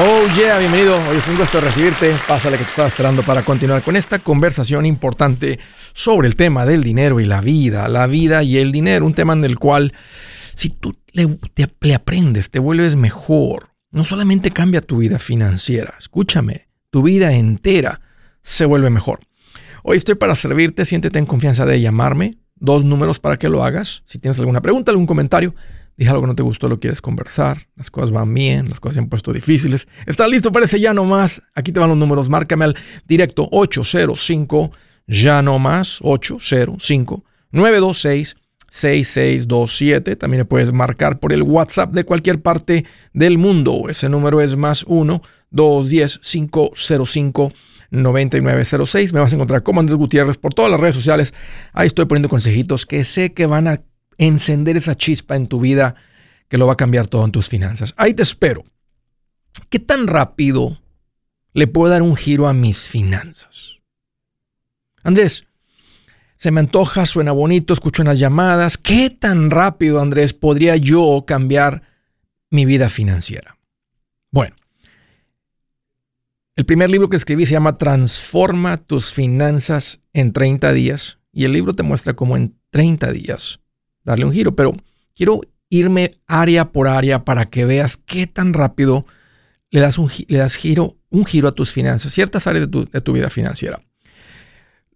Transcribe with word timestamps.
Oh 0.00 0.26
yeah, 0.36 0.58
bienvenido. 0.58 0.96
Hoy 1.08 1.18
es 1.18 1.28
un 1.28 1.36
gusto 1.36 1.60
recibirte. 1.60 2.12
Pásale 2.26 2.58
que 2.58 2.64
te 2.64 2.70
estaba 2.70 2.88
esperando 2.88 3.22
para 3.22 3.42
continuar 3.42 3.80
con 3.80 3.94
esta 3.94 4.18
conversación 4.18 4.86
importante 4.86 5.60
sobre 5.92 6.26
el 6.26 6.34
tema 6.34 6.66
del 6.66 6.82
dinero 6.82 7.20
y 7.20 7.24
la 7.24 7.40
vida. 7.40 7.86
La 7.86 8.08
vida 8.08 8.42
y 8.42 8.58
el 8.58 8.72
dinero, 8.72 9.06
un 9.06 9.14
tema 9.14 9.34
en 9.34 9.44
el 9.44 9.56
cual 9.56 9.92
si 10.56 10.70
tú 10.70 10.96
le, 11.12 11.38
le 11.80 11.94
aprendes, 11.94 12.50
te 12.50 12.58
vuelves 12.58 12.96
mejor. 12.96 13.68
No 13.92 14.04
solamente 14.04 14.50
cambia 14.50 14.80
tu 14.80 14.98
vida 14.98 15.20
financiera, 15.20 15.94
escúchame, 15.96 16.66
tu 16.90 17.04
vida 17.04 17.32
entera 17.32 18.00
se 18.42 18.64
vuelve 18.64 18.90
mejor. 18.90 19.20
Hoy 19.84 19.96
estoy 19.96 20.16
para 20.16 20.34
servirte, 20.34 20.84
siéntete 20.84 21.20
en 21.20 21.26
confianza 21.26 21.66
de 21.66 21.80
llamarme. 21.80 22.38
Dos 22.56 22.84
números 22.84 23.20
para 23.20 23.36
que 23.36 23.48
lo 23.48 23.62
hagas. 23.62 24.02
Si 24.06 24.18
tienes 24.18 24.40
alguna 24.40 24.60
pregunta, 24.60 24.90
algún 24.90 25.06
comentario, 25.06 25.54
dije 25.96 26.10
algo 26.10 26.22
que 26.22 26.28
no 26.28 26.34
te 26.34 26.42
gustó, 26.42 26.68
lo 26.68 26.80
quieres 26.80 27.00
conversar, 27.00 27.68
las 27.76 27.90
cosas 27.90 28.10
van 28.10 28.32
bien, 28.32 28.68
las 28.68 28.80
cosas 28.80 28.94
se 28.94 29.00
han 29.00 29.08
puesto 29.08 29.32
difíciles. 29.32 29.88
¿Estás 30.06 30.28
listo 30.30 30.52
para 30.52 30.66
ese 30.66 30.80
ya 30.80 30.94
no 30.94 31.04
más? 31.04 31.42
Aquí 31.54 31.72
te 31.72 31.80
van 31.80 31.88
los 31.88 31.98
números, 31.98 32.28
márcame 32.28 32.64
al 32.64 32.76
directo 33.06 33.48
805 33.50 34.70
ya 35.06 35.42
no 35.42 35.58
más 35.58 35.98
805 36.02 37.24
926 37.52 38.36
6627. 38.74 40.16
También 40.16 40.40
le 40.40 40.44
puedes 40.44 40.72
marcar 40.72 41.20
por 41.20 41.32
el 41.32 41.42
WhatsApp 41.42 41.92
de 41.92 42.04
cualquier 42.04 42.42
parte 42.42 42.84
del 43.12 43.38
mundo. 43.38 43.84
Ese 43.88 44.08
número 44.08 44.40
es 44.40 44.56
más 44.56 44.84
1 44.88 45.22
210 45.50 46.18
505 46.18 47.52
9906. 47.90 49.12
Me 49.12 49.20
vas 49.20 49.32
a 49.32 49.36
encontrar 49.36 49.62
como 49.62 49.78
Andrés 49.78 49.96
Gutiérrez 49.96 50.38
por 50.38 50.54
todas 50.54 50.72
las 50.72 50.80
redes 50.80 50.96
sociales. 50.96 51.32
Ahí 51.72 51.86
estoy 51.86 52.06
poniendo 52.06 52.28
consejitos 52.28 52.84
que 52.84 53.04
sé 53.04 53.32
que 53.32 53.46
van 53.46 53.68
a 53.68 53.82
encender 54.18 54.76
esa 54.76 54.94
chispa 54.94 55.36
en 55.36 55.46
tu 55.46 55.60
vida 55.60 55.94
que 56.48 56.58
lo 56.58 56.66
va 56.66 56.74
a 56.74 56.76
cambiar 56.76 57.06
todo 57.06 57.24
en 57.24 57.32
tus 57.32 57.48
finanzas. 57.48 57.94
Ahí 57.96 58.14
te 58.14 58.22
espero. 58.22 58.64
¿Qué 59.70 59.78
tan 59.78 60.06
rápido 60.06 60.80
le 61.52 61.66
puedo 61.66 61.90
dar 61.90 62.02
un 62.02 62.16
giro 62.16 62.48
a 62.48 62.54
mis 62.54 62.88
finanzas? 62.88 63.80
Andrés, 65.02 65.44
se 66.36 66.50
me 66.50 66.60
antoja, 66.60 67.06
suena 67.06 67.32
bonito, 67.32 67.72
escucho 67.72 68.02
unas 68.02 68.18
llamadas. 68.18 68.78
¿Qué 68.78 69.10
tan 69.10 69.50
rápido, 69.50 70.00
Andrés, 70.00 70.32
podría 70.32 70.76
yo 70.76 71.24
cambiar 71.26 71.82
mi 72.50 72.64
vida 72.64 72.88
financiera? 72.88 73.58
Bueno, 74.30 74.56
el 76.56 76.66
primer 76.66 76.90
libro 76.90 77.08
que 77.08 77.16
escribí 77.16 77.46
se 77.46 77.52
llama 77.52 77.78
Transforma 77.78 78.76
tus 78.76 79.12
finanzas 79.12 80.00
en 80.12 80.32
30 80.32 80.72
días 80.72 81.18
y 81.32 81.44
el 81.44 81.52
libro 81.52 81.74
te 81.74 81.82
muestra 81.82 82.14
cómo 82.14 82.36
en 82.36 82.56
30 82.70 83.10
días 83.10 83.60
darle 84.04 84.24
un 84.24 84.32
giro, 84.32 84.54
pero 84.54 84.72
quiero 85.14 85.40
irme 85.68 86.12
área 86.26 86.70
por 86.70 86.88
área 86.88 87.24
para 87.24 87.46
que 87.46 87.64
veas 87.64 87.96
qué 87.96 88.26
tan 88.26 88.54
rápido 88.54 89.06
le 89.70 89.80
das 89.80 89.98
un, 89.98 90.08
le 90.28 90.38
das 90.38 90.54
giro, 90.54 90.96
un 91.10 91.24
giro 91.26 91.48
a 91.48 91.52
tus 91.52 91.72
finanzas, 91.72 92.12
ciertas 92.12 92.46
áreas 92.46 92.68
de 92.70 93.00
tu, 93.00 93.12
vida 93.12 93.30
financiera. 93.30 93.82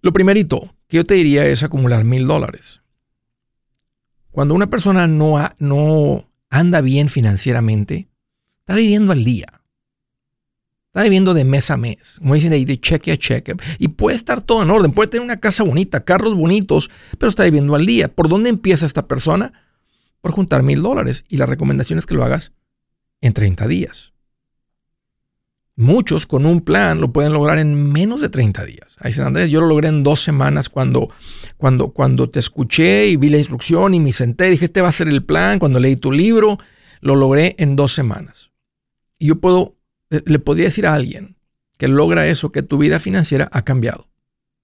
Lo 0.02 0.12
primerito 0.12 0.74
que 0.86 0.98
yo 0.98 1.04
te 1.04 1.14
diría 1.14 1.46
es 1.46 1.64
acumular 1.64 2.04
mil 2.04 2.26
dólares. 2.26 2.80
Cuando 4.30 4.54
una 4.54 4.70
persona 4.70 5.08
no, 5.08 5.36
no 5.58 6.30
anda 6.48 6.80
bien 6.80 7.08
financieramente, 7.08 8.08
está 8.60 8.76
viviendo 8.76 9.10
al 9.12 9.24
día. 9.24 9.57
Está 10.98 11.04
viviendo 11.04 11.32
de 11.32 11.44
mes 11.44 11.70
a 11.70 11.76
mes, 11.76 12.16
como 12.18 12.34
dicen 12.34 12.52
ahí, 12.52 12.64
de 12.64 12.80
cheque 12.80 13.12
a 13.12 13.16
cheque. 13.16 13.54
Y 13.78 13.86
puede 13.86 14.16
estar 14.16 14.40
todo 14.40 14.64
en 14.64 14.70
orden, 14.72 14.90
puede 14.90 15.06
tener 15.08 15.24
una 15.24 15.38
casa 15.38 15.62
bonita, 15.62 16.00
carros 16.00 16.34
bonitos, 16.34 16.90
pero 17.18 17.30
está 17.30 17.44
viviendo 17.44 17.76
al 17.76 17.86
día. 17.86 18.08
¿Por 18.08 18.28
dónde 18.28 18.50
empieza 18.50 18.84
esta 18.84 19.06
persona? 19.06 19.52
Por 20.20 20.32
juntar 20.32 20.64
mil 20.64 20.82
dólares. 20.82 21.24
Y 21.28 21.36
la 21.36 21.46
recomendación 21.46 22.00
es 22.00 22.06
que 22.06 22.16
lo 22.16 22.24
hagas 22.24 22.50
en 23.20 23.32
30 23.32 23.68
días. 23.68 24.12
Muchos 25.76 26.26
con 26.26 26.44
un 26.46 26.62
plan 26.62 27.00
lo 27.00 27.12
pueden 27.12 27.32
lograr 27.32 27.60
en 27.60 27.92
menos 27.92 28.20
de 28.20 28.28
30 28.28 28.64
días. 28.64 28.96
Ahí 28.98 29.12
dicen, 29.12 29.26
Andrés, 29.26 29.52
yo 29.52 29.60
lo 29.60 29.68
logré 29.68 29.86
en 29.86 30.02
dos 30.02 30.20
semanas 30.20 30.68
cuando, 30.68 31.10
cuando, 31.58 31.90
cuando 31.90 32.28
te 32.28 32.40
escuché 32.40 33.06
y 33.06 33.14
vi 33.14 33.28
la 33.28 33.38
instrucción 33.38 33.94
y 33.94 34.00
me 34.00 34.10
senté, 34.10 34.50
dije, 34.50 34.64
este 34.64 34.80
va 34.80 34.88
a 34.88 34.92
ser 34.92 35.06
el 35.06 35.24
plan. 35.24 35.60
Cuando 35.60 35.78
leí 35.78 35.94
tu 35.94 36.10
libro, 36.10 36.58
lo 37.00 37.14
logré 37.14 37.54
en 37.60 37.76
dos 37.76 37.94
semanas. 37.94 38.50
Y 39.16 39.28
yo 39.28 39.36
puedo 39.36 39.77
le 40.10 40.38
podría 40.38 40.66
decir 40.66 40.86
a 40.86 40.94
alguien 40.94 41.36
que 41.78 41.88
logra 41.88 42.26
eso, 42.26 42.50
que 42.50 42.62
tu 42.62 42.78
vida 42.78 43.00
financiera 43.00 43.48
ha 43.52 43.62
cambiado. 43.62 44.08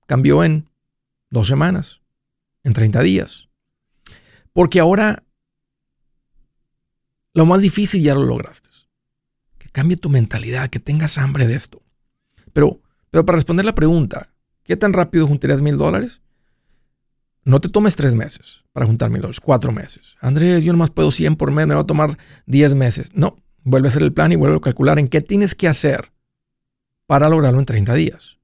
Cambió 0.06 0.44
en 0.44 0.68
dos 1.30 1.48
semanas, 1.48 2.00
en 2.64 2.72
30 2.72 3.02
días. 3.02 3.48
Porque 4.52 4.80
ahora 4.80 5.24
lo 7.32 7.46
más 7.46 7.62
difícil 7.62 8.02
ya 8.02 8.14
lo 8.14 8.24
lograste. 8.24 8.68
Que 9.58 9.68
cambie 9.68 9.96
tu 9.96 10.10
mentalidad, 10.10 10.70
que 10.70 10.80
tengas 10.80 11.18
hambre 11.18 11.46
de 11.46 11.54
esto. 11.54 11.82
Pero, 12.52 12.80
pero 13.10 13.24
para 13.24 13.36
responder 13.36 13.64
la 13.64 13.74
pregunta, 13.74 14.32
¿qué 14.62 14.76
tan 14.76 14.92
rápido 14.92 15.26
juntarías 15.26 15.62
mil 15.62 15.76
dólares? 15.76 16.20
No 17.44 17.60
te 17.60 17.68
tomes 17.68 17.94
tres 17.94 18.14
meses 18.14 18.64
para 18.72 18.86
juntar 18.86 19.10
mil 19.10 19.20
dólares, 19.20 19.40
cuatro 19.40 19.70
meses. 19.70 20.16
Andrés, 20.20 20.64
yo 20.64 20.72
nomás 20.72 20.90
puedo 20.90 21.10
100 21.10 21.36
por 21.36 21.50
mes, 21.50 21.66
me 21.66 21.74
va 21.74 21.82
a 21.82 21.86
tomar 21.86 22.16
10 22.46 22.74
meses. 22.74 23.10
No, 23.14 23.36
vuelve 23.64 23.88
a 23.88 23.90
hacer 23.90 24.02
el 24.02 24.12
plan 24.12 24.30
y 24.30 24.36
vuelve 24.36 24.56
a 24.56 24.60
calcular 24.60 24.98
en 24.98 25.08
qué 25.08 25.20
tienes 25.20 25.54
que 25.54 25.68
hacer 25.68 26.12
para 27.06 27.28
lograrlo 27.28 27.58
en 27.58 27.66
30 27.66 27.94
días. 27.94 28.38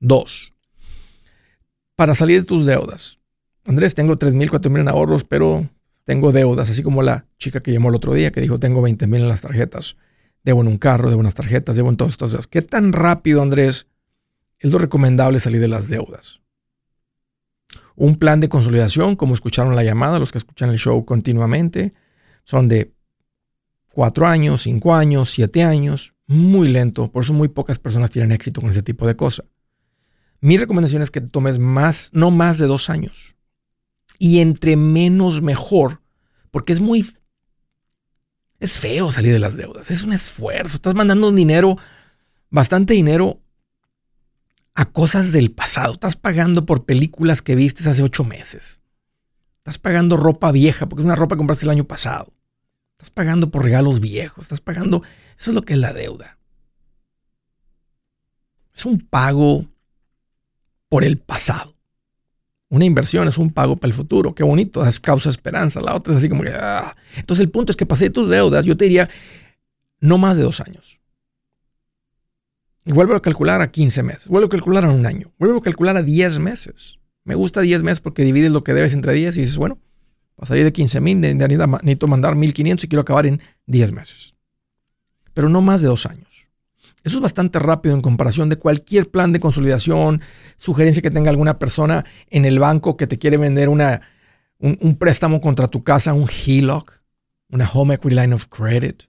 Dos, 0.00 0.52
para 1.96 2.14
salir 2.14 2.40
de 2.40 2.46
tus 2.46 2.66
deudas. 2.66 3.18
Andrés, 3.64 3.94
tengo 3.94 4.16
3 4.16 4.34
mil, 4.34 4.50
4 4.50 4.70
mil 4.70 4.82
en 4.82 4.88
ahorros, 4.88 5.24
pero 5.24 5.68
tengo 6.04 6.32
deudas, 6.32 6.68
así 6.68 6.82
como 6.82 7.02
la 7.02 7.26
chica 7.38 7.60
que 7.60 7.72
llamó 7.72 7.88
el 7.88 7.94
otro 7.94 8.12
día 8.12 8.30
que 8.30 8.40
dijo, 8.40 8.58
tengo 8.58 8.82
20 8.82 9.06
mil 9.06 9.22
en 9.22 9.28
las 9.28 9.40
tarjetas, 9.40 9.96
debo 10.42 10.60
en 10.60 10.68
un 10.68 10.76
carro, 10.76 11.08
debo 11.08 11.22
en 11.22 11.26
las 11.26 11.34
tarjetas, 11.34 11.76
debo 11.76 11.88
en 11.88 11.96
todas 11.96 12.12
estas 12.12 12.32
deudas. 12.32 12.46
¿Qué 12.46 12.60
tan 12.60 12.92
rápido, 12.92 13.40
Andrés, 13.40 13.86
es 14.58 14.72
lo 14.72 14.78
recomendable 14.78 15.40
salir 15.40 15.60
de 15.60 15.68
las 15.68 15.88
deudas? 15.88 16.40
Un 17.96 18.18
plan 18.18 18.40
de 18.40 18.48
consolidación, 18.48 19.16
como 19.16 19.34
escucharon 19.34 19.76
la 19.76 19.84
llamada, 19.84 20.18
los 20.18 20.32
que 20.32 20.38
escuchan 20.38 20.68
el 20.68 20.78
show 20.78 21.04
continuamente, 21.04 21.94
son 22.42 22.68
de 22.68 22.93
cuatro 23.94 24.26
años, 24.26 24.62
cinco 24.62 24.94
años, 24.94 25.30
siete 25.30 25.62
años, 25.62 26.14
muy 26.26 26.68
lento. 26.68 27.10
Por 27.10 27.24
eso 27.24 27.32
muy 27.32 27.48
pocas 27.48 27.78
personas 27.78 28.10
tienen 28.10 28.32
éxito 28.32 28.60
con 28.60 28.70
ese 28.70 28.82
tipo 28.82 29.06
de 29.06 29.16
cosas. 29.16 29.46
Mi 30.40 30.58
recomendación 30.58 31.00
es 31.00 31.10
que 31.10 31.22
tomes 31.22 31.58
más, 31.58 32.10
no 32.12 32.30
más 32.30 32.58
de 32.58 32.66
dos 32.66 32.90
años. 32.90 33.34
Y 34.18 34.40
entre 34.40 34.76
menos 34.76 35.40
mejor, 35.40 36.02
porque 36.50 36.72
es 36.72 36.80
muy... 36.80 37.06
Es 38.60 38.78
feo 38.78 39.10
salir 39.10 39.32
de 39.32 39.38
las 39.38 39.56
deudas, 39.56 39.90
es 39.90 40.02
un 40.02 40.12
esfuerzo. 40.12 40.76
Estás 40.76 40.94
mandando 40.94 41.30
dinero, 41.32 41.76
bastante 42.50 42.94
dinero, 42.94 43.40
a 44.74 44.86
cosas 44.86 45.32
del 45.32 45.50
pasado. 45.50 45.94
Estás 45.94 46.16
pagando 46.16 46.66
por 46.66 46.84
películas 46.84 47.42
que 47.42 47.54
viste 47.54 47.88
hace 47.88 48.02
ocho 48.02 48.24
meses. 48.24 48.80
Estás 49.58 49.78
pagando 49.78 50.16
ropa 50.16 50.52
vieja, 50.52 50.86
porque 50.88 51.02
es 51.02 51.06
una 51.06 51.16
ropa 51.16 51.34
que 51.34 51.38
compraste 51.38 51.64
el 51.64 51.70
año 51.70 51.84
pasado. 51.84 52.34
Estás 52.98 53.10
pagando 53.10 53.50
por 53.50 53.62
regalos 53.62 54.00
viejos, 54.00 54.44
estás 54.44 54.60
pagando, 54.60 55.02
eso 55.38 55.50
es 55.50 55.54
lo 55.54 55.62
que 55.62 55.74
es 55.74 55.78
la 55.78 55.92
deuda. 55.92 56.38
Es 58.74 58.86
un 58.86 59.00
pago 59.00 59.66
por 60.88 61.04
el 61.04 61.18
pasado. 61.18 61.74
Una 62.68 62.84
inversión 62.84 63.28
es 63.28 63.38
un 63.38 63.50
pago 63.50 63.76
para 63.76 63.88
el 63.88 63.94
futuro. 63.94 64.34
Qué 64.34 64.42
bonito, 64.42 64.80
das 64.80 64.98
causa 64.98 65.30
esperanza. 65.30 65.80
La 65.80 65.94
otra 65.94 66.12
es 66.12 66.18
así 66.18 66.28
como 66.28 66.42
que... 66.42 66.50
Ah. 66.50 66.96
Entonces 67.16 67.44
el 67.44 67.50
punto 67.50 67.70
es 67.70 67.76
que 67.76 67.86
pasé 67.86 68.10
tus 68.10 68.28
deudas, 68.28 68.64
yo 68.64 68.76
te 68.76 68.86
diría, 68.86 69.08
no 70.00 70.18
más 70.18 70.36
de 70.36 70.42
dos 70.42 70.60
años. 70.60 71.00
Y 72.84 72.92
vuelvo 72.92 73.14
a 73.14 73.22
calcular 73.22 73.60
a 73.60 73.70
15 73.70 74.02
meses. 74.02 74.28
Vuelvo 74.28 74.46
a 74.46 74.50
calcular 74.50 74.84
a 74.84 74.90
un 74.90 75.06
año. 75.06 75.32
Vuelvo 75.38 75.58
a 75.58 75.62
calcular 75.62 75.96
a 75.96 76.02
10 76.02 76.38
meses. 76.38 76.98
Me 77.24 77.34
gusta 77.34 77.60
10 77.60 77.82
meses 77.82 78.00
porque 78.00 78.24
divides 78.24 78.50
lo 78.50 78.64
que 78.64 78.74
debes 78.74 78.92
entre 78.92 79.14
10 79.14 79.36
y 79.36 79.40
dices, 79.40 79.56
bueno, 79.56 79.78
para 80.34 80.48
salir 80.48 80.64
de 80.64 80.72
15 80.72 81.00
mil 81.00 81.20
necesito 81.20 82.06
mandar 82.06 82.34
1500 82.34 82.84
y 82.84 82.88
quiero 82.88 83.02
acabar 83.02 83.26
en 83.26 83.40
10 83.66 83.92
meses. 83.92 84.34
Pero 85.32 85.48
no 85.48 85.62
más 85.62 85.82
de 85.82 85.88
dos 85.88 86.06
años. 86.06 86.28
Eso 87.04 87.16
es 87.16 87.22
bastante 87.22 87.58
rápido 87.58 87.94
en 87.94 88.00
comparación 88.00 88.48
de 88.48 88.56
cualquier 88.56 89.10
plan 89.10 89.32
de 89.32 89.40
consolidación, 89.40 90.22
sugerencia 90.56 91.02
que 91.02 91.10
tenga 91.10 91.30
alguna 91.30 91.58
persona 91.58 92.04
en 92.30 92.46
el 92.46 92.58
banco 92.58 92.96
que 92.96 93.06
te 93.06 93.18
quiere 93.18 93.36
vender 93.36 93.68
una, 93.68 94.00
un, 94.58 94.78
un 94.80 94.96
préstamo 94.96 95.40
contra 95.40 95.68
tu 95.68 95.84
casa, 95.84 96.14
un 96.14 96.28
HELOC, 96.28 97.02
una 97.50 97.70
Home 97.70 97.94
Equity 97.94 98.16
Line 98.16 98.34
of 98.34 98.46
Credit. 98.46 99.02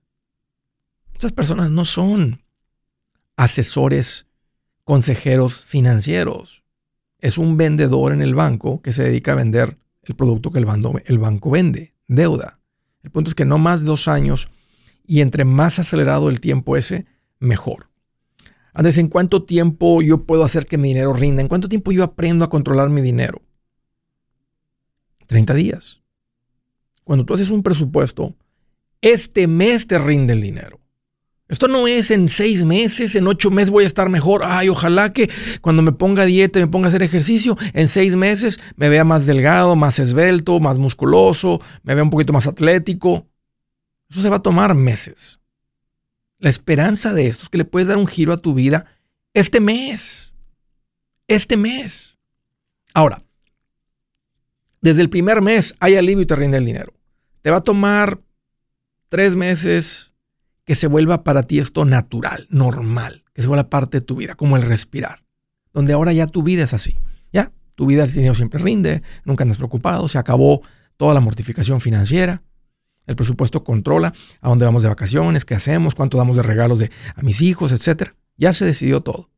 Muchas 1.14 1.32
personas 1.32 1.72
no 1.72 1.86
son 1.86 2.44
asesores, 3.38 4.26
consejeros 4.84 5.64
financieros. 5.64 6.64
Es 7.20 7.38
un 7.38 7.56
vendedor 7.56 8.12
en 8.12 8.22
el 8.22 8.36
banco 8.36 8.82
que 8.82 8.92
se 8.92 9.04
dedica 9.04 9.32
a 9.32 9.36
vender 9.36 9.78
el 10.08 10.16
producto 10.16 10.52
que 10.52 10.60
el, 10.60 10.68
el 11.06 11.18
banco 11.18 11.52
vende, 11.52 11.94
deuda. 12.08 12.60
El 13.04 13.12
punto 13.12 13.30
es 13.30 13.36
que 13.36 13.46
no 13.46 13.58
más 13.58 13.82
de 13.82 13.88
dos 13.88 14.08
años 14.08 14.50
y 15.06 15.22
entre 15.22 15.46
más 15.46 15.80
acelerado 15.80 16.30
el 16.30 16.40
tiempo 16.40 16.76
ese, 16.76 17.06
mejor. 17.40 17.90
Andrés, 18.74 18.98
¿en 18.98 19.08
cuánto 19.08 19.44
tiempo 19.44 20.02
yo 20.02 20.26
puedo 20.26 20.44
hacer 20.44 20.66
que 20.66 20.78
mi 20.78 20.90
dinero 20.90 21.14
rinda? 21.14 21.42
¿En 21.42 21.48
cuánto 21.48 21.70
tiempo 21.70 21.92
yo 21.92 22.04
aprendo 22.04 22.44
a 22.44 22.50
controlar 22.50 22.90
mi 22.90 23.02
dinero? 23.02 23.42
30 25.28 25.54
días. 25.54 26.02
Cuando 27.04 27.26
tú 27.26 27.34
haces 27.36 27.52
un 27.52 27.64
presupuesto, 27.64 28.36
este 29.02 29.48
mes 29.48 29.88
te 29.88 29.98
rinde 30.00 30.34
el 30.34 30.42
dinero. 30.42 30.80
Esto 31.48 31.68
no 31.68 31.88
es 31.88 32.10
en 32.10 32.28
seis 32.28 32.66
meses, 32.66 33.14
en 33.14 33.28
ocho 33.28 33.52
meses 33.52 33.70
voy 33.70 33.84
a 33.84 33.88
estar 33.88 34.10
mejor. 34.10 34.42
Ay, 34.44 34.70
ojalá 34.70 35.14
que 35.14 35.30
cuando 35.62 35.84
me 35.84 35.92
ponga 35.92 36.26
dieta 36.26 36.58
y 36.58 36.64
me 36.64 36.68
ponga 36.68 36.88
a 36.88 36.90
hacer 36.90 37.04
ejercicio, 37.04 37.56
en 37.74 37.88
seis 37.88 38.16
meses 38.16 38.60
me 38.76 38.90
vea 38.90 39.04
más 39.04 39.28
delgado, 39.28 39.76
más 39.76 40.00
esbelto, 40.00 40.60
más 40.60 40.80
musculoso, 40.80 41.62
me 41.84 41.94
vea 41.94 42.04
un 42.04 42.10
poquito 42.10 42.34
más 42.34 42.48
atlético. 42.48 43.28
Eso 44.10 44.22
se 44.22 44.30
va 44.30 44.38
a 44.38 44.44
tomar 44.44 44.74
meses. 44.74 45.40
La 46.40 46.50
esperanza 46.50 47.14
de 47.14 47.28
esto 47.28 47.44
es 47.44 47.50
que 47.50 47.60
le 47.60 47.66
puedes 47.66 47.88
dar 47.88 47.98
un 47.98 48.08
giro 48.08 48.34
a 48.34 48.38
tu 48.38 48.56
vida 48.56 48.86
este 49.34 49.60
mes. 49.60 50.34
Este 51.28 51.58
mes. 51.58 52.18
Ahora, 52.94 53.22
desde 54.82 55.02
el 55.02 55.10
primer 55.10 55.42
mes 55.42 55.76
hay 55.80 55.96
alivio 55.96 56.24
y 56.24 56.26
te 56.26 56.36
rinde 56.36 56.58
el 56.58 56.66
dinero. 56.66 56.94
Te 57.42 57.52
va 57.52 57.58
a 57.58 57.64
tomar 57.64 58.20
tres 59.10 59.36
meses, 59.36 60.12
que 60.66 60.76
se 60.76 60.88
vuelva 60.88 61.24
para 61.24 61.44
ti 61.44 61.60
esto 61.60 61.86
natural, 61.86 62.48
normal, 62.50 63.24
que 63.34 63.42
se 63.42 63.48
vuelva 63.48 63.70
parte 63.70 64.00
de 64.00 64.06
tu 64.06 64.16
vida, 64.16 64.36
como 64.36 64.58
el 64.58 64.64
respirar, 64.64 65.24
donde 65.74 65.94
ahora 65.94 66.12
ya 66.12 66.28
tu 66.28 66.44
vida 66.44 66.64
es 66.64 66.74
así, 66.74 66.98
ya, 67.32 67.52
tu 67.76 67.86
vida 67.86 68.04
el 68.04 68.12
dinero 68.12 68.34
siempre 68.34 68.60
rinde, 68.60 69.04
nunca 69.24 69.44
andas 69.44 69.58
preocupado, 69.58 70.08
se 70.08 70.18
acabó 70.18 70.62
toda 70.98 71.14
la 71.14 71.20
mortificación 71.20 71.80
financiera, 71.80 72.42
el 73.06 73.16
presupuesto 73.16 73.64
controla 73.64 74.14
a 74.42 74.50
dónde 74.50 74.66
vamos 74.66 74.82
de 74.82 74.90
vacaciones, 74.90 75.46
qué 75.46 75.54
hacemos, 75.54 75.94
cuánto 75.94 76.18
damos 76.18 76.36
de 76.36 76.44
regalos 76.44 76.80
de, 76.80 76.90
a 77.16 77.22
mis 77.22 77.40
hijos, 77.42 77.72
etcétera. 77.72 78.16
Ya 78.36 78.52
se 78.52 78.66
decidió 78.66 79.02
todo. 79.02 79.30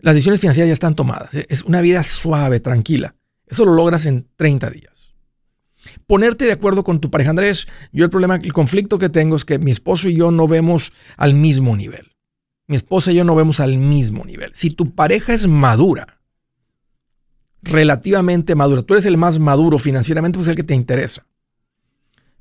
Las 0.00 0.14
decisiones 0.14 0.40
financieras 0.40 0.66
ya 0.66 0.72
están 0.72 0.96
tomadas. 0.96 1.32
Es 1.48 1.62
una 1.62 1.80
vida 1.80 2.02
suave, 2.02 2.58
tranquila. 2.58 3.14
Eso 3.46 3.64
lo 3.64 3.74
logras 3.74 4.04
en 4.06 4.26
30 4.36 4.70
días 4.70 4.93
ponerte 6.06 6.44
de 6.44 6.52
acuerdo 6.52 6.84
con 6.84 7.00
tu 7.00 7.10
pareja. 7.10 7.30
Andrés, 7.30 7.66
yo 7.92 8.04
el 8.04 8.10
problema, 8.10 8.36
el 8.36 8.52
conflicto 8.52 8.98
que 8.98 9.08
tengo 9.08 9.36
es 9.36 9.44
que 9.44 9.58
mi 9.58 9.70
esposo 9.70 10.08
y 10.08 10.16
yo 10.16 10.30
no 10.30 10.48
vemos 10.48 10.92
al 11.16 11.34
mismo 11.34 11.76
nivel. 11.76 12.12
Mi 12.66 12.76
esposa 12.76 13.12
y 13.12 13.16
yo 13.16 13.24
no 13.24 13.34
vemos 13.34 13.60
al 13.60 13.76
mismo 13.76 14.24
nivel. 14.24 14.52
Si 14.54 14.70
tu 14.70 14.94
pareja 14.94 15.34
es 15.34 15.46
madura, 15.46 16.20
relativamente 17.62 18.54
madura, 18.54 18.82
tú 18.82 18.94
eres 18.94 19.06
el 19.06 19.16
más 19.16 19.38
maduro 19.38 19.78
financieramente, 19.78 20.38
pues 20.38 20.48
es 20.48 20.52
el 20.52 20.56
que 20.56 20.64
te 20.64 20.74
interesa. 20.74 21.26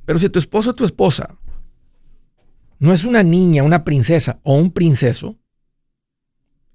Pero 0.05 0.19
si 0.19 0.29
tu 0.29 0.39
esposo 0.39 0.71
o 0.71 0.75
tu 0.75 0.85
esposa 0.85 1.37
no 2.79 2.93
es 2.93 3.05
una 3.05 3.23
niña, 3.23 3.63
una 3.63 3.83
princesa 3.83 4.39
o 4.43 4.55
un 4.55 4.71
princeso, 4.71 5.37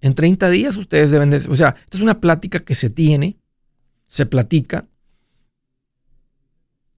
en 0.01 0.15
30 0.15 0.49
días 0.51 0.77
ustedes 0.77 1.11
deben 1.11 1.31
de... 1.31 1.37
O 1.49 1.57
sea, 1.57 1.75
esta 1.85 1.97
es 1.97 2.03
una 2.03 2.21
plática 2.21 2.61
que 2.61 2.75
se 2.75 2.89
tiene, 2.89 3.39
se 4.07 4.27
platica, 4.27 4.87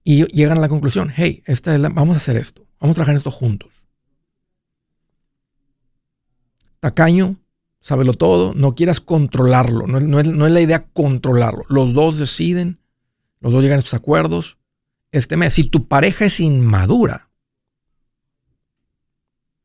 y 0.03 0.25
llegan 0.25 0.57
a 0.57 0.61
la 0.61 0.69
conclusión, 0.69 1.11
hey, 1.15 1.43
esta 1.45 1.75
es 1.75 1.81
vamos 1.81 2.15
a 2.15 2.17
hacer 2.17 2.35
esto, 2.35 2.65
vamos 2.79 2.95
a 2.95 2.97
trabajar 2.97 3.15
esto 3.15 3.31
juntos. 3.31 3.87
Tacaño, 6.79 7.39
sábelo 7.79 8.13
todo, 8.13 8.53
no 8.55 8.73
quieras 8.73 8.99
controlarlo, 8.99 9.85
no, 9.85 10.19
es, 10.19 10.27
la 10.27 10.61
idea 10.61 10.87
controlarlo. 10.93 11.63
Los 11.69 11.93
dos 11.93 12.17
deciden, 12.17 12.79
los 13.39 13.53
dos 13.53 13.61
llegan 13.61 13.77
a 13.77 13.79
estos 13.79 13.93
acuerdos. 13.93 14.57
Este 15.11 15.37
mes, 15.37 15.53
si 15.53 15.65
tu 15.65 15.87
pareja 15.87 16.25
es 16.25 16.39
inmadura, 16.39 17.29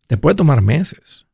te 0.07 0.17
puede 0.17 0.37
tomar 0.37 0.61
meses. 0.61 1.27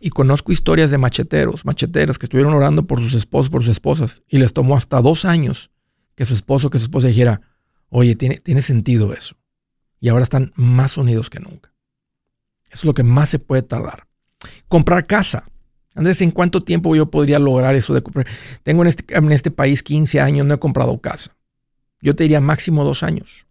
Y 0.00 0.10
conozco 0.10 0.50
historias 0.50 0.90
de 0.90 0.98
macheteros, 0.98 1.64
macheteras 1.64 2.18
que 2.18 2.26
estuvieron 2.26 2.54
orando 2.54 2.86
por 2.86 3.00
sus 3.00 3.14
esposos, 3.14 3.50
por 3.50 3.62
sus 3.62 3.70
esposas, 3.70 4.22
y 4.28 4.38
les 4.38 4.52
tomó 4.52 4.76
hasta 4.76 5.00
dos 5.00 5.24
años 5.24 5.70
que 6.16 6.24
su 6.24 6.34
esposo, 6.34 6.70
que 6.70 6.78
su 6.78 6.84
esposa 6.84 7.08
dijera, 7.08 7.40
Oye, 7.94 8.16
tiene, 8.16 8.36
tiene 8.38 8.62
sentido 8.62 9.12
eso. 9.12 9.36
Y 10.00 10.08
ahora 10.08 10.22
están 10.22 10.52
más 10.56 10.96
unidos 10.96 11.28
que 11.28 11.40
nunca. 11.40 11.74
Eso 12.68 12.80
es 12.80 12.84
lo 12.84 12.94
que 12.94 13.02
más 13.02 13.28
se 13.28 13.38
puede 13.38 13.60
tardar. 13.60 14.06
Comprar 14.66 15.06
casa. 15.06 15.46
Andrés, 15.94 16.22
¿en 16.22 16.30
cuánto 16.30 16.62
tiempo 16.62 16.96
yo 16.96 17.10
podría 17.10 17.38
lograr 17.38 17.74
eso 17.74 17.92
de 17.92 18.02
comprar? 18.02 18.26
Tengo 18.62 18.80
en 18.80 18.88
este, 18.88 19.04
en 19.14 19.30
este 19.30 19.50
país 19.50 19.82
15 19.82 20.20
años, 20.22 20.46
no 20.46 20.54
he 20.54 20.58
comprado 20.58 20.98
casa. 21.02 21.36
Yo 22.00 22.16
te 22.16 22.24
diría 22.24 22.40
máximo 22.40 22.82
dos 22.82 23.02
años. 23.02 23.46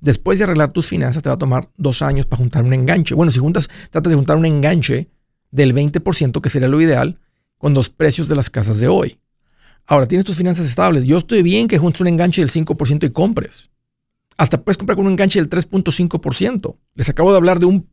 Después 0.00 0.40
de 0.40 0.44
arreglar 0.44 0.72
tus 0.72 0.88
finanzas, 0.88 1.22
te 1.22 1.28
va 1.28 1.36
a 1.36 1.38
tomar 1.38 1.70
dos 1.76 2.02
años 2.02 2.26
para 2.26 2.38
juntar 2.38 2.64
un 2.64 2.72
enganche. 2.72 3.14
Bueno, 3.14 3.30
si 3.30 3.38
juntas, 3.38 3.68
tratas 3.90 4.10
de 4.10 4.16
juntar 4.16 4.36
un 4.36 4.44
enganche 4.44 5.08
del 5.52 5.72
20%, 5.72 6.40
que 6.40 6.50
sería 6.50 6.66
lo 6.66 6.80
ideal, 6.80 7.20
con 7.58 7.74
los 7.74 7.90
precios 7.90 8.26
de 8.26 8.34
las 8.34 8.50
casas 8.50 8.80
de 8.80 8.88
hoy. 8.88 9.20
Ahora, 9.86 10.06
tienes 10.06 10.24
tus 10.24 10.36
finanzas 10.36 10.66
estables. 10.66 11.04
Yo 11.04 11.18
estoy 11.18 11.42
bien 11.42 11.68
que 11.68 11.78
juntes 11.78 12.00
un 12.00 12.08
enganche 12.08 12.40
del 12.40 12.50
5% 12.50 13.04
y 13.04 13.10
compres. 13.10 13.70
Hasta 14.36 14.62
puedes 14.62 14.78
comprar 14.78 14.96
con 14.96 15.06
un 15.06 15.12
enganche 15.12 15.38
del 15.38 15.50
3.5%. 15.50 16.76
Les 16.94 17.08
acabo 17.08 17.30
de 17.30 17.36
hablar 17.36 17.58
de 17.58 17.66
un 17.66 17.88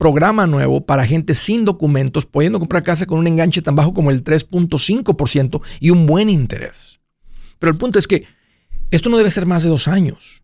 programa 0.00 0.46
nuevo 0.46 0.86
para 0.86 1.06
gente 1.06 1.34
sin 1.34 1.64
documentos, 1.64 2.24
pudiendo 2.24 2.58
comprar 2.58 2.82
casa 2.82 3.06
con 3.06 3.18
un 3.18 3.26
enganche 3.26 3.60
tan 3.60 3.76
bajo 3.76 3.92
como 3.92 4.10
el 4.10 4.24
3.5% 4.24 5.60
y 5.78 5.90
un 5.90 6.06
buen 6.06 6.30
interés. 6.30 7.00
Pero 7.58 7.72
el 7.72 7.78
punto 7.78 7.98
es 7.98 8.06
que 8.06 8.24
esto 8.90 9.10
no 9.10 9.18
debe 9.18 9.30
ser 9.30 9.46
más 9.46 9.62
de 9.62 9.68
dos 9.68 9.88
años. 9.88 10.42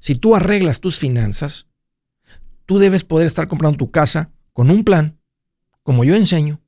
Si 0.00 0.14
tú 0.14 0.34
arreglas 0.34 0.80
tus 0.80 0.98
finanzas, 0.98 1.66
tú 2.66 2.78
debes 2.78 3.04
poder 3.04 3.26
estar 3.26 3.46
comprando 3.46 3.76
tu 3.76 3.90
casa 3.90 4.32
con 4.52 4.70
un 4.70 4.84
plan, 4.84 5.18
como 5.82 6.04
yo 6.04 6.14
enseño, 6.14 6.60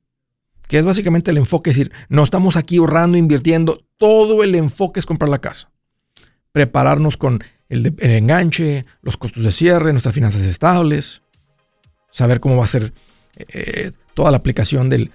que 0.67 0.77
es 0.77 0.85
básicamente 0.85 1.31
el 1.31 1.37
enfoque, 1.37 1.69
es 1.69 1.77
decir, 1.77 1.91
no 2.09 2.23
estamos 2.23 2.57
aquí 2.57 2.77
ahorrando, 2.77 3.17
invirtiendo, 3.17 3.83
todo 3.97 4.43
el 4.43 4.55
enfoque 4.55 4.99
es 4.99 5.05
comprar 5.05 5.29
la 5.29 5.39
casa. 5.39 5.71
Prepararnos 6.51 7.17
con 7.17 7.43
el, 7.69 7.93
enganche, 7.99 8.85
los 9.01 9.17
costos 9.17 9.43
de 9.43 9.51
cierre, 9.51 9.91
nuestras 9.91 10.15
finanzas 10.15 10.41
estables, 10.43 11.21
saber 12.11 12.39
cómo 12.39 12.57
va 12.57 12.65
a 12.65 12.67
ser 12.67 12.93
eh, 13.35 13.91
toda 14.13 14.31
la 14.31 14.37
aplicación 14.37 14.89
del, 14.89 15.11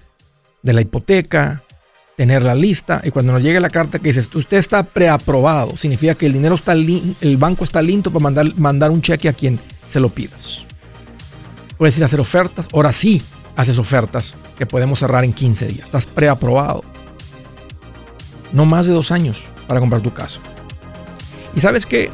de 0.61 0.73
la 0.73 0.81
hipoteca, 0.81 1.63
tener 2.15 2.43
la 2.43 2.55
lista 2.55 3.01
y 3.03 3.09
cuando 3.09 3.33
nos 3.33 3.43
llegue 3.43 3.59
la 3.59 3.69
carta 3.69 3.99
que 3.99 4.11
dice 4.11 4.37
usted 4.37 4.57
está 4.57 4.83
preaprobado, 4.83 5.75
significa 5.75 6.15
que 6.15 6.27
el 6.27 6.33
dinero 6.33 6.55
está 6.55 6.73
el 6.73 7.37
banco 7.37 7.63
está 7.63 7.81
listo 7.81 8.11
para 8.11 8.23
mandar, 8.23 8.55
mandar 8.55 8.91
un 8.91 9.01
cheque 9.01 9.29
a 9.29 9.33
quien 9.33 9.59
se 9.89 9.99
lo 9.99 10.09
pidas. 10.09 10.65
Puedes 11.77 11.97
ir 11.97 12.03
a 12.03 12.05
hacer 12.05 12.19
ofertas, 12.19 12.67
ahora 12.71 12.93
sí, 12.93 13.21
haces 13.55 13.77
ofertas 13.77 14.35
que 14.57 14.65
podemos 14.65 14.99
cerrar 14.99 15.23
en 15.23 15.33
15 15.33 15.67
días. 15.67 15.85
Estás 15.85 16.05
preaprobado. 16.05 16.83
No 18.51 18.65
más 18.65 18.87
de 18.87 18.93
dos 18.93 19.11
años 19.11 19.43
para 19.67 19.79
comprar 19.79 20.01
tu 20.01 20.13
casa. 20.13 20.39
Y 21.55 21.61
sabes 21.61 21.85
que 21.85 22.11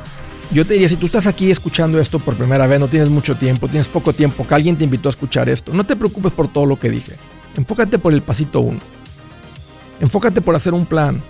yo 0.52 0.66
te 0.66 0.74
diría, 0.74 0.90
si 0.90 0.96
tú 0.96 1.06
estás 1.06 1.28
aquí 1.28 1.52
escuchando 1.52 2.00
esto 2.00 2.20
por 2.20 2.36
primera 2.36 2.66
vez, 2.66 2.80
no 2.80 2.88
tienes 2.88 3.10
mucho 3.10 3.36
tiempo, 3.36 3.68
tienes 3.68 3.88
poco 3.88 4.14
tiempo, 4.14 4.48
que 4.48 4.56
alguien 4.56 4.78
te 4.78 4.84
invitó 4.84 5.10
a 5.10 5.12
escuchar 5.12 5.48
esto, 5.48 5.74
no 5.74 5.84
te 5.86 5.96
preocupes 5.96 6.32
por 6.32 6.48
todo 6.48 6.66
lo 6.66 6.80
que 6.80 6.90
dije. 6.90 7.14
Enfócate 7.56 8.00
por 8.00 8.14
el 8.14 8.22
pasito 8.22 8.62
uno. 8.62 8.80
Enfócate 10.00 10.42
por 10.42 10.56
hacer 10.56 10.74
un 10.74 10.86
plan, 10.86 11.22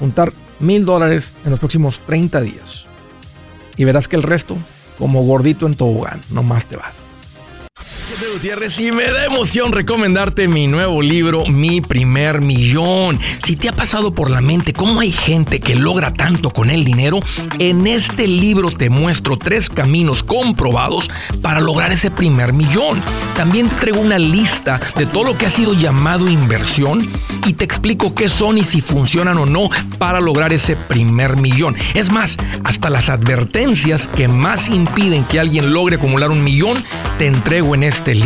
juntar 0.00 0.32
mil 0.58 0.84
dólares 0.84 1.32
en 1.44 1.50
los 1.50 1.60
próximos 1.60 2.00
30 2.06 2.40
días. 2.40 2.86
Y 3.76 3.84
verás 3.84 4.08
que 4.08 4.16
el 4.16 4.22
resto, 4.22 4.56
como 4.98 5.22
gordito 5.22 5.66
en 5.66 5.74
tobogán, 5.74 6.20
no 6.30 6.42
más 6.42 6.66
te 6.66 6.76
vas. 6.76 6.94
Gutiérrez 8.36 8.78
y 8.80 8.92
me 8.92 9.10
da 9.10 9.24
emoción 9.24 9.72
recomendarte 9.72 10.46
mi 10.46 10.66
nuevo 10.66 11.00
libro, 11.00 11.46
Mi 11.46 11.80
primer 11.80 12.42
millón. 12.42 13.18
Si 13.42 13.56
te 13.56 13.70
ha 13.70 13.72
pasado 13.72 14.12
por 14.12 14.30
la 14.30 14.42
mente 14.42 14.74
cómo 14.74 15.00
hay 15.00 15.10
gente 15.10 15.58
que 15.58 15.74
logra 15.74 16.12
tanto 16.12 16.50
con 16.50 16.68
el 16.68 16.84
dinero, 16.84 17.20
en 17.58 17.86
este 17.86 18.28
libro 18.28 18.70
te 18.70 18.90
muestro 18.90 19.38
tres 19.38 19.70
caminos 19.70 20.22
comprobados 20.22 21.08
para 21.40 21.60
lograr 21.60 21.92
ese 21.92 22.10
primer 22.10 22.52
millón. 22.52 23.02
También 23.34 23.70
te 23.70 23.76
traigo 23.76 24.00
una 24.00 24.18
lista 24.18 24.82
de 24.98 25.06
todo 25.06 25.24
lo 25.24 25.38
que 25.38 25.46
ha 25.46 25.50
sido 25.50 25.72
llamado 25.72 26.28
inversión 26.28 27.10
y 27.46 27.54
te 27.54 27.64
explico 27.64 28.14
qué 28.14 28.28
son 28.28 28.58
y 28.58 28.64
si 28.64 28.82
funcionan 28.82 29.38
o 29.38 29.46
no 29.46 29.70
para 29.96 30.20
lograr 30.20 30.52
ese 30.52 30.76
primer 30.76 31.36
millón. 31.36 31.74
Es 31.94 32.12
más, 32.12 32.36
hasta 32.64 32.90
las 32.90 33.08
advertencias 33.08 34.08
que 34.08 34.28
más 34.28 34.68
impiden 34.68 35.24
que 35.24 35.40
alguien 35.40 35.72
logre 35.72 35.96
acumular 35.96 36.30
un 36.30 36.44
millón, 36.44 36.84
te 37.16 37.24
entrego 37.24 37.74
en 37.74 37.82
este 37.82 38.14
libro. 38.14 38.25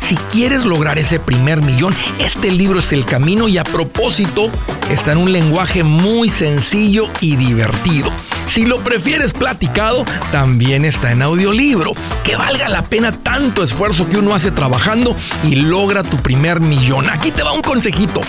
Si 0.00 0.16
quieres 0.16 0.64
lograr 0.64 0.98
ese 0.98 1.18
primer 1.18 1.60
millón, 1.60 1.94
este 2.18 2.50
libro 2.50 2.78
es 2.78 2.92
el 2.92 3.04
camino 3.04 3.48
y 3.48 3.58
a 3.58 3.64
propósito 3.64 4.50
está 4.90 5.12
en 5.12 5.18
un 5.18 5.32
lenguaje 5.32 5.82
muy 5.82 6.30
sencillo 6.30 7.08
y 7.20 7.36
divertido. 7.36 8.10
Si 8.46 8.64
lo 8.64 8.84
prefieres 8.84 9.32
platicado, 9.32 10.04
también 10.30 10.84
está 10.84 11.10
en 11.10 11.22
audiolibro. 11.22 11.92
Que 12.22 12.36
valga 12.36 12.68
la 12.68 12.84
pena 12.84 13.10
tanto 13.10 13.64
esfuerzo 13.64 14.08
que 14.08 14.18
uno 14.18 14.34
hace 14.34 14.50
trabajando 14.50 15.16
y 15.42 15.56
logra 15.56 16.02
tu 16.02 16.18
primer 16.18 16.60
millón. 16.60 17.08
Aquí 17.08 17.30
te 17.30 17.42
va 17.42 17.52
un 17.52 17.62
consejito. 17.62 18.20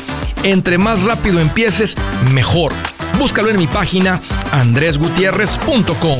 Entre 0.44 0.78
más 0.78 1.04
rápido 1.04 1.40
empieces, 1.40 1.96
mejor. 2.32 2.74
Búscalo 3.20 3.50
en 3.50 3.58
mi 3.58 3.68
página 3.68 4.22
andresgutierrez.com. 4.52 6.20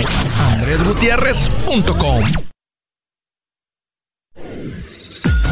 andresgutierrez.com. 0.54 2.55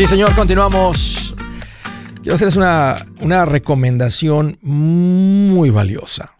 Sí, 0.00 0.06
señor, 0.06 0.34
continuamos. 0.34 1.36
Quiero 2.22 2.34
hacerles 2.34 2.56
una, 2.56 2.96
una 3.20 3.44
recomendación 3.44 4.58
muy 4.62 5.68
valiosa. 5.68 6.38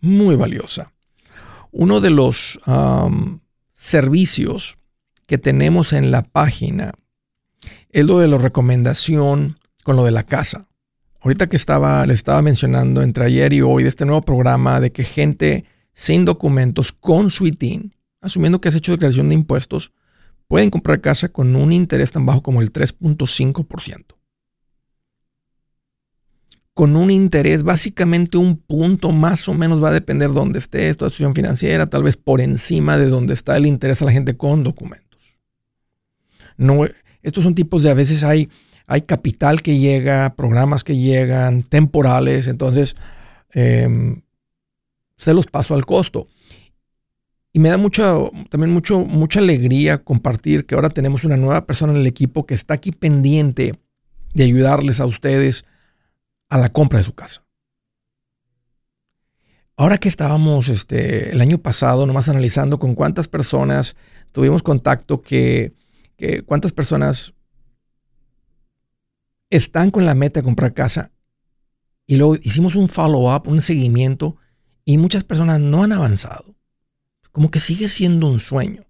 Muy 0.00 0.36
valiosa. 0.36 0.92
Uno 1.72 2.00
de 2.00 2.10
los 2.10 2.60
servicios 3.74 4.78
que 5.26 5.38
tenemos 5.38 5.92
en 5.92 6.12
la 6.12 6.22
página 6.22 6.92
es 7.90 8.06
lo 8.06 8.20
de 8.20 8.28
la 8.28 8.38
recomendación 8.38 9.58
con 9.82 9.96
lo 9.96 10.04
de 10.04 10.12
la 10.12 10.22
casa. 10.22 10.68
Ahorita 11.22 11.48
que 11.48 11.56
estaba, 11.56 12.06
le 12.06 12.14
estaba 12.14 12.42
mencionando 12.42 13.02
entre 13.02 13.24
ayer 13.24 13.54
y 13.54 13.62
hoy 13.62 13.82
de 13.82 13.88
este 13.88 14.06
nuevo 14.06 14.22
programa 14.22 14.78
de 14.78 14.92
que 14.92 15.02
gente 15.02 15.64
sin 15.94 16.24
documentos 16.24 16.92
con 16.92 17.28
su 17.28 17.48
ITIN, 17.48 17.96
asumiendo 18.20 18.60
que 18.60 18.68
has 18.68 18.76
hecho 18.76 18.92
declaración 18.92 19.30
de 19.30 19.34
impuestos, 19.34 19.90
pueden 20.48 20.70
comprar 20.70 21.00
casa 21.00 21.28
con 21.28 21.56
un 21.56 21.72
interés 21.72 22.12
tan 22.12 22.26
bajo 22.26 22.42
como 22.42 22.60
el 22.60 22.72
3.5%. 22.72 24.14
Con 26.74 26.94
un 26.94 27.10
interés, 27.10 27.62
básicamente 27.62 28.36
un 28.36 28.58
punto 28.58 29.10
más 29.10 29.48
o 29.48 29.54
menos 29.54 29.82
va 29.82 29.88
a 29.88 29.92
depender 29.92 30.32
dónde 30.32 30.58
esté 30.58 30.88
esta 30.90 31.06
situación 31.06 31.34
financiera, 31.34 31.86
tal 31.86 32.02
vez 32.02 32.16
por 32.16 32.40
encima 32.40 32.98
de 32.98 33.08
donde 33.08 33.32
está 33.32 33.56
el 33.56 33.66
interés 33.66 34.02
a 34.02 34.04
la 34.04 34.12
gente 34.12 34.36
con 34.36 34.62
documentos. 34.62 35.40
No, 36.58 36.84
estos 37.22 37.44
son 37.44 37.54
tipos 37.54 37.82
de, 37.82 37.90
a 37.90 37.94
veces 37.94 38.22
hay, 38.22 38.50
hay 38.86 39.02
capital 39.02 39.62
que 39.62 39.78
llega, 39.78 40.34
programas 40.36 40.84
que 40.84 40.96
llegan, 40.96 41.62
temporales, 41.62 42.46
entonces 42.46 42.94
em, 43.52 44.20
se 45.16 45.32
los 45.32 45.46
paso 45.46 45.74
al 45.74 45.86
costo. 45.86 46.28
Y 47.56 47.58
me 47.58 47.70
da 47.70 47.78
mucho, 47.78 48.30
también 48.50 48.70
mucho, 48.70 49.06
mucha 49.06 49.38
alegría 49.38 50.04
compartir 50.04 50.66
que 50.66 50.74
ahora 50.74 50.90
tenemos 50.90 51.24
una 51.24 51.38
nueva 51.38 51.64
persona 51.64 51.94
en 51.94 52.00
el 52.00 52.06
equipo 52.06 52.44
que 52.44 52.52
está 52.52 52.74
aquí 52.74 52.92
pendiente 52.92 53.80
de 54.34 54.44
ayudarles 54.44 55.00
a 55.00 55.06
ustedes 55.06 55.64
a 56.50 56.58
la 56.58 56.70
compra 56.70 56.98
de 56.98 57.04
su 57.04 57.14
casa. 57.14 57.46
Ahora 59.74 59.96
que 59.96 60.10
estábamos 60.10 60.68
este, 60.68 61.30
el 61.30 61.40
año 61.40 61.56
pasado 61.56 62.06
nomás 62.06 62.28
analizando 62.28 62.78
con 62.78 62.94
cuántas 62.94 63.26
personas 63.26 63.96
tuvimos 64.32 64.62
contacto, 64.62 65.22
que, 65.22 65.72
que 66.18 66.42
cuántas 66.42 66.72
personas 66.72 67.32
están 69.48 69.90
con 69.90 70.04
la 70.04 70.14
meta 70.14 70.40
de 70.40 70.44
comprar 70.44 70.74
casa 70.74 71.10
y 72.06 72.16
luego 72.16 72.36
hicimos 72.36 72.74
un 72.74 72.90
follow-up, 72.90 73.48
un 73.48 73.62
seguimiento 73.62 74.36
y 74.84 74.98
muchas 74.98 75.24
personas 75.24 75.58
no 75.58 75.84
han 75.84 75.92
avanzado 75.92 76.55
como 77.36 77.50
que 77.50 77.60
sigue 77.60 77.86
siendo 77.88 78.28
un 78.28 78.40
sueño. 78.40 78.86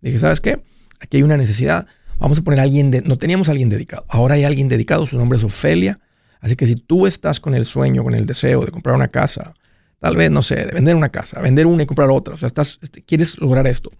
Dije, 0.00 0.18
¿sabes 0.18 0.40
qué? 0.40 0.60
Aquí 0.98 1.18
hay 1.18 1.22
una 1.22 1.36
necesidad. 1.36 1.86
Vamos 2.18 2.36
a 2.36 2.42
poner 2.42 2.58
a 2.58 2.64
alguien, 2.64 2.90
de, 2.90 3.00
no 3.02 3.16
teníamos 3.16 3.48
a 3.48 3.52
alguien 3.52 3.68
dedicado. 3.68 4.04
Ahora 4.08 4.34
hay 4.34 4.42
alguien 4.42 4.66
dedicado, 4.66 5.06
su 5.06 5.16
nombre 5.16 5.38
es 5.38 5.44
Ofelia. 5.44 6.00
Así 6.40 6.56
que 6.56 6.66
si 6.66 6.74
tú 6.74 7.06
estás 7.06 7.38
con 7.38 7.54
el 7.54 7.64
sueño, 7.64 8.02
con 8.02 8.14
el 8.14 8.26
deseo 8.26 8.64
de 8.64 8.72
comprar 8.72 8.96
una 8.96 9.06
casa, 9.06 9.54
tal 10.00 10.16
vez, 10.16 10.32
no 10.32 10.42
sé, 10.42 10.56
de 10.56 10.72
vender 10.72 10.96
una 10.96 11.10
casa, 11.10 11.40
vender 11.40 11.68
una 11.68 11.84
y 11.84 11.86
comprar 11.86 12.10
otra, 12.10 12.34
o 12.34 12.36
sea, 12.36 12.48
estás, 12.48 12.80
este, 12.82 13.04
quieres 13.04 13.38
lograr 13.38 13.68
esto, 13.68 13.92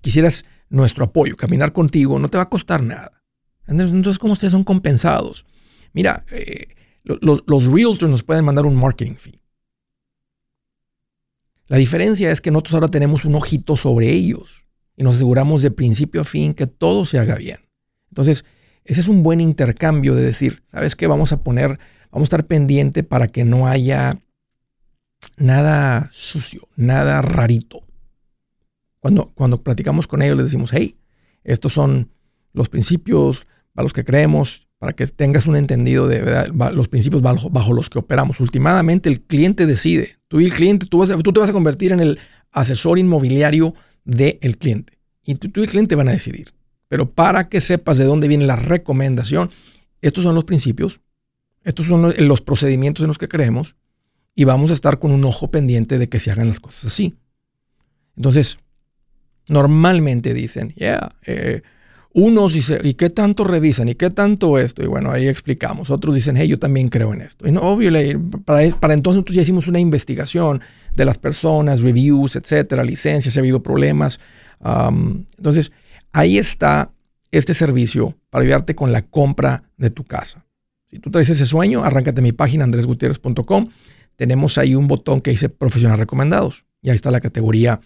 quisieras 0.00 0.46
nuestro 0.70 1.04
apoyo, 1.04 1.36
caminar 1.36 1.74
contigo, 1.74 2.18
no 2.18 2.30
te 2.30 2.38
va 2.38 2.44
a 2.44 2.48
costar 2.48 2.82
nada. 2.82 3.22
Entonces, 3.66 4.18
¿cómo 4.18 4.32
ustedes 4.32 4.52
son 4.52 4.64
compensados? 4.64 5.44
Mira, 5.92 6.24
eh, 6.30 6.68
los, 7.04 7.42
los 7.46 7.66
realtors 7.66 8.10
nos 8.10 8.22
pueden 8.22 8.46
mandar 8.46 8.64
un 8.64 8.74
marketing 8.74 9.16
fee. 9.16 9.37
La 11.68 11.76
diferencia 11.76 12.30
es 12.32 12.40
que 12.40 12.50
nosotros 12.50 12.74
ahora 12.74 12.90
tenemos 12.90 13.24
un 13.24 13.34
ojito 13.34 13.76
sobre 13.76 14.10
ellos 14.10 14.64
y 14.96 15.04
nos 15.04 15.16
aseguramos 15.16 15.62
de 15.62 15.70
principio 15.70 16.22
a 16.22 16.24
fin 16.24 16.54
que 16.54 16.66
todo 16.66 17.04
se 17.04 17.18
haga 17.18 17.36
bien. 17.36 17.58
Entonces, 18.10 18.44
ese 18.84 19.00
es 19.00 19.08
un 19.08 19.22
buen 19.22 19.40
intercambio 19.40 20.14
de 20.14 20.22
decir, 20.22 20.62
¿sabes 20.66 20.96
qué? 20.96 21.06
Vamos 21.06 21.32
a 21.32 21.42
poner, 21.42 21.78
vamos 22.10 22.26
a 22.26 22.30
estar 22.30 22.46
pendiente 22.46 23.02
para 23.02 23.28
que 23.28 23.44
no 23.44 23.68
haya 23.68 24.18
nada 25.36 26.10
sucio, 26.12 26.68
nada 26.74 27.20
rarito. 27.22 27.82
Cuando, 28.98 29.30
cuando 29.34 29.62
platicamos 29.62 30.06
con 30.06 30.22
ellos 30.22 30.36
les 30.36 30.46
decimos, 30.46 30.70
hey, 30.72 30.96
estos 31.44 31.72
son 31.72 32.10
los 32.52 32.68
principios 32.68 33.46
para 33.72 33.84
los 33.84 33.92
que 33.92 34.04
creemos, 34.04 34.68
para 34.78 34.92
que 34.92 35.06
tengas 35.06 35.46
un 35.46 35.56
entendido 35.56 36.08
de 36.08 36.50
los 36.72 36.88
principios 36.88 37.22
bajo, 37.22 37.72
los 37.72 37.90
que 37.90 37.98
operamos. 37.98 38.40
Últimamente 38.40 39.08
el 39.08 39.20
cliente 39.22 39.66
decide. 39.66 40.17
Tú 40.28 40.40
y 40.40 40.44
el 40.44 40.52
cliente, 40.52 40.86
tú, 40.86 40.98
vas 40.98 41.10
tú 41.22 41.32
te 41.32 41.40
vas 41.40 41.50
a 41.50 41.54
convertir 41.54 41.92
en 41.92 42.00
el 42.00 42.18
asesor 42.52 42.98
inmobiliario 42.98 43.74
del 44.04 44.58
cliente. 44.58 44.98
Y 45.24 45.34
tú, 45.34 45.60
y 45.60 45.64
el 45.64 45.70
cliente 45.70 45.94
van 45.94 46.08
a 46.08 46.12
decidir. 46.12 46.52
Pero 46.88 47.10
para 47.10 47.48
que 47.48 47.60
sepas 47.60 47.98
de 47.98 48.04
dónde 48.04 48.28
viene 48.28 48.46
la 48.46 48.56
recomendación, 48.56 49.50
estos 50.00 50.24
son 50.24 50.34
los 50.34 50.44
principios, 50.44 51.00
estos 51.64 51.86
son 51.86 52.14
los 52.16 52.40
procedimientos 52.40 53.02
en 53.02 53.08
los 53.08 53.18
que 53.18 53.28
creemos 53.28 53.76
y 54.34 54.44
vamos 54.44 54.70
a 54.70 54.74
estar 54.74 54.98
con 54.98 55.10
un 55.10 55.24
ojo 55.24 55.50
pendiente 55.50 55.98
de 55.98 56.08
que 56.08 56.20
se 56.20 56.30
hagan 56.30 56.48
las 56.48 56.60
cosas 56.60 56.86
así. 56.86 57.16
Entonces, 58.16 58.58
normalmente 59.48 60.34
dicen, 60.34 60.72
yeah, 60.76 61.10
eh, 61.26 61.62
unos 62.14 62.54
dicen, 62.54 62.80
¿y 62.84 62.94
qué 62.94 63.10
tanto 63.10 63.44
revisan? 63.44 63.88
¿Y 63.88 63.94
qué 63.94 64.10
tanto 64.10 64.58
esto? 64.58 64.82
Y 64.82 64.86
bueno, 64.86 65.10
ahí 65.10 65.28
explicamos. 65.28 65.90
Otros 65.90 66.14
dicen, 66.14 66.36
hey, 66.36 66.48
yo 66.48 66.58
también 66.58 66.88
creo 66.88 67.12
en 67.12 67.20
esto. 67.20 67.46
Y 67.46 67.52
no, 67.52 67.60
obvio, 67.60 67.90
para, 68.44 68.64
entonces 68.64 69.16
nosotros 69.16 69.36
ya 69.36 69.42
hicimos 69.42 69.68
una 69.68 69.78
investigación 69.78 70.60
de 70.96 71.04
las 71.04 71.18
personas, 71.18 71.80
reviews, 71.82 72.36
etcétera, 72.36 72.82
licencias, 72.82 73.34
si 73.34 73.38
ha 73.38 73.42
habido 73.42 73.62
problemas. 73.62 74.20
entonces, 74.64 75.70
ahí 76.12 76.38
está 76.38 76.92
este 77.30 77.54
servicio 77.54 78.16
para 78.30 78.42
ayudarte 78.42 78.74
con 78.74 78.90
la 78.90 79.02
compra 79.02 79.64
de 79.76 79.90
tu 79.90 80.04
casa. 80.04 80.46
Si 80.90 80.98
tú 80.98 81.10
traes 81.10 81.28
ese 81.28 81.44
sueño, 81.44 81.84
arráncate 81.84 82.22
mi 82.22 82.32
página 82.32 82.64
andresgutierrez.com. 82.64 83.68
Tenemos 84.16 84.56
ahí 84.56 84.74
un 84.74 84.88
botón 84.88 85.20
que 85.20 85.30
dice 85.30 85.50
profesionales 85.50 86.00
recomendados. 86.00 86.64
Y 86.80 86.88
ahí 86.88 86.96
está 86.96 87.10
la 87.10 87.20
categoría 87.20 87.80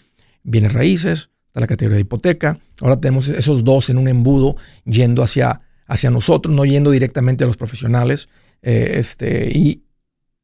bienes 0.44 0.72
raíces, 0.72 1.30
está 1.52 1.60
la 1.60 1.66
categoría 1.66 1.96
de 1.96 2.00
hipoteca. 2.00 2.58
Ahora 2.80 2.98
tenemos 2.98 3.28
esos 3.28 3.62
dos 3.62 3.90
en 3.90 3.98
un 3.98 4.08
embudo 4.08 4.56
yendo 4.86 5.22
hacia, 5.22 5.60
hacia 5.86 6.10
nosotros, 6.10 6.54
no 6.54 6.64
yendo 6.64 6.90
directamente 6.90 7.44
a 7.44 7.46
los 7.46 7.58
profesionales. 7.58 8.30
Eh, 8.62 8.94
este, 8.94 9.50
y 9.54 9.82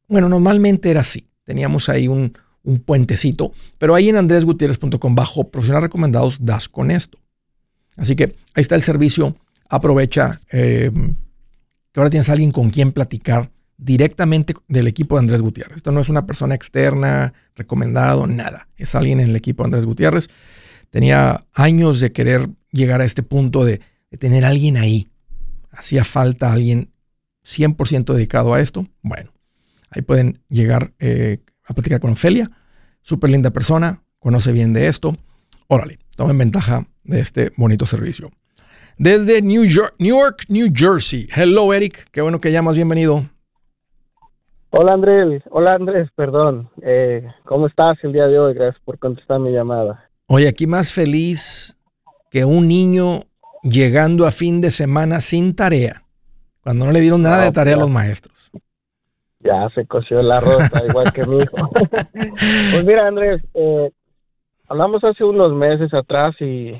bueno, 0.06 0.28
normalmente 0.28 0.90
era 0.90 1.00
así. 1.00 1.26
Teníamos 1.44 1.88
ahí 1.88 2.08
un, 2.08 2.36
puentecito, 2.84 3.52
pero 3.78 3.94
ahí 3.94 4.10
en 4.10 4.18
andresgutierrez.com 4.18 5.14
bajo 5.14 5.48
profesionales 5.48 5.84
recomendados 5.84 6.36
das 6.44 6.68
con 6.68 6.90
esto. 6.90 7.18
Así 7.96 8.14
que 8.14 8.24
ahí 8.54 8.60
está 8.60 8.74
el 8.74 8.82
servicio. 8.82 9.34
Aprovecha 9.70 10.38
eh, 10.52 10.90
que 11.90 12.00
ahora 12.00 12.10
tienes 12.10 12.28
a 12.28 12.32
alguien 12.32 12.52
con 12.52 12.68
quien 12.68 12.92
platicar 12.92 13.50
directamente 13.78 14.54
del 14.66 14.86
equipo 14.86 15.14
de 15.14 15.20
Andrés 15.20 15.40
Gutiérrez. 15.40 15.76
Esto 15.76 15.92
no 15.92 16.00
es 16.00 16.10
una 16.10 16.26
persona 16.26 16.54
externa, 16.54 17.32
recomendado, 17.56 18.26
nada. 18.26 18.68
Es 18.76 18.94
alguien 18.94 19.20
en 19.20 19.30
el 19.30 19.36
equipo 19.36 19.62
de 19.62 19.68
Andrés 19.68 19.86
Gutiérrez. 19.86 20.28
Tenía 20.90 21.44
años 21.54 22.00
de 22.00 22.12
querer 22.12 22.48
llegar 22.72 23.00
a 23.00 23.04
este 23.04 23.22
punto 23.22 23.64
de, 23.64 23.80
tener 24.18 24.44
a 24.44 24.48
alguien 24.48 24.76
ahí, 24.76 25.08
hacía 25.70 26.04
falta 26.04 26.52
alguien 26.52 26.90
100% 27.44 28.14
dedicado 28.14 28.54
a 28.54 28.60
esto. 28.60 28.86
Bueno, 29.02 29.32
ahí 29.90 30.02
pueden 30.02 30.40
llegar 30.48 30.92
eh, 30.98 31.38
a 31.64 31.74
platicar 31.74 32.00
con 32.00 32.12
Ofelia. 32.12 32.50
Súper 33.02 33.30
linda 33.30 33.50
persona, 33.50 34.02
conoce 34.18 34.52
bien 34.52 34.72
de 34.72 34.88
esto. 34.88 35.16
Órale, 35.66 35.98
tomen 36.16 36.38
ventaja 36.38 36.86
de 37.04 37.20
este 37.20 37.52
bonito 37.56 37.86
servicio. 37.86 38.30
Desde 38.96 39.42
New 39.42 39.64
York, 39.64 40.44
New 40.48 40.68
Jersey. 40.74 41.28
Hello, 41.34 41.72
Eric. 41.72 42.08
Qué 42.10 42.20
bueno 42.20 42.40
que 42.40 42.50
llamas. 42.50 42.76
Bienvenido. 42.76 43.30
Hola, 44.70 44.94
Andrés. 44.94 45.42
Hola, 45.50 45.74
Andrés. 45.74 46.08
Perdón. 46.16 46.68
Eh, 46.82 47.24
¿Cómo 47.44 47.68
estás 47.68 47.96
el 48.02 48.12
día 48.12 48.26
de 48.26 48.38
hoy? 48.38 48.54
Gracias 48.54 48.82
por 48.84 48.98
contestar 48.98 49.38
mi 49.38 49.52
llamada. 49.52 50.07
Oye, 50.30 50.46
aquí 50.46 50.66
más 50.66 50.92
feliz 50.92 51.74
que 52.30 52.44
un 52.44 52.68
niño 52.68 53.20
llegando 53.62 54.26
a 54.26 54.30
fin 54.30 54.60
de 54.60 54.70
semana 54.70 55.22
sin 55.22 55.56
tarea, 55.56 56.02
cuando 56.62 56.84
no 56.84 56.92
le 56.92 57.00
dieron 57.00 57.22
nada 57.22 57.44
de 57.44 57.50
tarea 57.50 57.76
a 57.76 57.78
los 57.78 57.88
maestros. 57.88 58.50
Ya 59.40 59.70
se 59.74 59.86
coció 59.86 60.22
la 60.22 60.40
ropa, 60.40 60.82
igual 60.86 61.10
que 61.14 61.24
mi 61.24 61.38
hijo. 61.38 61.56
pues 62.72 62.84
mira, 62.84 63.06
Andrés, 63.06 63.42
eh, 63.54 63.90
hablamos 64.68 65.02
hace 65.02 65.24
unos 65.24 65.54
meses 65.54 65.94
atrás 65.94 66.34
y 66.40 66.74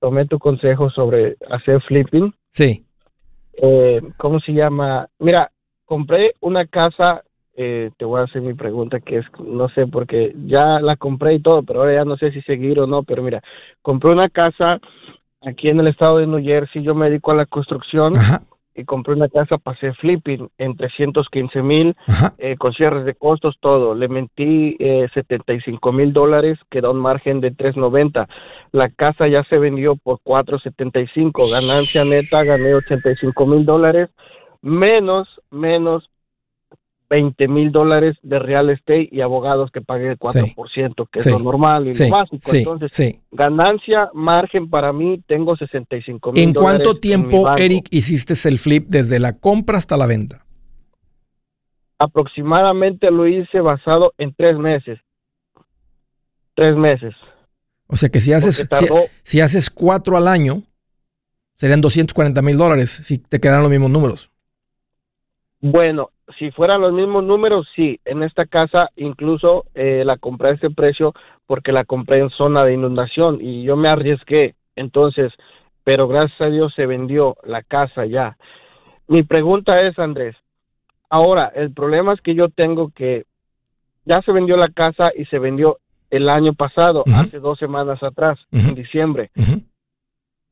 tomé 0.00 0.24
tu 0.24 0.38
consejo 0.38 0.88
sobre 0.88 1.36
hacer 1.50 1.82
flipping. 1.82 2.34
Sí. 2.52 2.86
Eh, 3.52 4.00
¿Cómo 4.16 4.40
se 4.40 4.52
llama? 4.52 5.10
Mira, 5.18 5.52
compré 5.84 6.32
una 6.40 6.66
casa, 6.66 7.22
eh, 7.56 7.90
te 7.96 8.04
voy 8.04 8.20
a 8.20 8.24
hacer 8.24 8.42
mi 8.42 8.54
pregunta, 8.54 9.00
que 9.00 9.18
es, 9.18 9.26
no 9.44 9.68
sé, 9.70 9.86
porque 9.86 10.34
ya 10.46 10.80
la 10.80 10.96
compré 10.96 11.34
y 11.34 11.42
todo, 11.42 11.62
pero 11.62 11.80
ahora 11.80 11.94
ya 11.94 12.04
no 12.04 12.16
sé 12.16 12.32
si 12.32 12.42
seguir 12.42 12.80
o 12.80 12.86
no, 12.86 13.02
pero 13.02 13.22
mira, 13.22 13.42
compré 13.82 14.10
una 14.10 14.28
casa 14.28 14.80
aquí 15.42 15.68
en 15.68 15.80
el 15.80 15.88
estado 15.88 16.18
de 16.18 16.26
New 16.26 16.42
Jersey, 16.42 16.82
yo 16.82 16.94
me 16.94 17.08
dedico 17.08 17.30
a 17.30 17.36
la 17.36 17.46
construcción. 17.46 18.16
Ajá 18.16 18.42
y 18.74 18.84
compré 18.84 19.14
una 19.14 19.28
casa, 19.28 19.58
pasé 19.58 19.92
flipping 19.94 20.48
en 20.58 20.76
315 20.76 21.62
mil, 21.62 21.96
eh, 22.38 22.56
con 22.56 22.72
cierres 22.72 23.04
de 23.04 23.14
costos, 23.14 23.56
todo. 23.60 23.94
Le 23.94 24.08
mentí 24.08 24.76
eh, 24.78 25.08
75 25.14 25.92
mil 25.92 26.12
dólares, 26.12 26.58
quedó 26.70 26.90
un 26.90 26.98
margen 26.98 27.40
de 27.40 27.52
390. 27.52 28.28
La 28.72 28.88
casa 28.90 29.28
ya 29.28 29.44
se 29.44 29.58
vendió 29.58 29.96
por 29.96 30.18
475, 30.22 31.48
ganancia 31.50 32.04
neta, 32.04 32.42
gané 32.42 32.74
85 32.74 33.46
mil 33.46 33.64
dólares, 33.64 34.10
menos, 34.60 35.28
menos 35.50 36.10
20 37.14 37.46
mil 37.46 37.70
dólares 37.70 38.16
de 38.22 38.40
real 38.40 38.70
estate 38.70 39.08
y 39.12 39.20
abogados 39.20 39.70
que 39.70 39.80
pagué 39.80 40.10
el 40.10 40.18
4%, 40.18 41.08
que 41.12 41.20
es 41.20 41.26
lo 41.26 41.38
normal 41.38 41.86
y 41.86 41.94
lo 41.94 42.08
básico. 42.08 42.50
Entonces, 42.52 43.20
ganancia, 43.30 44.10
margen 44.14 44.68
para 44.68 44.92
mí, 44.92 45.22
tengo 45.28 45.56
65 45.56 46.32
mil 46.32 46.42
¿En 46.42 46.54
cuánto 46.54 46.98
tiempo, 46.98 47.56
Eric, 47.56 47.86
hiciste 47.92 48.34
el 48.48 48.58
flip 48.58 48.88
desde 48.88 49.20
la 49.20 49.38
compra 49.38 49.78
hasta 49.78 49.96
la 49.96 50.06
venta? 50.06 50.44
Aproximadamente 52.00 53.12
lo 53.12 53.28
hice 53.28 53.60
basado 53.60 54.12
en 54.18 54.34
tres 54.34 54.58
meses. 54.58 54.98
Tres 56.54 56.74
meses. 56.76 57.14
O 57.86 57.94
sea 57.94 58.08
que 58.08 58.18
si 58.18 58.32
haces, 58.32 58.68
si 59.22 59.40
haces 59.40 59.70
cuatro 59.70 60.16
al 60.16 60.26
año, 60.26 60.64
serían 61.54 61.80
240 61.80 62.42
mil 62.42 62.56
dólares 62.56 62.90
si 62.90 63.18
te 63.18 63.38
quedan 63.38 63.62
los 63.62 63.70
mismos 63.70 63.90
números. 63.90 64.32
Bueno, 65.60 66.10
si 66.38 66.50
fueran 66.50 66.80
los 66.80 66.92
mismos 66.92 67.24
números, 67.24 67.68
sí. 67.74 68.00
En 68.04 68.22
esta 68.22 68.46
casa 68.46 68.90
incluso 68.96 69.64
eh, 69.74 70.02
la 70.04 70.16
compré 70.16 70.50
a 70.50 70.52
ese 70.52 70.70
precio 70.70 71.14
porque 71.46 71.72
la 71.72 71.84
compré 71.84 72.18
en 72.18 72.30
zona 72.30 72.64
de 72.64 72.74
inundación 72.74 73.38
y 73.40 73.64
yo 73.64 73.76
me 73.76 73.88
arriesgué. 73.88 74.54
Entonces, 74.76 75.32
pero 75.84 76.08
gracias 76.08 76.40
a 76.40 76.50
Dios 76.50 76.72
se 76.74 76.86
vendió 76.86 77.36
la 77.44 77.62
casa 77.62 78.06
ya. 78.06 78.36
Mi 79.06 79.22
pregunta 79.22 79.82
es, 79.82 79.98
Andrés, 79.98 80.36
ahora 81.10 81.52
el 81.54 81.72
problema 81.72 82.14
es 82.14 82.20
que 82.20 82.34
yo 82.34 82.48
tengo 82.48 82.90
que 82.90 83.24
ya 84.06 84.20
se 84.22 84.32
vendió 84.32 84.56
la 84.56 84.68
casa 84.68 85.12
y 85.16 85.24
se 85.26 85.38
vendió 85.38 85.78
el 86.10 86.28
año 86.28 86.52
pasado, 86.54 87.04
hace 87.12 87.40
dos 87.40 87.58
semanas 87.58 88.02
atrás, 88.02 88.38
en 88.52 88.74
diciembre. 88.74 89.30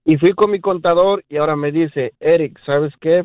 Y 0.05 0.17
fui 0.17 0.33
con 0.33 0.51
mi 0.51 0.61
contador 0.61 1.25
y 1.29 1.37
ahora 1.37 1.55
me 1.55 1.71
dice, 1.71 2.15
Eric, 2.19 2.59
¿sabes 2.65 2.93
qué? 3.01 3.25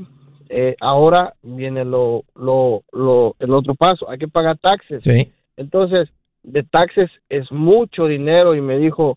Eh, 0.50 0.76
ahora 0.80 1.34
viene 1.42 1.86
lo, 1.86 2.24
lo, 2.36 2.84
lo, 2.92 3.36
el 3.40 3.52
otro 3.54 3.76
paso, 3.76 4.10
hay 4.10 4.18
que 4.18 4.28
pagar 4.28 4.58
taxes. 4.58 5.02
Sí. 5.04 5.32
Entonces, 5.56 6.10
de 6.44 6.64
taxes 6.64 7.10
es 7.30 7.52
mucho 7.52 8.06
dinero 8.06 8.56
y 8.56 8.62
me 8.62 8.78
dijo, 8.78 9.16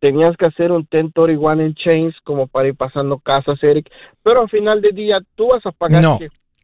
tenías 0.00 0.36
que 0.36 0.46
hacer 0.46 0.72
un 0.72 0.86
1031 0.90 1.62
en 1.62 1.74
chains 1.74 2.14
como 2.24 2.46
para 2.46 2.68
ir 2.68 2.74
pasando 2.74 3.18
casas, 3.18 3.62
Eric, 3.62 3.90
pero 4.22 4.42
al 4.42 4.50
final 4.50 4.80
del 4.80 4.94
día 4.94 5.18
tú 5.34 5.48
vas 5.48 5.64
a 5.64 5.72
pagar. 5.72 6.02
No. 6.02 6.18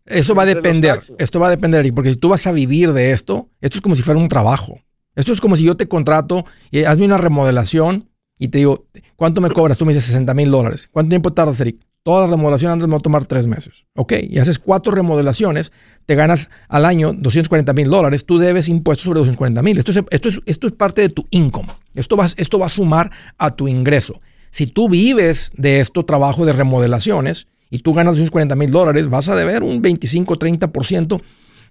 eso 0.06 0.34
va 0.34 0.42
a 0.42 0.46
depender, 0.46 1.02
esto 1.18 1.40
va 1.40 1.48
a 1.48 1.50
depender, 1.50 1.80
Eric, 1.80 1.94
porque 1.94 2.10
si 2.10 2.16
tú 2.16 2.28
vas 2.28 2.46
a 2.46 2.52
vivir 2.52 2.92
de 2.92 3.12
esto, 3.12 3.48
esto 3.60 3.78
es 3.78 3.80
como 3.80 3.94
si 3.94 4.02
fuera 4.02 4.20
un 4.20 4.28
trabajo. 4.28 4.78
Esto 5.14 5.32
es 5.32 5.40
como 5.40 5.56
si 5.56 5.64
yo 5.64 5.76
te 5.76 5.88
contrato 5.88 6.44
y 6.70 6.84
hazme 6.84 7.04
una 7.04 7.18
remodelación 7.18 8.08
y 8.38 8.48
te 8.48 8.58
digo, 8.58 8.86
¿cuánto 9.16 9.40
me 9.40 9.50
cobras? 9.50 9.76
Tú 9.76 9.84
me 9.84 9.92
dices 9.92 10.06
60 10.06 10.32
mil 10.34 10.50
dólares. 10.50 10.88
¿Cuánto 10.90 11.10
tiempo 11.10 11.32
tardas, 11.32 11.60
Eric? 11.60 11.80
Toda 12.04 12.22
la 12.22 12.32
remodelación 12.32 12.72
antes 12.72 12.92
a 12.92 12.98
tomar 12.98 13.26
tres 13.26 13.46
meses. 13.46 13.84
Ok, 13.94 14.14
y 14.28 14.38
haces 14.38 14.58
cuatro 14.58 14.92
remodelaciones, 14.92 15.70
te 16.04 16.16
ganas 16.16 16.50
al 16.68 16.84
año 16.84 17.12
240 17.12 17.72
mil 17.74 17.88
dólares, 17.88 18.26
tú 18.26 18.38
debes 18.38 18.68
impuestos 18.68 19.04
sobre 19.04 19.20
240 19.20 19.62
mil. 19.62 19.78
Esto 19.78 19.92
es, 19.92 20.02
esto, 20.10 20.66
es, 20.66 20.72
parte 20.72 21.02
de 21.02 21.10
tu 21.10 21.26
income. 21.30 21.68
Esto 21.94 22.16
va, 22.16 22.28
esto 22.36 22.58
va 22.58 22.66
a 22.66 22.70
sumar 22.70 23.12
a 23.38 23.52
tu 23.52 23.68
ingreso. 23.68 24.20
Si 24.50 24.66
tú 24.66 24.88
vives 24.88 25.52
de 25.56 25.78
esto 25.78 26.04
trabajo 26.04 26.44
de 26.44 26.52
remodelaciones 26.52 27.46
y 27.70 27.78
tú 27.78 27.94
ganas 27.94 28.16
240 28.16 28.56
mil 28.56 28.72
dólares, 28.72 29.08
vas 29.08 29.28
a 29.28 29.36
deber 29.36 29.62
un 29.62 29.80
25-30% 29.80 31.18
de 31.18 31.22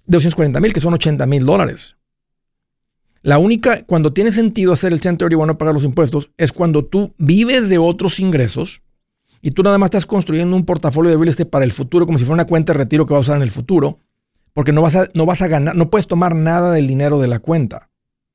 240 0.08 0.60
mil, 0.62 0.74
que 0.74 0.80
son 0.80 0.94
80 0.94 1.26
mil 1.26 1.46
dólares. 1.46 1.98
La 3.22 3.38
única, 3.38 3.84
cuando 3.84 4.14
tiene 4.14 4.32
sentido 4.32 4.72
hacer 4.72 4.94
el 4.94 5.00
1031 5.00 5.58
pagar 5.58 5.74
los 5.74 5.84
impuestos, 5.84 6.32
es 6.38 6.54
cuando 6.54 6.86
tú 6.86 7.14
vives 7.18 7.70
de 7.70 7.78
otros 7.78 8.20
ingresos 8.20 8.82
y 9.42 9.52
tú 9.52 9.64
nada 9.64 9.78
más 9.78 9.88
estás 9.88 10.06
construyendo 10.06 10.56
un 10.56 10.66
portafolio 10.66 11.10
de 11.10 11.18
real 11.18 11.30
estate 11.30 11.50
para 11.50 11.66
el 11.66 11.72
futuro, 11.72 12.06
como 12.06 12.20
si 12.20 12.26
fuera 12.26 12.36
una 12.36 12.48
cuenta 12.48 12.74
de 12.74 12.80
retiro 12.80 13.06
que 13.06 13.14
vas 13.14 13.20
a 13.20 13.22
usar 13.22 13.38
en 13.38 13.44
el 13.44 13.52
futuro, 13.52 14.00
porque 14.54 14.72
no 14.72 14.82
vas 14.82 14.96
a, 14.96 15.08
no 15.14 15.26
vas 15.26 15.42
a 15.42 15.48
ganar, 15.48 15.76
no 15.76 15.90
puedes 15.90 16.08
tomar 16.08 16.36
nada 16.36 16.72
del 16.72 16.88
dinero 16.88 17.20
de 17.20 17.28
la 17.28 17.40
cuenta. 17.40 17.90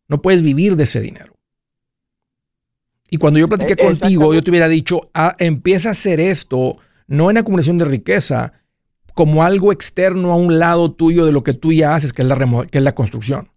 No 0.09 0.23
puedes 0.23 0.43
vivir 0.43 0.77
de 0.77 0.85
ese 0.85 1.01
dinero. 1.01 1.35
Y 3.11 3.19
cuando 3.19 3.39
yo 3.39 3.49
platiqué 3.49 3.75
e, 3.75 3.77
contigo, 3.77 4.35
yo 4.35 4.43
te 4.43 4.51
hubiera 4.51 4.69
dicho, 4.69 5.11
ah, 5.15 5.35
empieza 5.39 5.89
a 5.89 5.93
hacer 5.93 6.21
esto, 6.21 6.77
no 7.07 7.31
en 7.31 7.39
acumulación 7.39 7.79
de 7.79 7.85
riqueza, 7.85 8.53
como 9.15 9.43
algo 9.43 9.73
externo 9.73 10.33
a 10.33 10.37
un 10.37 10.59
lado 10.59 10.93
tuyo 10.93 11.25
de 11.25 11.33
lo 11.33 11.43
que 11.43 11.53
tú 11.53 11.73
ya 11.73 11.95
haces, 11.95 12.13
que 12.13 12.23
es 12.23 12.29
la, 12.29 12.67
que 12.71 12.79
es 12.79 12.85
la 12.85 12.95
construcción. 12.95 13.51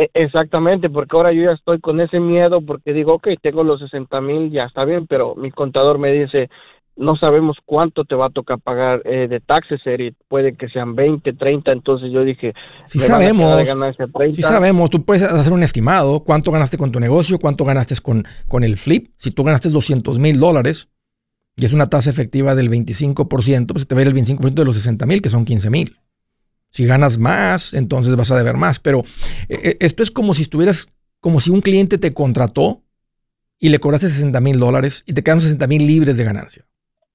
E, 0.00 0.10
exactamente, 0.14 0.88
porque 0.88 1.14
ahora 1.14 1.30
yo 1.30 1.42
ya 1.42 1.52
estoy 1.52 1.78
con 1.78 2.00
ese 2.00 2.20
miedo 2.20 2.62
porque 2.62 2.94
digo, 2.94 3.14
ok, 3.14 3.28
tengo 3.42 3.62
los 3.62 3.80
60 3.80 4.20
mil, 4.22 4.50
ya 4.50 4.64
está 4.64 4.86
bien, 4.86 5.06
pero 5.06 5.34
mi 5.34 5.50
contador 5.50 5.98
me 5.98 6.10
dice, 6.10 6.48
no 6.96 7.16
sabemos 7.16 7.58
cuánto 7.66 8.04
te 8.04 8.14
va 8.14 8.26
a 8.26 8.30
tocar 8.30 8.58
pagar 8.60 9.02
eh, 9.04 9.28
de 9.28 9.40
taxes, 9.40 9.80
Eric. 9.86 10.14
Puede 10.26 10.54
que 10.56 10.68
sean 10.68 10.94
20, 10.94 11.34
30. 11.34 11.72
Entonces 11.72 12.10
yo 12.10 12.24
dije, 12.24 12.54
si 12.86 12.98
sabemos, 12.98 13.66
si 14.32 14.42
sabemos, 14.42 14.88
tú 14.88 15.04
puedes 15.04 15.22
hacer 15.22 15.52
un 15.52 15.62
estimado. 15.62 16.20
¿Cuánto 16.20 16.50
ganaste 16.50 16.78
con 16.78 16.92
tu 16.92 17.00
negocio? 17.00 17.38
¿Cuánto 17.38 17.66
ganaste 17.66 17.94
con, 18.02 18.24
con 18.48 18.64
el 18.64 18.78
flip? 18.78 19.12
Si 19.16 19.30
tú 19.30 19.44
ganaste 19.44 19.68
200 19.68 20.18
mil 20.18 20.40
dólares 20.40 20.88
y 21.56 21.66
es 21.66 21.72
una 21.72 21.86
tasa 21.86 22.08
efectiva 22.08 22.54
del 22.54 22.70
25%, 22.70 23.72
pues 23.72 23.86
te 23.86 23.94
va 23.94 24.00
a 24.00 24.02
ir 24.02 24.08
el 24.08 24.14
25% 24.14 24.54
de 24.54 24.64
los 24.64 24.76
60 24.76 25.04
mil, 25.06 25.20
que 25.20 25.28
son 25.28 25.44
15 25.44 25.70
mil. 25.70 25.96
Si 26.70 26.86
ganas 26.86 27.18
más, 27.18 27.74
entonces 27.74 28.14
vas 28.16 28.30
a 28.30 28.36
deber 28.36 28.56
más. 28.56 28.78
Pero 28.78 29.04
eh, 29.48 29.60
eh, 29.62 29.76
esto 29.80 30.02
es 30.02 30.10
como 30.10 30.34
si 30.34 30.42
estuvieras, 30.42 30.88
como 31.20 31.40
si 31.40 31.50
un 31.50 31.60
cliente 31.60 31.98
te 31.98 32.14
contrató 32.14 32.82
y 33.58 33.68
le 33.68 33.78
cobraste 33.78 34.08
60 34.08 34.40
mil 34.40 34.58
dólares 34.58 35.04
y 35.06 35.12
te 35.12 35.22
quedaron 35.22 35.42
60 35.42 35.66
mil 35.66 35.86
libres 35.86 36.16
de 36.16 36.24
ganancia. 36.24 36.66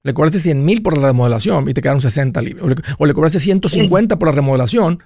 Le 0.02 0.14
cobraste 0.14 0.38
100 0.38 0.64
mil 0.64 0.82
por 0.82 0.96
la 0.96 1.08
remodelación 1.08 1.68
y 1.68 1.74
te 1.74 1.82
quedaron 1.82 2.00
60 2.00 2.40
libres. 2.40 2.64
O 2.98 3.06
le, 3.06 3.14
cobraste 3.14 3.40
150 3.40 4.18
por 4.18 4.28
la 4.28 4.34
remodelación 4.34 5.02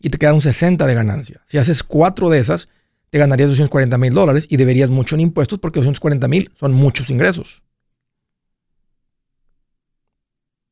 y 0.00 0.10
te 0.10 0.18
quedaron 0.18 0.40
60 0.40 0.86
de 0.86 0.94
ganancia. 0.94 1.40
Si 1.46 1.58
haces 1.58 1.82
cuatro 1.82 2.30
de 2.30 2.38
esas, 2.38 2.68
te 3.10 3.18
ganarías 3.18 3.48
240 3.48 3.98
mil 3.98 4.14
dólares 4.14 4.46
y 4.48 4.56
deberías 4.56 4.90
mucho 4.90 5.16
en 5.16 5.22
impuestos 5.22 5.58
porque 5.58 5.80
240 5.80 6.28
mil 6.28 6.52
son 6.54 6.72
muchos 6.72 7.10
ingresos. 7.10 7.62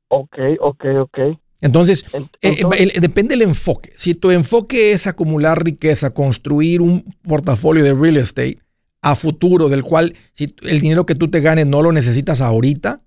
Ok, 0.09 0.37
ok, 0.61 0.85
ok. 1.01 1.19
Entonces, 1.63 2.05
eh, 2.43 3.01
depende 3.01 3.35
del 3.35 3.43
enfoque. 3.43 3.93
Si 3.97 4.15
tu 4.15 4.33
enfoque 4.33 4.93
es 4.93 5.07
acumular 5.07 5.65
riqueza, 5.65 6.11
construir 6.11 6.83
un 6.83 7.15
portafolio 7.23 7.85
de 7.85 7.95
real 7.95 8.17
estate 8.17 8.59
a 9.01 9.15
futuro, 9.15 9.69
del 9.69 9.85
cual 9.85 10.15
si 10.33 10.55
el 10.63 10.81
dinero 10.81 11.07
que 11.07 11.15
tú 11.15 11.31
te 11.31 11.41
ganes 11.41 11.69
no 11.69 11.81
lo 11.81 11.93
necesitas 11.93 12.41
ahorita, 12.41 13.03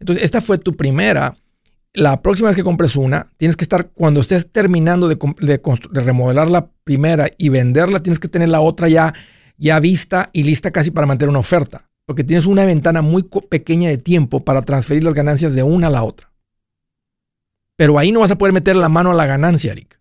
entonces 0.00 0.24
esta 0.24 0.40
fue 0.40 0.58
tu 0.58 0.76
primera. 0.76 1.36
La 1.92 2.20
próxima 2.20 2.48
vez 2.48 2.56
que 2.56 2.64
compres 2.64 2.96
una, 2.96 3.30
tienes 3.36 3.56
que 3.56 3.62
estar, 3.62 3.90
cuando 3.90 4.20
estés 4.20 4.50
terminando 4.50 5.06
de, 5.06 5.16
remodelar 5.92 6.50
la 6.50 6.68
primera 6.82 7.28
y 7.38 7.48
venderla, 7.48 8.00
tienes 8.00 8.18
que 8.18 8.26
tener 8.26 8.48
la 8.48 8.60
otra 8.60 8.88
ya, 8.88 9.14
ya 9.56 9.78
vista 9.78 10.30
y 10.32 10.42
lista 10.42 10.72
casi 10.72 10.90
para 10.90 11.06
mantener 11.06 11.30
una 11.30 11.38
oferta. 11.38 11.88
porque 12.06 12.24
tienes 12.24 12.44
una 12.44 12.66
ventana 12.66 13.00
muy 13.00 13.22
pequeña 13.48 13.88
de 13.88 13.96
tiempo 13.96 14.44
para 14.44 14.60
transferir 14.62 15.04
las 15.04 15.14
ganancias 15.14 15.54
de 15.54 15.62
una 15.62 15.86
a 15.86 15.90
la 15.90 16.02
otra. 16.02 16.33
Pero 17.76 17.98
ahí 17.98 18.12
no 18.12 18.20
vas 18.20 18.30
a 18.30 18.38
poder 18.38 18.54
meter 18.54 18.76
la 18.76 18.88
mano 18.88 19.10
a 19.10 19.14
la 19.14 19.26
ganancia, 19.26 19.72
Eric. 19.72 19.98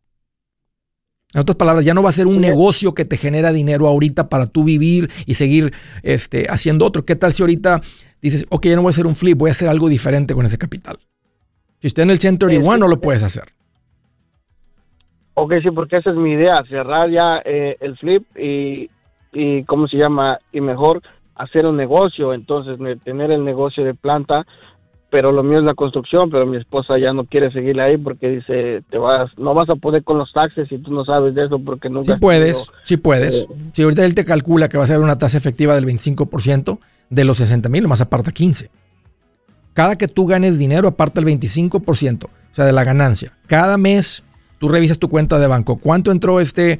En 1.34 1.42
otras 1.42 1.56
palabras, 1.56 1.84
ya 1.84 1.96
no 1.96 2.04
va 2.04 2.10
a 2.10 2.14
ser 2.14 2.28
un 2.28 2.40
negocio 2.40 2.94
que 2.94 3.06
te 3.06 3.18
genera 3.18 3.52
dinero 3.52 3.88
ahorita 3.88 4.30
para 4.30 4.46
tú 4.46 4.64
vivir 4.64 5.10
y 5.26 5.34
seguir 5.34 5.74
este, 6.04 6.46
haciendo 6.48 6.86
otro. 6.86 7.06
¿Qué 7.06 7.16
tal 7.16 7.34
si 7.34 7.42
ahorita 7.42 7.82
dices, 8.22 8.46
ok, 8.50 8.68
ya 8.68 8.76
no 8.76 8.84
voy 8.84 8.90
a 8.90 8.92
hacer 8.92 9.08
un 9.08 9.16
flip, 9.16 9.38
voy 9.38 9.50
a 9.50 9.52
hacer 9.52 9.68
algo 9.68 9.90
diferente 9.90 10.36
con 10.36 10.46
ese 10.46 10.60
capital? 10.60 10.98
Si 11.80 11.88
está 11.88 12.04
en 12.04 12.12
el 12.12 12.20
Centro 12.20 12.52
igual 12.52 12.80
no 12.80 12.88
lo 12.88 13.02
puedes 13.02 13.24
hacer. 13.24 13.46
Ok, 15.34 15.54
sí, 15.64 15.72
porque 15.72 15.98
esa 15.98 16.12
es 16.12 16.16
mi 16.16 16.34
idea, 16.34 16.64
cerrar 16.70 17.10
ya 17.10 17.42
eh, 17.44 17.78
el 17.80 17.98
flip 17.98 18.24
y, 18.38 18.90
y, 19.34 19.64
¿cómo 19.64 19.88
se 19.88 19.98
llama? 19.98 20.38
Y 20.52 20.62
mejor 20.62 21.02
hacer 21.36 21.66
un 21.66 21.76
negocio, 21.76 22.36
entonces 22.36 22.78
tener 23.04 23.32
el 23.32 23.44
negocio 23.44 23.84
de 23.84 23.96
planta, 23.96 24.46
pero 25.14 25.32
lo 25.32 25.44
mío 25.44 25.60
es 25.60 25.64
la 25.64 25.76
construcción, 25.76 26.32
pero 26.32 26.48
mi 26.48 26.58
esposa 26.58 26.98
ya 26.98 27.14
no 27.14 27.26
quiere 27.26 27.52
seguir 27.52 27.80
ahí 27.80 27.98
porque 27.98 28.30
dice, 28.30 28.82
te 28.90 28.98
vas, 28.98 29.30
no 29.38 29.54
vas 29.54 29.70
a 29.70 29.76
poder 29.76 30.04
con 30.04 30.18
los 30.18 30.34
taxes 30.34 30.68
si 30.70 30.80
tú 30.80 30.92
no 30.92 31.06
sabes 31.06 31.36
de 31.36 31.46
eso 31.46 31.60
porque 31.60 31.88
nunca... 31.88 32.16
Sí 32.16 32.20
puedes, 32.20 32.72
sí 32.82 32.98
puedes. 32.98 33.36
Eh, 33.36 33.48
si 33.74 33.84
ahorita 33.84 34.04
él 34.06 34.16
te 34.16 34.26
calcula 34.26 34.70
que 34.70 34.80
va 34.80 34.86
a 34.86 34.88
ser 34.88 35.00
una 35.00 35.20
tasa 35.20 35.38
efectiva 35.38 35.76
del 35.76 35.86
25%, 35.86 36.80
de 37.12 37.24
los 37.26 37.38
60 37.38 37.70
mil, 37.70 37.88
más 37.88 38.02
aparta 38.02 38.32
15. 38.32 38.72
Cada 39.74 40.00
que 40.00 40.08
tú 40.08 40.26
ganes 40.26 40.58
dinero, 40.58 40.88
aparta 40.88 41.20
el 41.20 41.28
25%, 41.28 42.24
o 42.24 42.30
sea, 42.52 42.66
de 42.66 42.74
la 42.74 42.84
ganancia. 42.84 43.34
Cada 43.46 43.78
mes 43.78 44.24
Tú 44.64 44.70
revisas 44.70 44.98
tu 44.98 45.10
cuenta 45.10 45.40
de 45.40 45.48
banco. 45.48 45.76
¿Cuánto 45.76 46.10
entró 46.10 46.40
este, 46.40 46.80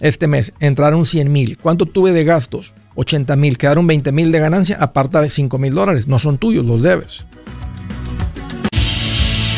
este 0.00 0.26
mes? 0.26 0.52
Entraron 0.60 1.06
100 1.06 1.32
mil. 1.32 1.56
¿Cuánto 1.56 1.86
tuve 1.86 2.12
de 2.12 2.24
gastos? 2.24 2.74
80 2.94 3.36
mil. 3.36 3.56
Quedaron 3.56 3.86
20 3.86 4.12
mil 4.12 4.30
de 4.32 4.38
ganancia. 4.38 4.76
Aparta 4.78 5.22
de 5.22 5.30
5 5.30 5.56
mil 5.56 5.72
dólares. 5.72 6.06
No 6.06 6.18
son 6.18 6.36
tuyos, 6.36 6.62
los 6.62 6.82
debes. 6.82 7.24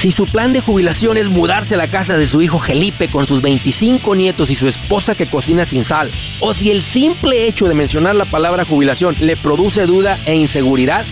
Si 0.05 0.13
su 0.13 0.27
plan 0.27 0.53
de 0.53 0.61
jubilación 0.61 1.17
es 1.17 1.31
mudarse 1.31 1.77
a 1.77 1.79
la 1.79 1.87
casa 1.89 2.19
de 2.19 2.29
su 2.29 2.43
hijo 2.43 2.59
Felipe 2.59 3.09
con 3.09 3.27
sus 3.27 3.41
25 3.41 4.15
nietos 4.15 4.51
y 4.51 4.55
su 4.55 4.69
esposa 4.69 5.15
que 5.15 5.25
cocina 5.25 5.65
sin 5.65 5.87
sal, 5.87 6.11
o 6.41 6.53
si 6.53 6.71
el 6.71 6.83
simple 6.83 7.47
hecho 7.47 7.69
de 7.69 7.75
mencionar 7.75 8.15
la 8.15 8.27
palabra 8.27 8.67
jubilación 8.67 9.17
le 9.21 9.35
produce 9.39 9.87
duda 9.87 10.19
e 10.27 10.35
inseguridad, 10.35 11.07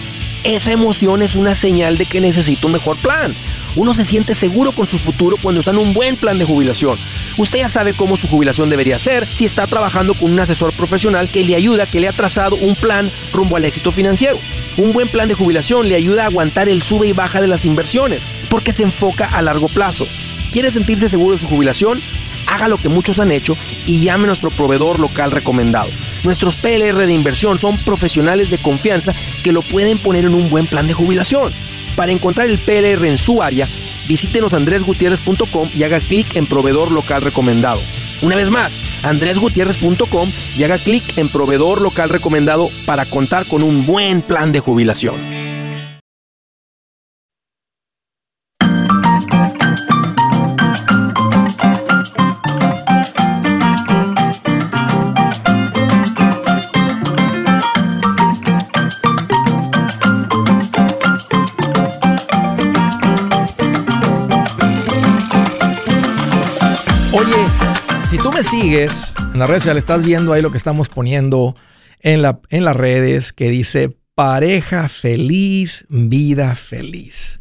esa 0.44 0.72
emoción 0.72 1.22
es 1.22 1.34
una 1.34 1.54
señal 1.54 1.98
de 1.98 2.06
que 2.06 2.20
necesita 2.20 2.66
un 2.66 2.72
mejor 2.72 2.96
plan. 2.96 3.34
Uno 3.74 3.94
se 3.94 4.04
siente 4.04 4.34
seguro 4.34 4.72
con 4.72 4.86
su 4.86 4.98
futuro 4.98 5.36
cuando 5.40 5.60
está 5.60 5.70
en 5.70 5.78
un 5.78 5.94
buen 5.94 6.16
plan 6.16 6.38
de 6.38 6.44
jubilación. 6.44 6.98
Usted 7.38 7.60
ya 7.60 7.68
sabe 7.68 7.94
cómo 7.94 8.18
su 8.18 8.28
jubilación 8.28 8.68
debería 8.68 8.98
ser 8.98 9.26
si 9.26 9.46
está 9.46 9.66
trabajando 9.66 10.14
con 10.14 10.30
un 10.30 10.40
asesor 10.40 10.72
profesional 10.74 11.30
que 11.30 11.44
le 11.44 11.54
ayuda, 11.54 11.86
que 11.86 12.00
le 12.00 12.08
ha 12.08 12.12
trazado 12.12 12.56
un 12.56 12.74
plan 12.74 13.10
rumbo 13.32 13.56
al 13.56 13.64
éxito 13.64 13.90
financiero. 13.90 14.38
Un 14.76 14.92
buen 14.92 15.08
plan 15.08 15.28
de 15.28 15.34
jubilación 15.34 15.88
le 15.88 15.94
ayuda 15.94 16.24
a 16.24 16.26
aguantar 16.26 16.68
el 16.68 16.82
sube 16.82 17.08
y 17.08 17.12
baja 17.12 17.40
de 17.40 17.46
las 17.46 17.64
inversiones, 17.64 18.22
porque 18.50 18.72
se 18.72 18.82
enfoca 18.82 19.24
a 19.24 19.40
largo 19.40 19.68
plazo. 19.68 20.06
¿Quiere 20.52 20.70
sentirse 20.70 21.08
seguro 21.08 21.36
de 21.36 21.40
su 21.40 21.48
jubilación? 21.48 22.02
Haga 22.52 22.68
lo 22.68 22.76
que 22.76 22.90
muchos 22.90 23.18
han 23.18 23.32
hecho 23.32 23.56
y 23.86 24.00
llame 24.00 24.24
a 24.24 24.26
nuestro 24.26 24.50
proveedor 24.50 25.00
local 25.00 25.30
recomendado. 25.30 25.88
Nuestros 26.22 26.54
PLR 26.54 27.06
de 27.06 27.14
inversión 27.14 27.58
son 27.58 27.78
profesionales 27.78 28.50
de 28.50 28.58
confianza 28.58 29.14
que 29.42 29.52
lo 29.52 29.62
pueden 29.62 29.96
poner 29.96 30.26
en 30.26 30.34
un 30.34 30.50
buen 30.50 30.66
plan 30.66 30.86
de 30.86 30.92
jubilación. 30.92 31.50
Para 31.96 32.12
encontrar 32.12 32.50
el 32.50 32.58
PLR 32.58 33.06
en 33.06 33.16
su 33.16 33.42
área, 33.42 33.66
visítenos 34.06 34.52
andresgutierrez.com 34.52 35.70
y 35.74 35.84
haga 35.84 36.00
clic 36.00 36.36
en 36.36 36.44
proveedor 36.44 36.90
local 36.90 37.22
recomendado. 37.22 37.80
Una 38.20 38.36
vez 38.36 38.50
más, 38.50 38.74
andresgutierrez.com 39.02 40.30
y 40.54 40.64
haga 40.64 40.76
clic 40.76 41.16
en 41.16 41.30
proveedor 41.30 41.80
local 41.80 42.10
recomendado 42.10 42.68
para 42.84 43.06
contar 43.06 43.46
con 43.46 43.62
un 43.62 43.86
buen 43.86 44.20
plan 44.20 44.52
de 44.52 44.60
jubilación. 44.60 45.41
Sigues 68.72 69.12
en 69.34 69.38
las 69.38 69.50
redes 69.50 69.64
sociales, 69.64 69.82
estás 69.82 70.02
viendo 70.02 70.32
ahí 70.32 70.40
lo 70.40 70.50
que 70.50 70.56
estamos 70.56 70.88
poniendo 70.88 71.54
en, 72.00 72.22
en 72.48 72.64
las 72.64 72.74
redes 72.74 73.34
que 73.34 73.50
dice 73.50 73.98
pareja 74.14 74.88
feliz, 74.88 75.84
vida 75.90 76.54
feliz. 76.54 77.40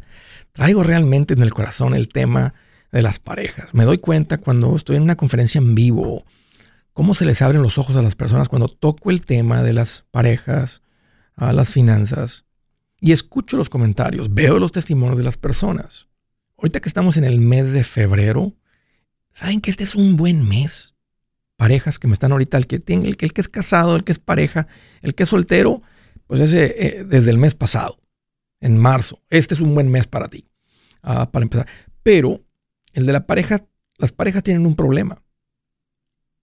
Traigo 0.52 0.82
realmente 0.82 1.32
en 1.32 1.40
el 1.40 1.54
corazón 1.54 1.94
el 1.94 2.08
tema 2.08 2.52
de 2.90 3.00
las 3.00 3.18
parejas. 3.18 3.72
Me 3.72 3.84
doy 3.84 3.96
cuenta 3.96 4.36
cuando 4.36 4.76
estoy 4.76 4.96
en 4.96 5.04
una 5.04 5.16
conferencia 5.16 5.58
en 5.58 5.74
vivo, 5.74 6.26
cómo 6.92 7.14
se 7.14 7.24
les 7.24 7.40
abren 7.40 7.62
los 7.62 7.78
ojos 7.78 7.96
a 7.96 8.02
las 8.02 8.14
personas 8.14 8.50
cuando 8.50 8.68
toco 8.68 9.10
el 9.10 9.24
tema 9.24 9.62
de 9.62 9.72
las 9.72 10.04
parejas, 10.10 10.82
a 11.34 11.54
las 11.54 11.72
finanzas, 11.72 12.44
y 13.00 13.12
escucho 13.12 13.56
los 13.56 13.70
comentarios, 13.70 14.34
veo 14.34 14.58
los 14.58 14.72
testimonios 14.72 15.16
de 15.16 15.24
las 15.24 15.38
personas. 15.38 16.08
Ahorita 16.58 16.80
que 16.80 16.90
estamos 16.90 17.16
en 17.16 17.24
el 17.24 17.40
mes 17.40 17.72
de 17.72 17.84
febrero, 17.84 18.52
¿saben 19.30 19.62
que 19.62 19.70
este 19.70 19.84
es 19.84 19.94
un 19.94 20.18
buen 20.18 20.46
mes? 20.46 20.91
Parejas 21.62 22.00
que 22.00 22.08
me 22.08 22.14
están 22.14 22.32
ahorita, 22.32 22.58
el 22.58 22.66
que 22.66 22.80
tiene, 22.80 23.06
el, 23.06 23.16
que 23.16 23.30
es 23.40 23.48
casado, 23.48 23.94
el 23.94 24.02
que 24.02 24.10
es 24.10 24.18
pareja, 24.18 24.66
el 25.00 25.14
que 25.14 25.22
es 25.22 25.28
soltero, 25.28 25.80
pues 26.26 26.40
ese 26.40 26.64
eh, 26.76 27.04
desde 27.04 27.30
el 27.30 27.38
mes 27.38 27.54
pasado, 27.54 28.00
en 28.60 28.76
marzo. 28.76 29.22
Este 29.30 29.54
es 29.54 29.60
un 29.60 29.72
buen 29.72 29.88
mes 29.88 30.08
para 30.08 30.26
ti, 30.26 30.48
ah, 31.04 31.30
para 31.30 31.44
empezar. 31.44 31.68
Pero 32.02 32.42
el 32.94 33.06
de 33.06 33.12
la 33.12 33.28
pareja, 33.28 33.64
las 33.96 34.10
parejas 34.10 34.42
tienen 34.42 34.66
un 34.66 34.74
problema. 34.74 35.22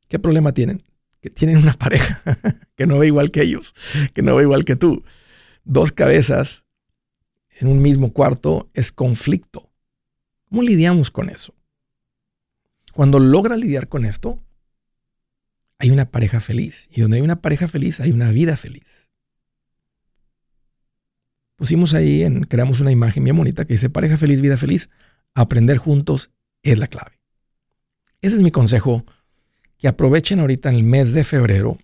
¿Qué 0.08 0.20
problema 0.20 0.54
tienen? 0.54 0.82
Que 1.20 1.30
tienen 1.30 1.58
una 1.58 1.74
pareja 1.78 2.22
que 2.78 2.88
no 2.88 2.98
ve 2.98 3.08
igual 3.08 3.30
que 3.30 3.42
ellos, 3.42 3.76
que 4.14 4.22
no 4.22 4.38
ve 4.38 4.44
igual 4.44 4.64
que 4.64 4.78
tú. 4.78 5.04
Dos 5.66 5.92
cabezas 5.92 6.66
en 7.60 7.68
un 7.68 7.82
mismo 7.82 8.14
cuarto 8.14 8.70
es 8.74 8.94
conflicto. 8.94 9.70
¿Cómo 10.48 10.62
lidiamos 10.62 11.12
con 11.12 11.30
eso? 11.30 11.54
Cuando 12.94 13.20
logra 13.20 13.58
lidiar 13.58 13.90
con 13.90 14.06
esto, 14.06 14.42
hay 15.80 15.90
una 15.90 16.12
pareja 16.12 16.42
feliz. 16.42 16.88
Y 16.92 17.02
donde 17.02 17.18
hay 17.18 17.24
una 17.24 17.42
pareja 17.42 17.68
feliz, 17.68 18.00
hay 18.00 18.12
una 18.12 18.32
vida 18.32 18.58
feliz. 18.58 19.10
Pusimos 21.56 21.94
ahí, 21.94 22.24
en, 22.24 22.44
creamos 22.44 22.80
una 22.80 22.92
imagen 22.92 23.24
bien 23.24 23.36
bonita 23.36 23.66
que 23.66 23.74
dice 23.74 23.90
pareja 23.90 24.18
feliz, 24.18 24.42
vida 24.42 24.58
feliz. 24.58 24.90
Aprender 25.34 25.78
juntos 25.78 26.32
es 26.64 26.78
la 26.78 26.88
clave. 26.88 27.20
Ese 28.22 28.36
es 28.36 28.42
mi 28.42 28.52
consejo, 28.52 29.06
que 29.78 29.88
aprovechen 29.88 30.42
ahorita 30.42 30.70
en 30.70 30.76
el 30.76 30.84
mes 30.84 31.14
de 31.14 31.24
febrero. 31.24 31.78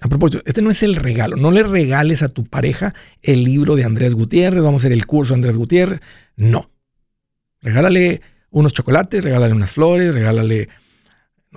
A 0.00 0.08
propósito, 0.08 0.42
este 0.44 0.62
no 0.62 0.70
es 0.70 0.82
el 0.82 0.96
regalo. 0.96 1.36
No 1.36 1.50
le 1.50 1.62
regales 1.62 2.22
a 2.22 2.28
tu 2.28 2.44
pareja 2.44 2.94
el 3.22 3.44
libro 3.44 3.76
de 3.76 3.84
Andrés 3.84 4.14
Gutiérrez, 4.14 4.62
vamos 4.62 4.82
a 4.82 4.86
hacer 4.86 4.92
el 4.92 5.06
curso 5.06 5.34
de 5.34 5.38
Andrés 5.38 5.56
Gutiérrez. 5.56 6.00
No. 6.36 6.70
Regálale 7.60 8.20
unos 8.50 8.72
chocolates, 8.72 9.24
regálale 9.24 9.54
unas 9.54 9.72
flores, 9.72 10.14
regálale 10.14 10.68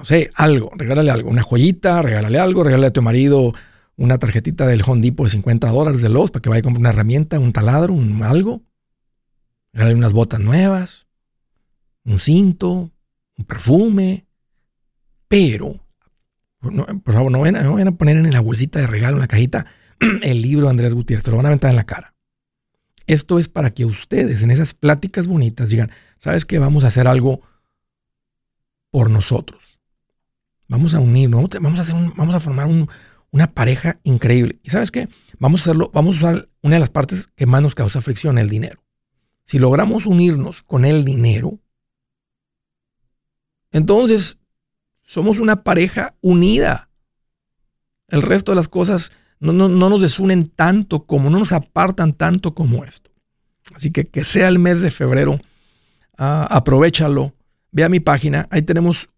no 0.01 0.05
sé, 0.05 0.31
algo, 0.33 0.71
regálale 0.75 1.11
algo, 1.11 1.29
una 1.29 1.43
joyita, 1.43 2.01
regálale 2.01 2.39
algo, 2.39 2.63
regálale 2.63 2.87
a 2.87 2.93
tu 2.93 3.03
marido 3.03 3.53
una 3.97 4.17
tarjetita 4.17 4.65
del 4.65 4.81
Home 4.83 4.99
Depot 4.99 5.27
de 5.27 5.29
50 5.29 5.69
dólares 5.69 6.01
de 6.01 6.09
los 6.09 6.31
para 6.31 6.41
que 6.41 6.49
vaya 6.49 6.61
a 6.61 6.63
comprar 6.63 6.79
una 6.79 6.89
herramienta, 6.89 7.37
un 7.37 7.53
taladro, 7.53 7.93
un 7.93 8.23
algo. 8.23 8.63
Regálale 9.73 9.95
unas 9.95 10.13
botas 10.13 10.39
nuevas, 10.39 11.05
un 12.03 12.19
cinto, 12.19 12.89
un 13.37 13.45
perfume. 13.45 14.25
Pero, 15.27 15.85
por 16.59 17.13
favor, 17.13 17.31
no 17.31 17.41
vayan, 17.41 17.87
a 17.87 17.91
poner 17.91 18.17
en 18.17 18.31
la 18.31 18.39
bolsita 18.39 18.79
de 18.79 18.87
regalo, 18.87 19.17
en 19.17 19.21
la 19.21 19.27
cajita, 19.27 19.67
el 20.23 20.41
libro 20.41 20.65
de 20.65 20.71
Andrés 20.71 20.95
Gutiérrez, 20.95 21.23
te 21.23 21.29
lo 21.29 21.37
van 21.37 21.45
a 21.45 21.49
aventar 21.49 21.69
en 21.69 21.75
la 21.75 21.85
cara. 21.85 22.15
Esto 23.05 23.37
es 23.37 23.49
para 23.49 23.69
que 23.69 23.85
ustedes 23.85 24.41
en 24.41 24.49
esas 24.49 24.73
pláticas 24.73 25.27
bonitas 25.27 25.69
digan, 25.69 25.91
¿sabes 26.17 26.45
qué? 26.45 26.57
Vamos 26.57 26.85
a 26.85 26.87
hacer 26.87 27.07
algo 27.07 27.41
por 28.89 29.11
nosotros. 29.11 29.70
Vamos 30.71 30.95
a 30.95 31.01
unirnos, 31.01 31.49
vamos 31.59 31.79
a, 31.79 31.81
hacer 31.81 31.95
vamos 32.15 32.33
a 32.33 32.39
formar 32.39 32.69
una 33.29 33.53
pareja 33.53 33.99
increíble. 34.03 34.57
¿Y 34.63 34.69
sabes 34.69 34.89
qué? 34.89 35.09
Vamos 35.37 35.59
a 35.59 35.63
hacerlo, 35.63 35.91
vamos 35.93 36.15
a 36.15 36.19
usar 36.19 36.49
una 36.61 36.75
de 36.75 36.79
las 36.79 36.89
partes 36.89 37.27
que 37.35 37.45
más 37.45 37.61
nos 37.61 37.75
causa 37.75 37.99
fricción, 37.99 38.37
el 38.37 38.47
dinero. 38.47 38.81
Si 39.43 39.59
logramos 39.59 40.05
unirnos 40.05 40.63
con 40.63 40.85
el 40.85 41.03
dinero, 41.03 41.59
entonces 43.73 44.37
somos 45.03 45.39
una 45.39 45.65
pareja 45.65 46.15
unida. 46.21 46.89
El 48.07 48.21
resto 48.21 48.53
de 48.53 48.55
las 48.55 48.69
cosas 48.69 49.11
no, 49.41 49.51
nos 49.67 50.01
desunen 50.01 50.47
tanto 50.47 51.05
como, 51.05 51.29
no 51.29 51.39
nos 51.39 51.51
apartan 51.51 52.13
tanto 52.13 52.55
como 52.55 52.85
esto. 52.85 53.11
Así 53.75 53.91
que 53.91 54.07
que 54.07 54.23
sea 54.23 54.47
el 54.47 54.57
mes 54.57 54.79
de 54.79 54.89
febrero, 54.89 55.33
uh, 55.33 56.47
aprovechalo. 56.47 57.33
Ve 57.73 57.83
a 57.83 57.89
mi 57.89 57.99
página, 57.99 58.47
ahí 58.51 58.61
tenemos 58.61 59.09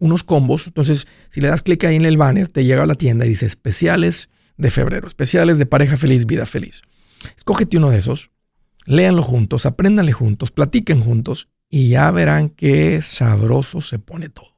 unos 0.00 0.24
combos. 0.24 0.66
Entonces, 0.66 1.06
si 1.30 1.40
le 1.40 1.48
das 1.48 1.62
clic 1.62 1.84
ahí 1.84 1.94
en 1.94 2.04
el 2.04 2.16
banner, 2.16 2.48
te 2.48 2.64
llega 2.64 2.82
a 2.82 2.86
la 2.86 2.96
tienda 2.96 3.26
y 3.26 3.28
dice 3.28 3.46
especiales 3.46 4.28
de 4.56 4.70
febrero. 4.72 5.06
Especiales 5.06 5.58
de 5.58 5.66
pareja 5.66 5.96
feliz, 5.96 6.26
vida 6.26 6.46
feliz. 6.46 6.82
Escógete 7.36 7.76
uno 7.76 7.90
de 7.90 7.98
esos, 7.98 8.30
léanlo 8.86 9.22
juntos, 9.22 9.66
apréndanle 9.66 10.12
juntos, 10.12 10.50
platiquen 10.50 11.02
juntos 11.02 11.48
y 11.68 11.90
ya 11.90 12.10
verán 12.10 12.48
qué 12.48 13.00
sabroso 13.02 13.80
se 13.80 13.98
pone 13.98 14.28
todo. 14.28 14.56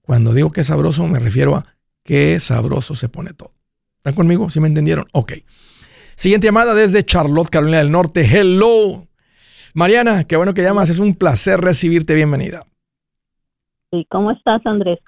Cuando 0.00 0.32
digo 0.32 0.50
que 0.50 0.64
sabroso 0.64 1.06
me 1.06 1.18
refiero 1.18 1.56
a 1.56 1.76
qué 2.02 2.40
sabroso 2.40 2.94
se 2.94 3.08
pone 3.08 3.32
todo. 3.32 3.54
¿Están 3.98 4.14
conmigo? 4.14 4.50
¿Sí 4.50 4.60
me 4.60 4.68
entendieron? 4.68 5.06
Ok. 5.12 5.34
Siguiente 6.16 6.46
llamada 6.46 6.74
desde 6.74 7.04
Charlotte, 7.04 7.50
Carolina 7.50 7.78
del 7.78 7.90
Norte. 7.90 8.24
Hello. 8.24 9.06
Mariana, 9.74 10.24
qué 10.24 10.36
bueno 10.36 10.54
que 10.54 10.62
llamas. 10.62 10.88
Es 10.88 11.00
un 11.00 11.14
placer 11.14 11.60
recibirte. 11.60 12.14
Bienvenida. 12.14 12.64
Sí, 13.96 14.06
¿cómo 14.10 14.30
estás, 14.30 14.60
Andrés? 14.66 14.98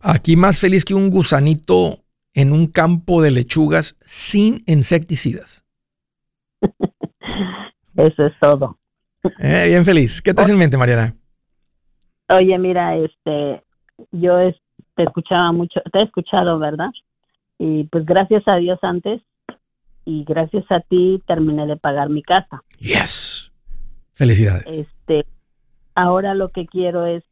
Aquí 0.00 0.36
más 0.36 0.60
feliz 0.60 0.84
que 0.84 0.94
un 0.94 1.10
gusanito 1.10 1.98
en 2.32 2.52
un 2.52 2.68
campo 2.68 3.22
de 3.22 3.32
lechugas 3.32 3.96
sin 4.04 4.62
insecticidas. 4.66 5.66
Eso 7.96 8.26
es 8.26 8.32
todo. 8.40 8.78
Eh, 9.40 9.66
bien 9.68 9.84
feliz. 9.84 10.22
¿Qué 10.22 10.32
te 10.32 10.42
hace 10.42 10.52
en 10.52 10.58
mente, 10.58 10.76
Mariana? 10.76 11.16
Oye, 12.28 12.56
mira, 12.56 12.96
este, 12.96 13.64
yo 14.12 14.38
te 14.94 15.02
escuchaba 15.02 15.50
mucho, 15.50 15.80
te 15.92 15.98
he 15.98 16.02
escuchado, 16.04 16.60
¿verdad? 16.60 16.90
Y 17.58 17.84
pues 17.84 18.06
gracias 18.06 18.46
a 18.46 18.56
Dios 18.56 18.78
antes 18.82 19.20
y 20.04 20.22
gracias 20.22 20.64
a 20.70 20.78
ti 20.80 21.20
terminé 21.26 21.66
de 21.66 21.76
pagar 21.76 22.10
mi 22.10 22.22
casa. 22.22 22.62
Yes. 22.78 23.50
Felicidades. 24.12 24.66
Este, 24.68 25.26
ahora 25.96 26.34
lo 26.34 26.50
que 26.50 26.66
quiero 26.66 27.06
es, 27.06 27.24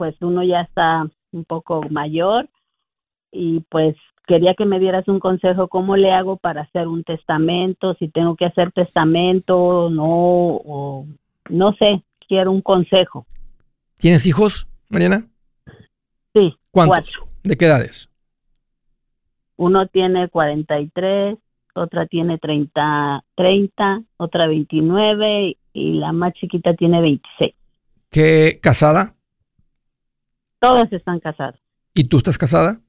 pues 0.00 0.16
uno 0.22 0.42
ya 0.42 0.62
está 0.62 1.06
un 1.30 1.44
poco 1.44 1.82
mayor 1.90 2.48
y 3.30 3.60
pues 3.68 3.94
quería 4.26 4.54
que 4.54 4.64
me 4.64 4.80
dieras 4.80 5.06
un 5.08 5.20
consejo 5.20 5.68
cómo 5.68 5.94
le 5.94 6.10
hago 6.10 6.38
para 6.38 6.62
hacer 6.62 6.88
un 6.88 7.04
testamento, 7.04 7.92
si 7.98 8.08
tengo 8.08 8.34
que 8.34 8.46
hacer 8.46 8.72
testamento 8.72 9.90
no, 9.90 10.06
o 10.06 11.06
no 11.50 11.74
sé, 11.74 12.02
quiero 12.26 12.50
un 12.50 12.62
consejo. 12.62 13.26
¿Tienes 13.98 14.24
hijos, 14.24 14.66
Mariana? 14.88 15.26
Sí. 16.32 16.56
¿Cuántos? 16.70 17.20
¿De 17.42 17.58
qué 17.58 17.66
edades? 17.66 18.08
Uno 19.56 19.86
tiene 19.86 20.30
43, 20.30 21.36
otra 21.74 22.06
tiene 22.06 22.38
30, 22.38 23.22
30, 23.34 24.02
otra 24.16 24.46
29 24.46 25.58
y 25.74 25.92
la 25.92 26.12
más 26.12 26.32
chiquita 26.32 26.72
tiene 26.72 27.02
26. 27.02 27.52
¿Qué 28.08 28.60
casada? 28.62 29.14
Todas 30.60 30.92
están 30.92 31.20
casadas. 31.20 31.58
¿Y 31.94 32.04
tú 32.04 32.18
estás 32.18 32.38
casada? 32.38 32.80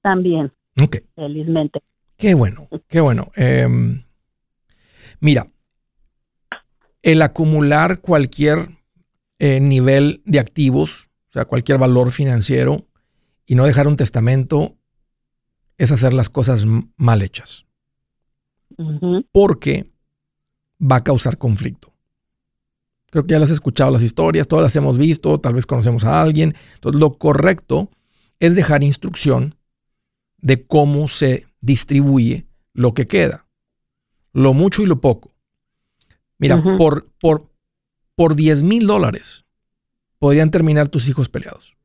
También. 0.00 0.52
Ok. 0.82 0.98
Felizmente. 1.14 1.80
Qué 2.16 2.34
bueno, 2.34 2.68
qué 2.88 3.00
bueno. 3.00 3.32
Em, 3.34 4.04
mira, 5.20 5.50
el 7.02 7.20
acumular 7.20 8.00
cualquier 8.00 8.78
eh, 9.38 9.60
nivel 9.60 10.22
de 10.24 10.38
activos, 10.38 11.10
o 11.28 11.32
sea, 11.32 11.44
cualquier 11.46 11.78
valor 11.78 12.12
financiero, 12.12 12.86
y 13.44 13.56
no 13.56 13.64
dejar 13.64 13.88
un 13.88 13.96
testamento, 13.96 14.76
es 15.78 15.90
hacer 15.90 16.12
las 16.12 16.30
cosas 16.30 16.64
mal 16.96 17.22
hechas. 17.22 17.66
Porque 19.32 19.92
va 20.80 20.96
a 20.96 21.04
causar 21.04 21.38
conflicto. 21.38 21.91
Creo 23.12 23.26
que 23.26 23.32
ya 23.32 23.38
las 23.38 23.50
has 23.50 23.56
escuchado 23.56 23.90
las 23.90 24.00
historias, 24.00 24.48
todas 24.48 24.62
las 24.62 24.74
hemos 24.74 24.96
visto, 24.96 25.38
tal 25.38 25.52
vez 25.52 25.66
conocemos 25.66 26.02
a 26.04 26.22
alguien. 26.22 26.54
Entonces, 26.76 26.98
lo 26.98 27.12
correcto 27.12 27.90
es 28.40 28.56
dejar 28.56 28.82
instrucción 28.82 29.54
de 30.38 30.66
cómo 30.66 31.08
se 31.08 31.46
distribuye 31.60 32.46
lo 32.72 32.94
que 32.94 33.06
queda. 33.06 33.46
Lo 34.32 34.54
mucho 34.54 34.82
y 34.82 34.86
lo 34.86 35.02
poco. 35.02 35.30
Mira, 36.38 36.62
por, 36.78 37.10
por, 37.20 37.50
por 38.14 38.34
10 38.34 38.62
mil 38.62 38.86
dólares 38.86 39.44
podrían 40.18 40.50
terminar 40.50 40.88
tus 40.88 41.06
hijos 41.06 41.28
peleados. 41.28 41.76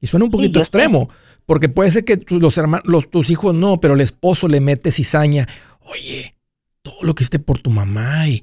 Y 0.00 0.08
suena 0.08 0.24
un 0.24 0.32
poquito 0.32 0.58
extremo, 0.58 1.10
porque 1.46 1.68
puede 1.68 1.92
ser 1.92 2.04
que 2.04 2.20
los 2.28 2.58
hermanos, 2.58 3.08
tus 3.08 3.30
hijos 3.30 3.54
no, 3.54 3.80
pero 3.80 3.94
el 3.94 4.00
esposo 4.00 4.48
le 4.48 4.60
mete 4.60 4.90
cizaña. 4.90 5.46
Oye, 5.78 6.34
todo 6.82 6.96
lo 7.02 7.14
que 7.14 7.22
esté 7.22 7.38
por 7.38 7.60
tu 7.60 7.70
mamá 7.70 8.28
y 8.28 8.42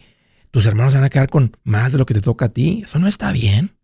tus 0.54 0.68
hermanos 0.68 0.94
van 0.94 1.04
a 1.04 1.10
quedar 1.10 1.30
con 1.30 1.58
más 1.64 1.92
de 1.92 1.98
lo 1.98 2.06
que 2.06 2.14
te 2.14 2.22
toca 2.22 2.46
a 2.46 2.50
ti. 2.50 2.84
Eso 2.84 3.00
no 3.00 3.08
está 3.08 3.32
bien. 3.32 3.76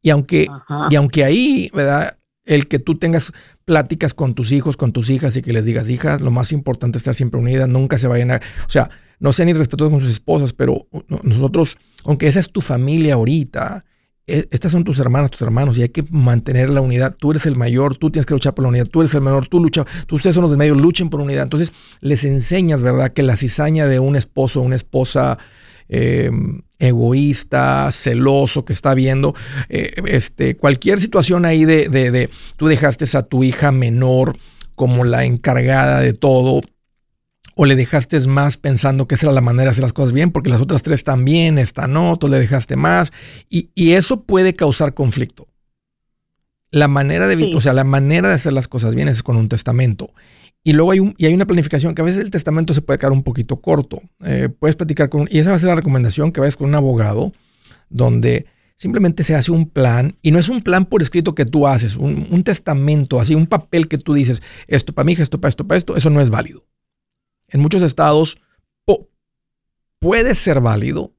Y 0.00 0.08
aunque, 0.08 0.46
y 0.88 0.94
aunque 0.94 1.22
ahí, 1.22 1.70
¿verdad? 1.74 2.18
El 2.46 2.66
que 2.66 2.78
tú 2.78 2.96
tengas 2.96 3.30
pláticas 3.66 4.14
con 4.14 4.34
tus 4.34 4.52
hijos, 4.52 4.78
con 4.78 4.94
tus 4.94 5.10
hijas 5.10 5.36
y 5.36 5.42
que 5.42 5.52
les 5.52 5.66
digas, 5.66 5.90
hijas, 5.90 6.22
lo 6.22 6.30
más 6.30 6.50
importante 6.50 6.96
es 6.96 7.02
estar 7.02 7.14
siempre 7.14 7.38
unidas, 7.38 7.68
nunca 7.68 7.98
se 7.98 8.08
vayan 8.08 8.30
a... 8.30 8.36
O 8.36 8.70
sea, 8.70 8.88
no 9.18 9.34
sean 9.34 9.50
irrespetuosos 9.50 9.92
con 9.92 10.00
sus 10.00 10.12
esposas, 10.12 10.54
pero 10.54 10.88
nosotros, 11.24 11.76
aunque 12.06 12.26
esa 12.26 12.40
es 12.40 12.50
tu 12.50 12.62
familia 12.62 13.14
ahorita, 13.14 13.84
estas 14.30 14.72
son 14.72 14.84
tus 14.84 14.98
hermanas, 14.98 15.30
tus 15.30 15.42
hermanos, 15.42 15.76
y 15.76 15.82
hay 15.82 15.88
que 15.88 16.04
mantener 16.10 16.70
la 16.70 16.80
unidad. 16.80 17.14
Tú 17.16 17.30
eres 17.30 17.46
el 17.46 17.56
mayor, 17.56 17.96
tú 17.96 18.10
tienes 18.10 18.26
que 18.26 18.34
luchar 18.34 18.54
por 18.54 18.62
la 18.62 18.68
unidad, 18.68 18.86
tú 18.86 19.00
eres 19.00 19.14
el 19.14 19.20
menor, 19.20 19.48
tú 19.48 19.60
luchas, 19.60 19.86
tú, 20.06 20.16
ustedes 20.16 20.34
son 20.34 20.42
los 20.42 20.50
del 20.50 20.58
medio, 20.58 20.74
luchen 20.74 21.10
por 21.10 21.20
unidad. 21.20 21.44
Entonces, 21.44 21.72
les 22.00 22.24
enseñas, 22.24 22.82
¿verdad?, 22.82 23.12
que 23.12 23.22
la 23.22 23.36
cizaña 23.36 23.86
de 23.86 23.98
un 23.98 24.16
esposo, 24.16 24.60
una 24.60 24.76
esposa 24.76 25.38
em, 25.88 26.62
egoísta, 26.78 27.90
celoso, 27.92 28.64
que 28.64 28.72
está 28.72 28.94
viendo, 28.94 29.34
eh, 29.68 29.92
este, 30.06 30.56
cualquier 30.56 31.00
situación 31.00 31.44
ahí 31.44 31.64
de, 31.64 31.88
de, 31.88 32.10
de, 32.10 32.30
tú 32.56 32.66
dejaste 32.66 33.04
a 33.16 33.22
tu 33.22 33.44
hija 33.44 33.72
menor 33.72 34.36
como 34.74 35.04
la 35.04 35.24
encargada 35.24 36.00
de 36.00 36.14
todo, 36.14 36.62
o 37.60 37.66
le 37.66 37.76
dejaste 37.76 38.18
más 38.26 38.56
pensando 38.56 39.06
que 39.06 39.16
esa 39.16 39.26
era 39.26 39.34
la 39.34 39.42
manera 39.42 39.64
de 39.64 39.72
hacer 39.72 39.82
las 39.82 39.92
cosas 39.92 40.14
bien, 40.14 40.30
porque 40.30 40.48
las 40.48 40.62
otras 40.62 40.82
tres 40.82 41.04
también, 41.04 41.58
esta 41.58 41.86
no, 41.86 42.16
tú 42.16 42.26
le 42.26 42.40
dejaste 42.40 42.74
más, 42.74 43.12
y, 43.50 43.68
eso 43.76 44.22
puede 44.22 44.54
causar 44.54 44.94
conflicto. 44.94 45.46
La 46.70 46.88
manera 46.88 47.28
de, 47.28 47.54
o 47.54 47.60
sea, 47.60 47.74
la 47.74 47.84
manera 47.84 48.30
de 48.30 48.36
hacer 48.36 48.54
las 48.54 48.66
cosas 48.66 48.94
bien 48.94 49.08
es 49.08 49.22
con 49.22 49.36
un 49.36 49.50
testamento. 49.50 50.10
Y 50.64 50.72
luego 50.72 50.92
hay, 50.92 51.00
un, 51.00 51.14
y 51.18 51.26
hay 51.26 51.34
una 51.34 51.44
planificación 51.44 51.94
que 51.94 52.00
a 52.00 52.04
veces 52.06 52.24
el 52.24 52.30
testamento 52.30 52.72
se 52.72 52.80
puede 52.80 52.98
quedar 52.98 53.12
un 53.12 53.22
poquito 53.22 53.60
corto. 53.60 54.00
Eh, 54.24 54.48
puedes 54.58 54.74
platicar 54.76 55.10
con, 55.10 55.28
y 55.30 55.38
esa 55.38 55.50
va 55.50 55.56
a 55.56 55.58
ser 55.58 55.68
la 55.68 55.74
recomendación, 55.74 56.32
que 56.32 56.40
vayas 56.40 56.56
con 56.56 56.66
un 56.66 56.76
abogado 56.76 57.34
donde 57.90 58.46
simplemente 58.76 59.22
se 59.22 59.34
hace 59.34 59.52
un 59.52 59.68
plan, 59.68 60.16
y 60.22 60.30
no 60.30 60.38
es 60.38 60.48
un 60.48 60.62
plan 60.62 60.86
por 60.86 61.02
escrito 61.02 61.34
que 61.34 61.44
tú 61.44 61.66
haces, 61.66 61.96
un, 61.96 62.26
un 62.30 62.42
testamento, 62.42 63.20
así, 63.20 63.34
un 63.34 63.46
papel 63.46 63.86
que 63.86 63.98
tú 63.98 64.14
dices, 64.14 64.40
esto 64.66 64.94
para 64.94 65.04
mi 65.04 65.12
hija, 65.12 65.22
esto 65.22 65.42
para 65.42 65.50
esto, 65.50 65.66
para 65.66 65.76
esto, 65.76 65.94
eso 65.94 66.08
no 66.08 66.22
es 66.22 66.30
válido 66.30 66.64
en 67.50 67.60
muchos 67.60 67.82
estados 67.82 68.38
puede 69.98 70.34
ser 70.34 70.60
válido 70.60 71.12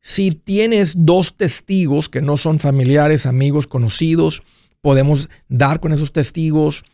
si 0.00 0.30
tienes 0.30 0.94
dos 1.06 1.34
testigos 1.36 2.08
que 2.08 2.22
no 2.22 2.36
son 2.36 2.58
familiares, 2.60 3.26
amigos, 3.26 3.66
conocidos, 3.66 4.42
podemos 4.80 5.30
dar 5.48 5.80
con 5.80 5.92
esos 5.92 6.12
testigos, 6.12 6.84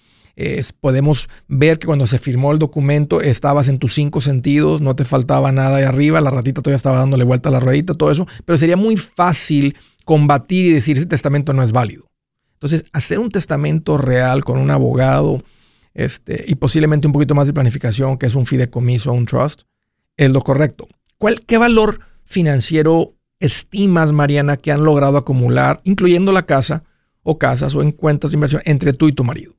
podemos 0.80 1.28
ver 1.48 1.78
que 1.78 1.86
cuando 1.86 2.06
se 2.06 2.18
firmó 2.18 2.52
el 2.52 2.58
documento 2.58 3.20
estabas 3.20 3.68
en 3.68 3.78
tus 3.78 3.94
cinco 3.94 4.20
sentidos, 4.20 4.80
no 4.80 4.94
te 4.96 5.04
faltaba 5.04 5.52
nada 5.52 5.78
ahí 5.78 5.82
arriba, 5.82 6.20
la 6.20 6.30
ratita 6.30 6.62
todavía 6.62 6.76
estaba 6.76 7.00
dándole 7.00 7.24
vuelta 7.24 7.48
a 7.48 7.52
la 7.52 7.60
ruedita, 7.60 7.94
todo 7.94 8.10
eso, 8.10 8.26
pero 8.44 8.56
sería 8.56 8.76
muy 8.76 8.96
fácil 8.96 9.76
combatir 10.04 10.66
y 10.66 10.70
decir 10.70 10.96
ese 10.96 11.06
testamento 11.06 11.52
no 11.52 11.62
es 11.62 11.72
válido. 11.72 12.06
Entonces, 12.54 12.84
hacer 12.92 13.18
un 13.18 13.30
testamento 13.30 13.98
real 13.98 14.44
con 14.44 14.58
un 14.58 14.70
abogado, 14.70 15.42
este, 15.94 16.44
y 16.46 16.54
posiblemente 16.54 17.06
un 17.06 17.12
poquito 17.12 17.34
más 17.34 17.46
de 17.46 17.52
planificación, 17.52 18.18
que 18.18 18.26
es 18.26 18.34
un 18.34 18.46
fideicomiso 18.46 19.10
o 19.10 19.14
un 19.14 19.26
trust, 19.26 19.62
es 20.16 20.32
lo 20.32 20.40
correcto. 20.40 20.88
¿Cuál, 21.18 21.42
¿Qué 21.42 21.58
valor 21.58 22.00
financiero 22.24 23.14
estimas, 23.38 24.12
Mariana, 24.12 24.56
que 24.56 24.72
han 24.72 24.84
logrado 24.84 25.18
acumular, 25.18 25.80
incluyendo 25.84 26.32
la 26.32 26.46
casa 26.46 26.84
o 27.22 27.38
casas 27.38 27.74
o 27.74 27.82
en 27.82 27.92
cuentas 27.92 28.30
de 28.30 28.36
inversión, 28.36 28.62
entre 28.64 28.92
tú 28.92 29.08
y 29.08 29.12
tu 29.12 29.24
marido? 29.24 29.54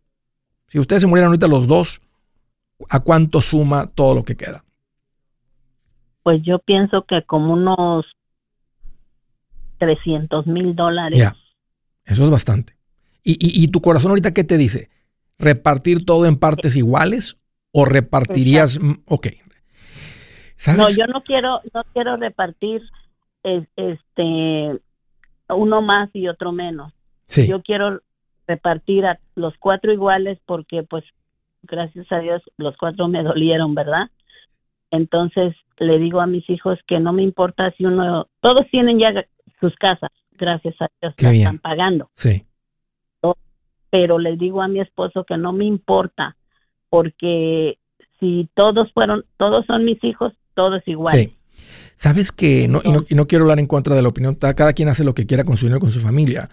Si 0.68 0.80
ustedes 0.80 1.02
se 1.02 1.08
murieran 1.08 1.28
ahorita 1.28 1.48
los 1.48 1.68
dos, 1.68 2.02
¿a 2.90 3.00
cuánto 3.00 3.42
suma 3.42 3.88
todo 3.88 4.16
lo 4.16 4.24
que 4.24 4.38
queda? 4.38 4.64
Pues 6.24 6.42
yo 6.44 6.60
pienso 6.60 7.04
que 7.08 7.24
como 7.26 7.54
unos 7.54 8.06
300 9.80 10.46
mil 10.48 10.76
dólares. 10.76 11.20
Ya, 11.20 11.36
eso 12.06 12.24
es 12.24 12.30
bastante. 12.30 12.78
¿Y, 13.24 13.38
y, 13.40 13.68
tu 13.68 13.82
corazón 13.82 14.10
ahorita 14.10 14.34
qué 14.34 14.44
te 14.44 14.58
dice? 14.58 14.90
Repartir 15.42 16.06
todo 16.06 16.26
en 16.26 16.38
partes 16.38 16.76
iguales 16.76 17.38
o 17.72 17.86
repartirías, 17.86 18.80
ok. 19.06 19.28
No, 20.78 20.90
yo 20.90 21.08
no 21.08 21.24
quiero, 21.24 21.62
no 21.74 21.84
quiero 21.94 22.18
repartir 22.18 22.82
este 23.44 24.80
uno 25.50 25.82
más 25.82 26.10
y 26.14 26.28
otro 26.28 26.52
menos. 26.52 26.94
Sí. 27.26 27.48
Yo 27.48 27.62
quiero 27.62 28.02
repartir 28.48 29.06
a 29.06 29.20
los 29.36 29.54
cuatro 29.58 29.92
iguales 29.92 30.38
porque 30.46 30.84
pues 30.84 31.04
gracias 31.64 32.12
a 32.12 32.20
Dios 32.20 32.42
los 32.58 32.78
cuatro 32.78 33.08
me 33.08 33.24
dolieron, 33.24 33.74
¿verdad? 33.74 34.10
Entonces 34.92 35.56
le 35.78 35.98
digo 35.98 36.22
a 36.22 36.28
mis 36.28 36.48
hijos 36.50 36.78
que 36.88 37.00
no 37.00 37.14
me 37.14 37.24
importa 37.24 37.72
si 37.78 37.86
uno, 37.86 38.28
todos 38.42 38.68
tienen 38.70 39.00
ya 39.00 39.14
sus 39.60 39.76
casas, 39.78 40.12
gracias 40.34 40.76
a 40.80 40.88
Dios, 41.02 41.16
que 41.16 41.30
están 41.30 41.60
pagando. 41.60 42.12
Sí 42.16 42.46
pero 43.92 44.18
le 44.18 44.38
digo 44.38 44.64
a 44.64 44.68
mi 44.68 44.80
esposo 44.80 45.26
que 45.26 45.38
no 45.38 45.54
me 45.54 45.66
importa, 45.66 46.36
porque 46.90 47.78
si 48.20 48.50
todos 48.56 48.92
fueron, 48.94 49.26
todos 49.38 49.66
son 49.68 49.86
mis 49.86 50.04
hijos, 50.04 50.34
todos 50.56 50.82
igual. 50.88 51.16
Sí. 51.16 51.36
Sabes 51.96 52.32
que, 52.32 52.68
no, 52.68 52.82
y, 52.84 53.14
no, 53.14 53.28
quiero 53.28 53.44
hablar 53.44 53.60
en 53.60 53.68
contra 53.68 53.94
de 53.94 54.02
la 54.02 54.10
opinión, 54.10 54.34
cada 54.34 54.74
quien 54.74 54.90
hace 54.90 55.04
lo 55.04 55.14
que 55.14 55.28
quiera 55.28 55.44
con 55.44 55.58
su 55.58 55.66
dinero, 55.66 55.80
con 55.80 55.92
su 55.92 56.00
familia. 56.00 56.50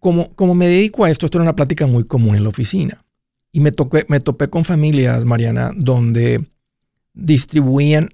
Como, 0.00 0.34
como 0.34 0.56
me 0.56 0.66
dedico 0.66 1.04
a 1.04 1.10
esto, 1.10 1.26
esto 1.26 1.38
era 1.38 1.44
una 1.44 1.54
plática 1.54 1.86
muy 1.86 2.04
común 2.04 2.34
en 2.34 2.42
la 2.42 2.48
oficina. 2.48 3.04
Y 3.52 3.60
me, 3.60 3.70
toqué, 3.70 4.04
me 4.08 4.18
topé 4.18 4.48
con 4.48 4.64
familias, 4.64 5.24
Mariana, 5.24 5.70
donde 5.76 6.46
distribuían 7.12 8.08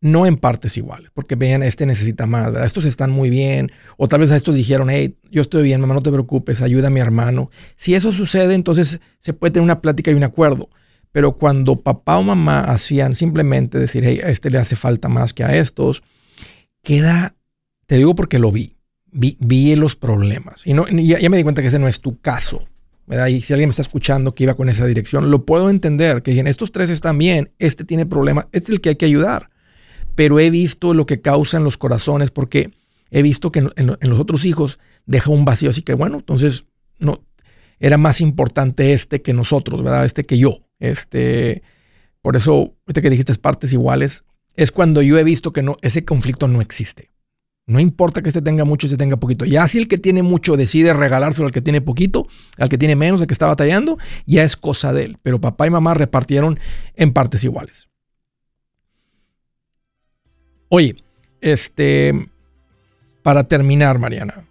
no 0.00 0.26
en 0.26 0.36
partes 0.38 0.76
iguales, 0.76 1.10
porque 1.12 1.34
vean, 1.34 1.62
este 1.62 1.84
necesita 1.84 2.26
más, 2.26 2.56
estos 2.64 2.86
están 2.86 3.10
muy 3.10 3.28
bien, 3.28 3.70
o 3.98 4.08
tal 4.08 4.20
vez 4.20 4.30
a 4.30 4.36
estos 4.36 4.54
dijeron, 4.54 4.88
hey, 4.88 5.14
yo 5.30 5.42
estoy 5.42 5.62
bien, 5.62 5.80
mamá, 5.80 5.94
no 5.94 6.02
te 6.02 6.10
preocupes, 6.10 6.62
ayuda 6.62 6.88
a 6.88 6.90
mi 6.90 7.00
hermano. 7.00 7.50
Si 7.76 7.94
eso 7.94 8.10
sucede, 8.12 8.54
entonces 8.54 9.00
se 9.18 9.32
puede 9.34 9.52
tener 9.52 9.64
una 9.64 9.80
plática 9.82 10.10
y 10.10 10.14
un 10.14 10.24
acuerdo. 10.24 10.70
Pero 11.12 11.32
cuando 11.32 11.82
papá 11.82 12.18
o 12.18 12.22
mamá 12.22 12.60
hacían 12.60 13.14
simplemente 13.14 13.78
decir, 13.78 14.04
hey, 14.04 14.20
a 14.24 14.30
este 14.30 14.48
le 14.48 14.58
hace 14.58 14.76
falta 14.76 15.08
más 15.08 15.34
que 15.34 15.44
a 15.44 15.54
estos, 15.56 16.02
queda, 16.82 17.34
te 17.86 17.96
digo 17.96 18.14
porque 18.14 18.38
lo 18.38 18.52
vi, 18.52 18.76
vi, 19.10 19.36
vi 19.40 19.74
los 19.74 19.96
problemas. 19.96 20.66
Y 20.66 20.72
no, 20.72 20.86
ya, 20.88 21.18
ya 21.18 21.28
me 21.28 21.36
di 21.36 21.42
cuenta 21.42 21.62
que 21.62 21.68
ese 21.68 21.78
no 21.78 21.88
es 21.88 22.00
tu 22.00 22.18
caso. 22.20 22.66
¿verdad? 23.06 23.26
Y 23.26 23.40
si 23.40 23.52
alguien 23.52 23.68
me 23.68 23.72
está 23.72 23.82
escuchando 23.82 24.36
que 24.36 24.44
iba 24.44 24.54
con 24.54 24.68
esa 24.68 24.86
dirección, 24.86 25.32
lo 25.32 25.44
puedo 25.44 25.68
entender, 25.68 26.22
que 26.22 26.30
dicen, 26.30 26.46
estos 26.46 26.70
tres 26.70 26.90
están 26.90 27.18
bien, 27.18 27.50
este 27.58 27.84
tiene 27.84 28.06
problemas, 28.06 28.46
este 28.52 28.66
es 28.66 28.70
el 28.70 28.80
que 28.80 28.90
hay 28.90 28.96
que 28.96 29.06
ayudar 29.06 29.50
pero 30.14 30.40
he 30.40 30.50
visto 30.50 30.94
lo 30.94 31.06
que 31.06 31.20
causa 31.20 31.56
en 31.56 31.64
los 31.64 31.76
corazones 31.76 32.30
porque 32.30 32.70
he 33.10 33.22
visto 33.22 33.52
que 33.52 33.60
en, 33.76 33.96
los 34.00 34.18
otros 34.18 34.44
hijos 34.44 34.78
deja 35.06 35.30
un 35.30 35.44
vacío. 35.44 35.70
Así 35.70 35.82
que 35.82 35.94
bueno, 35.94 36.18
entonces 36.18 36.64
no, 36.98 37.22
era 37.78 37.96
más 37.96 38.20
importante 38.20 38.92
este 38.92 39.22
que 39.22 39.32
nosotros, 39.32 39.82
¿verdad? 39.82 40.04
Este 40.04 40.24
que 40.26 40.38
yo. 40.38 40.60
Este, 40.78 41.62
por 42.22 42.36
eso, 42.36 42.74
este 42.86 43.02
que 43.02 43.10
dijiste 43.10 43.34
partes 43.34 43.72
iguales, 43.72 44.24
es 44.56 44.70
cuando 44.70 45.02
yo 45.02 45.18
he 45.18 45.24
visto 45.24 45.52
que 45.52 45.62
no, 45.62 45.76
ese 45.82 46.04
conflicto 46.04 46.48
no 46.48 46.60
existe. 46.60 47.10
No 47.66 47.78
importa 47.78 48.20
que 48.20 48.30
este 48.30 48.42
tenga 48.42 48.64
mucho 48.64 48.86
y 48.86 48.88
este 48.88 48.96
tenga 48.96 49.16
poquito. 49.16 49.44
Ya 49.44 49.66
si 49.68 49.78
el 49.78 49.86
que 49.86 49.96
tiene 49.96 50.22
mucho 50.22 50.56
decide 50.56 50.92
regalárselo 50.92 51.46
al 51.46 51.52
que 51.52 51.62
tiene 51.62 51.80
poquito, 51.80 52.26
al 52.58 52.68
que 52.68 52.76
tiene 52.76 52.96
menos, 52.96 53.20
al 53.20 53.28
que 53.28 53.34
está 53.34 53.46
batallando, 53.46 53.96
ya 54.26 54.42
es 54.42 54.56
cosa 54.56 54.92
de 54.92 55.04
él. 55.04 55.18
Pero 55.22 55.40
papá 55.40 55.66
y 55.66 55.70
mamá 55.70 55.94
repartieron 55.94 56.58
en 56.96 57.12
partes 57.12 57.44
iguales. 57.44 57.89
Oye, 60.72 60.94
este, 61.40 62.14
para 63.24 63.42
terminar, 63.42 63.98
Mariana, 63.98 64.44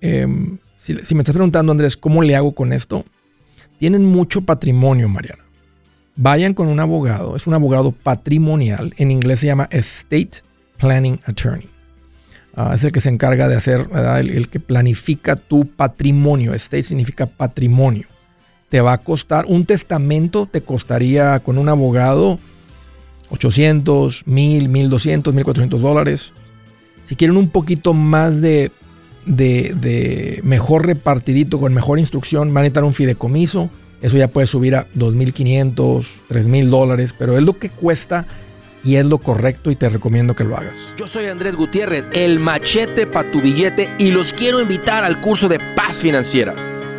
em, 0.00 0.58
si, 0.76 0.94
me 0.94 1.22
estás 1.22 1.34
preguntando, 1.34 1.72
Andrés, 1.72 1.96
¿cómo 1.96 2.22
le 2.22 2.36
hago 2.36 2.52
con 2.52 2.72
esto? 2.72 3.04
Tienen 3.80 4.04
mucho 4.04 4.42
patrimonio, 4.42 5.08
Mariana. 5.08 5.44
Vayan 6.14 6.54
con 6.54 6.68
un 6.68 6.78
abogado, 6.78 7.34
es 7.34 7.48
un 7.48 7.54
abogado 7.54 7.90
patrimonial, 7.90 8.94
en 8.98 9.10
inglés 9.10 9.40
se 9.40 9.46
llama 9.46 9.68
Estate 9.72 10.42
Planning 10.78 11.18
Attorney. 11.26 11.68
Ah, 12.54 12.72
es 12.76 12.84
el 12.84 12.92
que 12.92 13.00
se 13.00 13.08
encarga 13.08 13.48
de 13.48 13.56
hacer, 13.56 13.88
el, 13.92 14.30
el, 14.30 14.48
que 14.48 14.60
planifica 14.60 15.34
tu 15.34 15.66
patrimonio. 15.66 16.54
Estate 16.54 16.84
significa 16.84 17.26
patrimonio. 17.26 18.06
Te 18.68 18.80
va 18.80 18.92
a 18.92 18.98
costar, 18.98 19.44
un 19.46 19.64
testamento 19.64 20.46
te 20.46 20.60
costaría 20.60 21.40
con 21.40 21.58
un 21.58 21.68
abogado 21.68 22.38
800, 23.30 24.22
1000, 24.26 24.68
1200, 24.68 25.34
1400 25.34 25.80
dólares. 25.80 26.32
Si 27.04 27.16
quieren 27.16 27.36
un 27.36 27.50
poquito 27.50 27.94
más 27.94 28.40
de, 28.40 28.70
de, 29.26 30.40
mejor 30.42 30.86
repartidito, 30.86 31.58
con 31.60 31.74
mejor 31.74 31.98
instrucción, 31.98 32.48
van 32.48 32.58
a 32.58 32.62
necesitar 32.62 32.84
un 32.84 32.94
fideicomiso. 32.94 33.70
Eso 34.00 34.16
ya 34.16 34.28
puede 34.28 34.46
subir 34.46 34.76
a 34.76 34.86
2500, 34.94 36.06
3000 36.28 36.70
dólares, 36.70 37.14
pero 37.18 37.36
es 37.36 37.42
lo 37.42 37.58
que 37.58 37.68
cuesta 37.68 38.26
y 38.84 38.96
es 38.96 39.04
lo 39.04 39.18
correcto 39.18 39.70
y 39.70 39.76
te 39.76 39.88
recomiendo 39.88 40.36
que 40.36 40.44
lo 40.44 40.56
hagas. 40.56 40.74
Yo 40.96 41.08
soy 41.08 41.26
Andrés 41.26 41.56
Gutiérrez, 41.56 42.04
el 42.12 42.38
machete 42.38 43.06
para 43.06 43.30
tu 43.30 43.40
billete 43.40 43.90
y 43.98 44.12
los 44.12 44.32
quiero 44.32 44.60
invitar 44.60 45.02
al 45.04 45.20
curso 45.20 45.48
de 45.48 45.58
paz 45.74 45.98
financiera. 45.98 46.67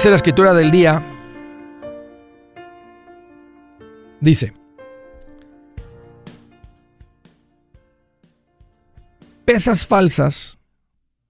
Dice 0.00 0.08
la 0.08 0.16
escritura 0.16 0.54
del 0.54 0.70
día, 0.70 1.04
dice, 4.18 4.54
pesas 9.44 9.86
falsas, 9.86 10.56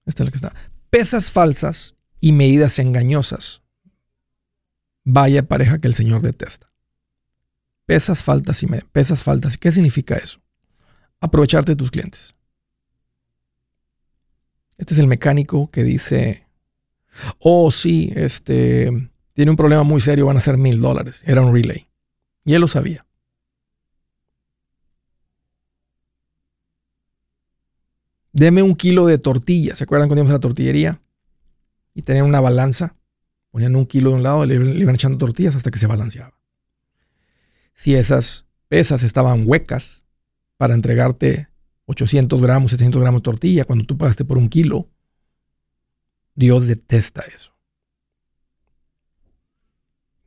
esta 0.05 0.23
es 0.23 0.25
la 0.25 0.31
que 0.31 0.37
está, 0.37 0.55
pesas 0.89 1.31
falsas 1.33 1.95
y 2.21 2.31
medidas 2.31 2.79
engañosas. 2.79 3.61
Vaya 5.03 5.45
pareja 5.45 5.79
que 5.79 5.89
el 5.89 5.93
Señor 5.93 6.21
detesta. 6.21 6.71
Pesas 7.85 8.23
faltas 8.23 8.63
y 8.63 8.67
pesas 8.67 9.21
faltas. 9.21 9.57
¿Qué 9.57 9.73
significa 9.73 10.15
eso? 10.15 10.39
Aprovecharte 11.19 11.73
de 11.73 11.75
tus 11.75 11.91
clientes. 11.91 12.35
Este 14.77 14.93
es 14.93 14.99
el 15.01 15.07
mecánico 15.07 15.69
que 15.71 15.83
dice, 15.83 16.47
Oh, 17.39 17.71
sí, 17.71 18.11
este, 18.15 18.89
tiene 19.33 19.51
un 19.51 19.57
problema 19.57 19.83
muy 19.83 20.01
serio, 20.01 20.25
van 20.25 20.37
a 20.37 20.41
ser 20.41 20.57
mil 20.57 20.81
dólares. 20.81 21.23
Era 21.25 21.41
un 21.41 21.53
relay. 21.53 21.87
Y 22.45 22.53
él 22.53 22.61
lo 22.61 22.67
sabía. 22.67 23.05
Deme 28.33 28.63
un 28.63 28.75
kilo 28.75 29.05
de 29.05 29.17
tortilla. 29.17 29.75
¿Se 29.75 29.83
acuerdan 29.83 30.07
cuando 30.07 30.21
íbamos 30.21 30.31
a 30.31 30.35
la 30.35 30.39
tortillería? 30.39 31.01
Y 31.93 32.03
tenían 32.03 32.25
una 32.25 32.39
balanza. 32.39 32.95
Ponían 33.51 33.75
un 33.75 33.85
kilo 33.85 34.11
de 34.11 34.15
un 34.15 34.23
lado 34.23 34.45
y 34.45 34.47
le, 34.47 34.59
le 34.59 34.79
iban 34.79 34.95
echando 34.95 35.17
tortillas 35.17 35.55
hasta 35.55 35.71
que 35.71 35.79
se 35.79 35.87
balanceaba. 35.87 36.39
Si 37.73 37.95
esas 37.95 38.45
pesas 38.69 39.03
estaban 39.03 39.43
huecas 39.45 40.05
para 40.55 40.73
entregarte 40.73 41.49
800 41.85 42.41
gramos, 42.41 42.71
700 42.71 43.01
gramos 43.01 43.21
de 43.21 43.23
tortilla, 43.23 43.65
cuando 43.65 43.85
tú 43.85 43.97
pagaste 43.97 44.23
por 44.23 44.37
un 44.37 44.47
kilo, 44.47 44.87
Dios 46.35 46.67
detesta 46.67 47.21
eso. 47.33 47.51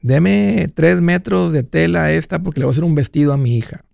Deme 0.05 0.71
tres 0.75 1.01
metros 1.01 1.53
de 1.53 1.63
tela 1.63 2.13
esta 2.13 2.43
porque 2.43 2.61
le 2.61 2.67
voy 2.67 2.73
a 2.73 2.75
hacer 2.75 2.85
un 2.85 2.95
vestido 2.95 3.33
a 3.33 3.39
mi 3.39 3.57
hija. 3.57 3.87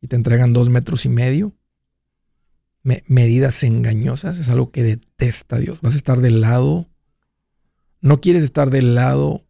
Y 0.00 0.06
te 0.06 0.14
entregan 0.14 0.52
dos 0.52 0.68
metros 0.68 1.04
y 1.06 1.08
medio. 1.08 1.56
medidas 2.82 3.64
engañosas 3.64 4.38
es 4.38 4.48
algo 4.48 4.70
que 4.70 4.84
detesta 4.84 5.58
Dios. 5.58 5.80
Vas 5.80 5.94
a 5.94 5.96
estar 5.96 6.20
del 6.20 6.40
lado. 6.40 6.88
No 8.00 8.20
quieres 8.20 8.44
estar 8.44 8.70
del 8.70 8.94
lado 8.94 9.44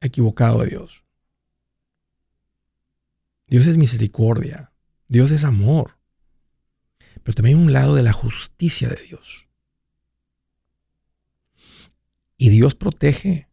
equivocado 0.00 0.62
de 0.62 0.70
Dios. 0.70 1.04
Dios 3.46 3.66
es 3.66 3.76
misericordia. 3.76 4.72
Dios 5.06 5.30
es 5.30 5.44
amor. 5.44 5.98
Pero 7.22 7.36
también 7.36 7.58
hay 7.58 7.64
un 7.64 7.72
lado 7.72 7.94
de 7.94 8.02
la 8.02 8.12
justicia 8.12 8.88
de 8.88 9.00
Dios. 9.02 9.46
Y 12.36 12.48
Dios 12.50 12.74
protege 12.74 13.48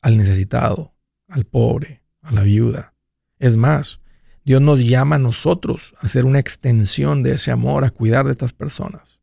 al 0.00 0.16
necesitado, 0.16 0.94
al 1.28 1.44
pobre, 1.44 2.02
a 2.22 2.32
la 2.32 2.42
viuda. 2.42 2.94
Es 3.38 3.56
más, 3.56 4.00
Dios 4.44 4.60
nos 4.60 4.84
llama 4.84 5.16
a 5.16 5.20
nosotros 5.20 5.94
a 5.98 6.08
ser 6.08 6.24
una 6.24 6.38
extensión 6.38 7.22
de 7.22 7.32
ese 7.32 7.50
amor, 7.50 7.84
a 7.84 7.90
cuidar 7.90 8.26
de 8.26 8.32
estas 8.32 8.52
personas 8.52 9.20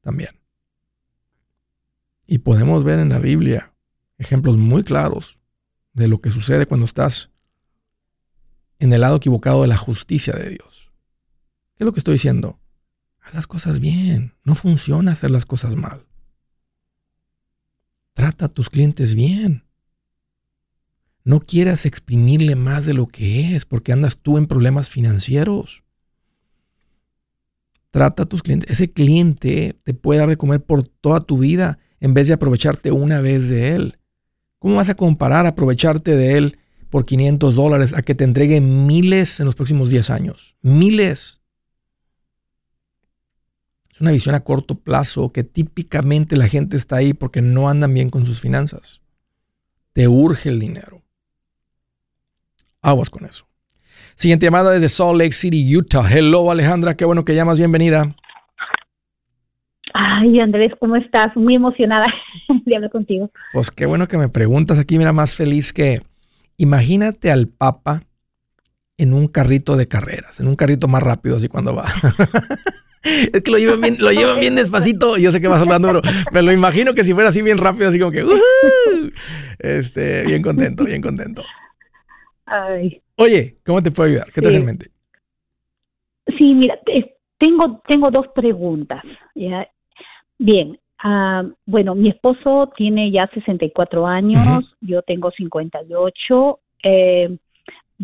también. 0.00 0.40
Y 2.26 2.38
podemos 2.38 2.84
ver 2.84 2.98
en 2.98 3.10
la 3.10 3.18
Biblia 3.18 3.74
ejemplos 4.18 4.56
muy 4.56 4.84
claros 4.84 5.40
de 5.92 6.08
lo 6.08 6.20
que 6.20 6.30
sucede 6.30 6.66
cuando 6.66 6.86
estás 6.86 7.30
en 8.78 8.92
el 8.92 9.00
lado 9.00 9.16
equivocado 9.16 9.62
de 9.62 9.68
la 9.68 9.76
justicia 9.76 10.34
de 10.34 10.50
Dios. 10.50 10.92
¿Qué 11.76 11.84
es 11.84 11.86
lo 11.86 11.92
que 11.92 12.00
estoy 12.00 12.14
diciendo? 12.14 12.58
Haz 13.20 13.34
las 13.34 13.46
cosas 13.46 13.80
bien. 13.80 14.34
No 14.44 14.54
funciona 14.54 15.12
hacer 15.12 15.30
las 15.30 15.46
cosas 15.46 15.74
mal. 15.74 16.06
Trata 18.14 18.46
a 18.46 18.48
tus 18.48 18.70
clientes 18.70 19.14
bien. 19.14 19.64
No 21.24 21.40
quieras 21.40 21.84
exprimirle 21.86 22.54
más 22.54 22.86
de 22.86 22.94
lo 22.94 23.06
que 23.06 23.54
es 23.54 23.64
porque 23.64 23.92
andas 23.92 24.18
tú 24.18 24.38
en 24.38 24.46
problemas 24.46 24.88
financieros. 24.88 25.82
Trata 27.90 28.24
a 28.24 28.26
tus 28.26 28.42
clientes. 28.42 28.70
Ese 28.70 28.90
cliente 28.90 29.76
te 29.82 29.94
puede 29.94 30.20
dar 30.20 30.28
de 30.28 30.36
comer 30.36 30.62
por 30.62 30.82
toda 30.82 31.20
tu 31.20 31.38
vida 31.38 31.78
en 32.00 32.12
vez 32.12 32.28
de 32.28 32.34
aprovecharte 32.34 32.92
una 32.92 33.20
vez 33.20 33.48
de 33.48 33.74
él. 33.74 33.98
¿Cómo 34.58 34.76
vas 34.76 34.88
a 34.88 34.94
comparar 34.94 35.46
aprovecharte 35.46 36.16
de 36.16 36.36
él 36.36 36.58
por 36.90 37.04
500 37.04 37.54
dólares 37.54 37.94
a 37.94 38.02
que 38.02 38.14
te 38.14 38.24
entregue 38.24 38.60
miles 38.60 39.40
en 39.40 39.46
los 39.46 39.54
próximos 39.54 39.90
10 39.90 40.10
años? 40.10 40.56
Miles. 40.60 41.40
Es 43.94 44.00
una 44.00 44.10
visión 44.10 44.34
a 44.34 44.40
corto 44.40 44.74
plazo 44.74 45.30
que 45.30 45.44
típicamente 45.44 46.36
la 46.36 46.48
gente 46.48 46.76
está 46.76 46.96
ahí 46.96 47.14
porque 47.14 47.40
no 47.40 47.68
andan 47.68 47.94
bien 47.94 48.10
con 48.10 48.26
sus 48.26 48.40
finanzas. 48.40 49.00
Te 49.92 50.08
urge 50.08 50.48
el 50.48 50.58
dinero. 50.58 51.00
Aguas 52.82 53.08
con 53.08 53.24
eso. 53.24 53.46
Siguiente 54.16 54.46
llamada 54.46 54.72
desde 54.72 54.88
Salt 54.88 55.16
Lake 55.16 55.30
City, 55.30 55.76
Utah. 55.76 56.10
Hello, 56.10 56.50
Alejandra. 56.50 56.96
Qué 56.96 57.04
bueno 57.04 57.24
que 57.24 57.36
llamas. 57.36 57.58
Bienvenida. 57.58 58.16
Ay, 59.92 60.40
Andrés, 60.40 60.72
¿cómo 60.80 60.96
estás? 60.96 61.36
Muy 61.36 61.54
emocionada 61.54 62.08
de 62.66 62.74
hablar 62.74 62.90
contigo. 62.90 63.30
Pues 63.52 63.70
qué 63.70 63.86
bueno 63.86 64.08
que 64.08 64.18
me 64.18 64.28
preguntas. 64.28 64.80
Aquí, 64.80 64.98
mira, 64.98 65.12
más 65.12 65.36
feliz 65.36 65.72
que. 65.72 66.02
Imagínate 66.56 67.30
al 67.30 67.46
Papa 67.46 68.02
en 68.98 69.12
un 69.12 69.28
carrito 69.28 69.76
de 69.76 69.86
carreras, 69.86 70.40
en 70.40 70.48
un 70.48 70.56
carrito 70.56 70.88
más 70.88 71.04
rápido, 71.04 71.36
así 71.36 71.46
cuando 71.46 71.76
va. 71.76 71.84
es 73.04 73.42
que 73.42 73.50
lo 73.50 73.58
llevan 73.58 73.80
bien, 73.80 73.96
lo 74.00 74.10
llevan 74.10 74.40
bien 74.40 74.54
despacito. 74.54 75.16
Yo 75.16 75.32
sé 75.32 75.40
que 75.40 75.48
vas 75.48 75.60
hablando, 75.60 75.88
pero 75.88 76.00
me 76.32 76.42
lo 76.42 76.52
imagino 76.52 76.94
que 76.94 77.04
si 77.04 77.14
fuera 77.14 77.30
así 77.30 77.42
bien 77.42 77.58
rápido, 77.58 77.88
así 77.88 77.98
como 77.98 78.12
que. 78.12 78.24
este, 79.58 80.24
bien 80.26 80.42
contento, 80.42 80.84
bien 80.84 81.02
contento. 81.02 81.42
Oye, 83.16 83.56
¿cómo 83.64 83.82
te 83.82 83.90
puedo 83.90 84.10
ayudar? 84.10 84.32
¿Qué 84.32 84.40
te 84.40 84.48
hace 84.48 84.56
en 84.56 84.64
mente? 84.64 84.86
Sí, 86.38 86.54
mira, 86.54 86.78
tengo, 87.38 87.82
tengo 87.86 88.10
dos 88.10 88.26
preguntas. 88.34 89.02
¿ya? 89.34 89.68
Bien, 90.38 90.78
uh, 91.04 91.52
bueno, 91.66 91.94
mi 91.94 92.08
esposo 92.08 92.72
tiene 92.76 93.10
ya 93.10 93.28
64 93.32 94.06
años, 94.06 94.64
yo 94.80 95.02
tengo 95.02 95.30
58. 95.30 96.58
Eh, 96.82 97.38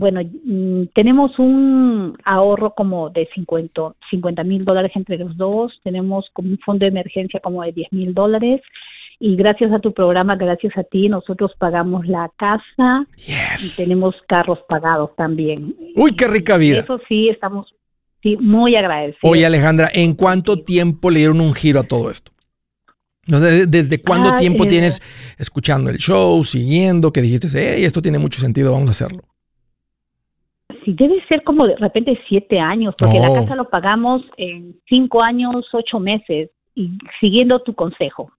bueno, 0.01 0.22
mm, 0.22 0.84
tenemos 0.94 1.38
un 1.38 2.16
ahorro 2.24 2.72
como 2.74 3.11
de 3.11 3.28
50 3.34 4.44
mil 4.44 4.64
dólares 4.64 4.92
entre 4.94 5.18
los 5.18 5.36
dos, 5.36 5.78
tenemos 5.84 6.24
como 6.32 6.48
un 6.48 6.59
fondo 6.59 6.86
de 6.86 6.88
emergencia 6.88 7.38
como 7.40 7.62
de 7.62 7.72
10 7.72 7.92
mil 7.92 8.14
dólares 8.14 8.62
y 9.18 9.36
gracias 9.36 9.70
a 9.72 9.78
tu 9.78 9.92
programa, 9.92 10.36
gracias 10.36 10.72
a 10.78 10.84
ti, 10.84 11.11
nosotros 11.11 11.53
pagamos 11.59 12.07
la 12.09 12.30
casa 12.38 13.07
y 13.26 13.76
tenemos 13.76 14.14
carros 14.26 14.59
pagados 14.70 15.14
también. 15.16 15.76
Uy, 15.94 16.12
qué 16.12 16.26
rica 16.28 16.57
vida. 16.57 16.78
Eso 16.78 16.98
sí, 17.07 17.28
estamos 17.28 17.66
sí, 18.22 18.38
muy 18.38 18.76
agradecidos. 18.76 19.20
Oye, 19.22 19.44
Alejandra, 19.44 19.90
¿en 19.92 20.14
cuánto 20.14 20.62
tiempo 20.62 21.11
le 21.11 21.18
dieron 21.18 21.42
un 21.42 21.53
giro 21.53 21.78
a 21.78 21.82
todo 21.82 22.11
esto? 22.11 22.32
¿Desde 23.26 24.01
cuánto 24.01 24.34
tiempo 24.36 24.64
eh, 24.64 24.68
tienes 24.68 25.03
escuchando 25.36 25.90
el 25.90 25.98
show, 25.98 26.42
siguiendo, 26.42 27.12
que 27.12 27.20
dijiste, 27.20 27.48
hey, 27.53 27.84
esto 27.84 28.01
tiene 28.01 28.18
mucho 28.18 28.40
sentido, 28.40 28.72
vamos 28.72 28.88
a 28.88 28.92
hacerlo? 28.92 29.24
Sí, 30.85 30.95
debe 30.95 31.24
ser 31.26 31.43
como 31.43 31.66
de 31.66 31.76
repente 31.76 32.18
siete 32.28 32.59
años, 32.59 32.95
porque 32.99 33.18
la 33.18 33.33
casa 33.33 33.55
lo 33.55 33.68
pagamos 33.68 34.22
en 34.37 34.76
cinco 34.89 35.22
años, 35.22 35.66
ocho 35.72 35.99
meses, 35.99 36.51
y 36.74 36.91
siguiendo 37.20 37.61
tu 37.61 37.74
consejo 37.74 38.33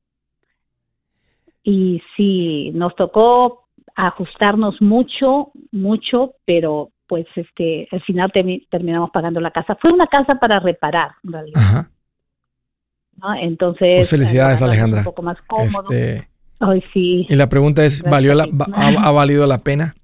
y 1.63 2.01
sí, 2.15 2.71
nos 2.73 2.95
tocó 2.95 3.67
ajustarnos 3.95 4.81
mucho, 4.81 5.51
mucho, 5.71 6.35
pero 6.45 6.91
pues 7.07 7.25
este, 7.35 7.87
al 7.91 8.01
final 8.01 8.31
terminamos 8.69 9.09
pagando 9.11 9.39
la 9.41 9.51
casa. 9.51 9.77
Fue 9.81 9.91
una 9.91 10.07
casa 10.07 10.35
para 10.35 10.59
reparar, 10.59 11.11
en 11.23 11.33
realidad. 11.33 11.61
Ajá. 11.61 11.89
Entonces. 13.41 13.97
Pues 13.97 14.09
felicidades, 14.09 14.61
Alejandra. 14.61 14.99
Un 14.99 15.05
poco 15.05 15.21
más 15.21 15.37
cómodo. 15.45 15.91
Este, 15.91 16.29
Ay, 16.59 16.81
sí. 16.93 17.27
Y 17.29 17.35
la 17.35 17.49
pregunta 17.49 17.83
es, 17.83 18.01
¿valió 18.03 18.33
la, 18.33 18.47
ha, 18.73 19.11
valido 19.11 19.45
la 19.45 19.57
pena? 19.59 19.95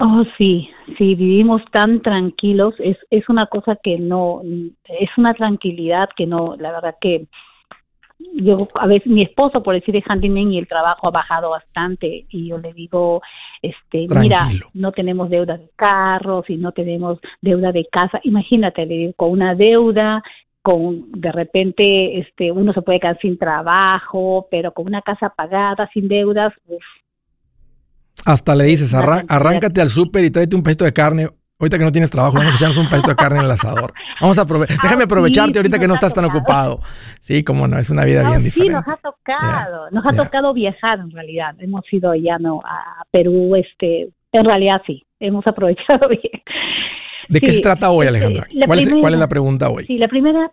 Oh, 0.00 0.22
sí, 0.36 0.70
sí, 0.96 1.16
vivimos 1.16 1.60
tan 1.72 2.02
tranquilos. 2.02 2.74
Es, 2.78 2.96
es 3.10 3.28
una 3.28 3.46
cosa 3.46 3.76
que 3.82 3.98
no, 3.98 4.42
es 4.84 5.10
una 5.16 5.34
tranquilidad 5.34 6.08
que 6.16 6.26
no, 6.26 6.54
la 6.56 6.70
verdad 6.70 6.94
que 7.00 7.26
yo 8.34 8.68
a 8.74 8.86
veces 8.86 9.06
mi 9.06 9.22
esposo 9.22 9.62
por 9.62 9.74
decir 9.74 9.94
de 9.94 10.02
handyman 10.06 10.52
y 10.52 10.58
el 10.58 10.66
trabajo 10.66 11.06
ha 11.06 11.10
bajado 11.10 11.50
bastante 11.50 12.26
y 12.28 12.48
yo 12.48 12.58
le 12.58 12.72
digo 12.72 13.22
este 13.62 14.08
mira 14.08 14.48
no 14.74 14.90
tenemos 14.90 15.30
deuda 15.30 15.56
de 15.56 15.70
carros 15.76 16.48
y 16.50 16.56
no 16.56 16.72
tenemos 16.72 17.20
deuda 17.40 17.70
de 17.70 17.86
casa 17.86 18.20
imagínate 18.24 18.86
le 18.86 18.94
digo 18.94 19.12
con 19.16 19.30
una 19.30 19.54
deuda 19.54 20.22
con 20.62 21.12
de 21.12 21.30
repente 21.30 22.18
este 22.18 22.50
uno 22.50 22.72
se 22.72 22.82
puede 22.82 22.98
quedar 22.98 23.18
sin 23.20 23.38
trabajo 23.38 24.48
pero 24.50 24.72
con 24.72 24.86
una 24.86 25.02
casa 25.02 25.30
pagada 25.30 25.88
sin 25.92 26.08
deudas 26.08 26.52
uf. 26.66 26.82
Hasta 28.24 28.54
le 28.54 28.64
dices 28.64 28.92
arráncate 28.94 29.80
al 29.80 29.88
súper 29.88 30.24
y 30.24 30.30
tráete 30.30 30.56
un 30.56 30.62
pedazo 30.62 30.84
de 30.84 30.92
carne 30.92 31.28
Ahorita 31.60 31.76
que 31.76 31.84
no 31.84 31.90
tienes 31.90 32.10
trabajo, 32.12 32.36
vamos 32.36 32.54
a 32.54 32.56
echarnos 32.56 32.78
un 32.78 32.88
pedacito 32.88 33.10
de 33.10 33.16
carne 33.16 33.40
en 33.40 33.46
el 33.46 33.50
asador. 33.50 33.92
Vamos 34.20 34.38
a 34.38 34.44
déjame 34.82 35.04
aprovecharte 35.04 35.58
ahorita 35.58 35.80
que 35.80 35.88
no 35.88 35.94
estás 35.94 36.14
tan 36.14 36.24
ocupado. 36.24 36.80
Sí, 37.22 37.42
como 37.42 37.66
no, 37.66 37.76
es 37.78 37.90
una 37.90 38.04
vida 38.04 38.22
bien 38.28 38.44
diferente. 38.44 38.78
Sí, 38.78 38.86
nos 38.86 38.96
ha 38.96 39.00
tocado, 39.00 39.90
nos 39.90 40.06
ha 40.06 40.12
tocado 40.12 40.54
viajar 40.54 41.00
en 41.00 41.10
realidad. 41.10 41.56
Hemos 41.58 41.82
ido 41.92 42.14
ya 42.14 42.38
no 42.38 42.60
a 42.64 43.04
Perú, 43.10 43.56
este, 43.56 44.08
en 44.30 44.44
realidad 44.44 44.82
sí, 44.86 45.04
hemos 45.18 45.44
aprovechado 45.48 46.08
bien. 46.08 46.42
¿De 47.28 47.40
qué 47.40 47.50
se 47.50 47.60
trata 47.60 47.90
hoy, 47.90 48.06
este, 48.06 48.16
Alejandra? 48.16 48.46
¿Cuál, 48.64 48.78
es, 49.14 49.18
la 49.18 49.28
pregunta 49.28 49.68
hoy? 49.68 49.84
Sí, 49.84 49.98
la 49.98 50.06
primera, 50.06 50.52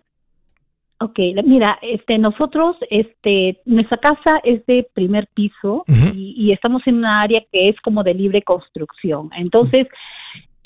Ok, 1.00 1.20
mira, 1.44 1.78
este, 1.82 2.18
nosotros, 2.18 2.78
este, 2.90 3.60
nuestra 3.66 3.98
casa 3.98 4.40
es 4.44 4.66
de 4.66 4.88
primer 4.94 5.28
piso 5.34 5.84
y, 5.88 6.36
y, 6.38 6.54
estamos 6.54 6.84
en 6.86 7.00
una 7.00 7.22
área 7.22 7.44
que 7.52 7.68
es 7.68 7.80
como 7.82 8.02
de 8.02 8.14
libre 8.14 8.42
construcción. 8.44 9.30
Entonces, 9.36 9.88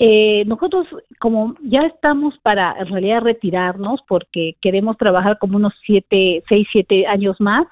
eh, 0.02 0.44
nosotros, 0.46 0.86
como 1.18 1.56
ya 1.62 1.82
estamos 1.82 2.38
para 2.38 2.74
en 2.78 2.86
realidad 2.86 3.20
retirarnos 3.20 4.00
porque 4.08 4.56
queremos 4.62 4.96
trabajar 4.96 5.36
como 5.38 5.56
unos 5.56 5.74
siete, 5.84 6.42
seis, 6.48 6.66
siete 6.72 7.06
años 7.06 7.36
más, 7.38 7.66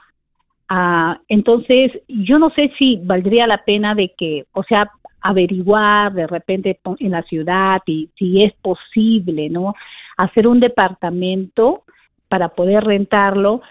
ah, 0.68 1.20
entonces 1.28 1.90
yo 2.06 2.38
no 2.38 2.50
sé 2.50 2.70
si 2.78 3.00
valdría 3.02 3.46
la 3.46 3.64
pena 3.64 3.94
de 3.94 4.12
que, 4.18 4.44
o 4.52 4.62
sea, 4.64 4.90
averiguar 5.22 6.12
de 6.12 6.26
repente 6.26 6.78
en 6.98 7.12
la 7.12 7.22
ciudad 7.22 7.80
y 7.86 8.10
si 8.18 8.42
es 8.44 8.52
posible, 8.60 9.48
¿no? 9.48 9.74
Hacer 10.18 10.46
un 10.46 10.60
departamento 10.60 11.84
para 12.28 12.50
poder 12.50 12.84
rentarlo 12.84 13.62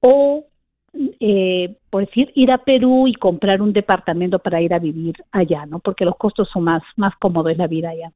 o 0.00 0.44
eh, 0.92 1.76
por 1.88 2.06
decir, 2.06 2.32
ir 2.34 2.50
a 2.50 2.58
Perú 2.58 3.06
y 3.06 3.14
comprar 3.14 3.62
un 3.62 3.72
departamento 3.72 4.40
para 4.40 4.60
ir 4.60 4.74
a 4.74 4.78
vivir 4.78 5.14
allá, 5.30 5.64
¿no? 5.66 5.78
Porque 5.78 6.04
los 6.04 6.16
costos 6.16 6.48
son 6.52 6.64
más, 6.64 6.82
más 6.96 7.14
cómodos 7.20 7.56
la 7.56 7.68
vida 7.68 7.90
allá. 7.90 8.10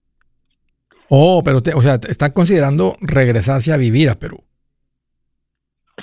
Oh, 1.09 1.43
pero, 1.45 1.59
o 1.59 1.82
sea, 1.82 1.95
están 2.09 2.32
considerando 2.32 2.95
regresarse 3.01 3.72
a 3.72 3.76
vivir 3.76 4.09
a 4.11 4.16
Perú. 4.16 4.39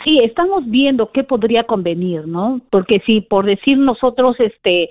Sí, 0.04 0.20
estamos 0.24 0.64
viendo 0.68 1.12
qué 1.12 1.24
podría 1.24 1.66
convenir, 1.66 2.28
¿no? 2.28 2.62
Porque 2.70 3.02
si 3.06 3.22
por 3.22 3.46
decir 3.46 3.78
nosotros, 3.78 4.36
este, 4.40 4.90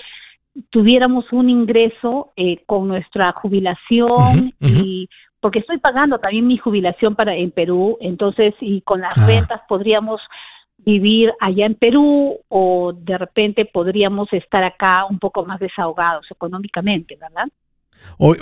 tuviéramos 0.70 1.32
un 1.32 1.48
ingreso 1.48 2.32
eh, 2.36 2.62
con 2.66 2.88
nuestra 2.88 3.32
jubilación 3.32 4.52
y 4.60 5.08
porque 5.40 5.60
estoy 5.60 5.78
pagando 5.78 6.18
también 6.18 6.46
mi 6.46 6.58
jubilación 6.58 7.14
para 7.14 7.34
en 7.34 7.50
Perú, 7.50 7.96
entonces 8.00 8.54
y 8.60 8.82
con 8.82 9.00
las 9.00 9.16
ah. 9.16 9.26
rentas 9.26 9.60
podríamos 9.68 10.20
vivir 10.78 11.32
allá 11.40 11.66
en 11.66 11.74
Perú 11.74 12.38
o 12.48 12.92
de 12.92 13.18
repente 13.18 13.64
podríamos 13.64 14.32
estar 14.32 14.62
acá 14.64 15.04
un 15.06 15.18
poco 15.18 15.44
más 15.44 15.60
desahogados 15.60 16.26
económicamente, 16.30 17.16
¿verdad? 17.16 17.46
O, 18.16 18.34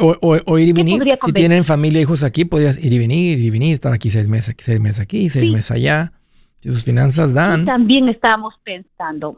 o, 0.47 0.59
ir 0.59 0.69
y 0.69 0.73
venir, 0.73 1.03
si 1.25 1.33
tienen 1.33 1.65
familia, 1.65 2.01
hijos 2.01 2.23
aquí, 2.23 2.45
podrías 2.45 2.83
ir 2.83 2.93
y 2.93 2.99
venir, 2.99 3.39
ir 3.39 3.45
y 3.45 3.51
venir, 3.51 3.75
estar 3.75 3.93
aquí 3.93 4.09
seis 4.11 4.29
meses, 4.29 4.55
seis 4.59 4.81
meses 4.81 5.01
aquí, 5.01 5.31
seis 5.31 5.51
meses 5.51 5.73
allá. 5.73 6.13
Si 6.59 6.71
sus 6.71 6.85
finanzas 6.85 7.35
dan. 7.35 7.65
también 7.65 8.09
estábamos 8.09 8.55
pensando. 8.65 9.35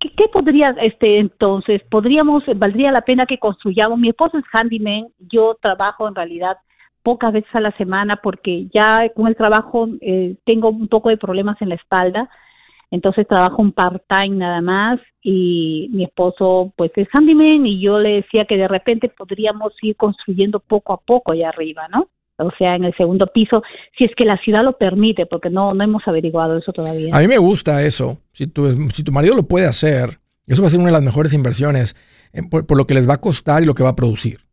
¿Qué, 0.00 0.28
podría, 0.32 0.70
este, 0.80 1.18
entonces, 1.18 1.82
podríamos, 1.90 2.44
valdría 2.56 2.92
la 2.92 3.02
pena 3.02 3.26
que 3.26 3.38
construyamos? 3.38 3.98
Mi 3.98 4.08
esposo 4.08 4.38
es 4.38 4.44
handyman, 4.52 5.08
yo 5.18 5.56
trabajo 5.60 6.08
en 6.08 6.14
realidad 6.14 6.58
pocas 7.02 7.32
veces 7.32 7.54
a 7.54 7.60
la 7.60 7.70
semana 7.76 8.16
porque 8.16 8.66
ya 8.74 9.08
con 9.14 9.28
el 9.28 9.36
trabajo 9.36 9.88
eh, 10.00 10.36
tengo 10.44 10.70
un 10.70 10.88
poco 10.88 11.08
de 11.08 11.16
problemas 11.16 11.60
en 11.62 11.68
la 11.68 11.76
espalda, 11.76 12.28
entonces 12.90 13.28
trabajo 13.28 13.62
un 13.62 13.72
part-time 13.72 14.36
nada 14.36 14.60
más 14.60 15.00
y 15.22 15.88
mi 15.92 16.04
esposo 16.04 16.72
pues 16.76 16.90
es 16.96 17.08
handyman 17.12 17.66
y 17.66 17.80
yo 17.80 17.98
le 17.98 18.22
decía 18.22 18.44
que 18.44 18.56
de 18.56 18.68
repente 18.68 19.08
podríamos 19.08 19.72
ir 19.82 19.96
construyendo 19.96 20.60
poco 20.60 20.92
a 20.92 21.00
poco 21.00 21.32
allá 21.32 21.50
arriba, 21.50 21.88
¿no? 21.88 22.08
O 22.38 22.50
sea, 22.58 22.76
en 22.76 22.84
el 22.84 22.94
segundo 22.96 23.26
piso, 23.28 23.62
si 23.96 24.04
es 24.04 24.10
que 24.16 24.24
la 24.24 24.36
ciudad 24.38 24.62
lo 24.62 24.76
permite, 24.76 25.26
porque 25.26 25.48
no, 25.48 25.72
no 25.72 25.82
hemos 25.82 26.06
averiguado 26.06 26.58
eso 26.58 26.72
todavía. 26.72 27.08
A 27.16 27.20
mí 27.20 27.28
me 27.28 27.38
gusta 27.38 27.82
eso. 27.82 28.18
Si 28.32 28.46
tu, 28.46 28.90
si 28.90 29.02
tu 29.02 29.12
marido 29.12 29.34
lo 29.34 29.44
puede 29.44 29.66
hacer, 29.66 30.18
eso 30.46 30.60
va 30.62 30.68
a 30.68 30.70
ser 30.70 30.80
una 30.80 30.88
de 30.88 30.92
las 30.92 31.02
mejores 31.02 31.32
inversiones 31.32 31.96
eh, 32.32 32.42
por 32.42 32.76
lo 32.76 32.86
que 32.86 32.94
les 32.94 33.08
va 33.08 33.14
a 33.14 33.20
costar 33.20 33.62
y 33.62 33.66
lo 33.66 33.74
que 33.74 33.82
va 33.82 33.90
a 33.90 33.96
producir. 33.96 34.46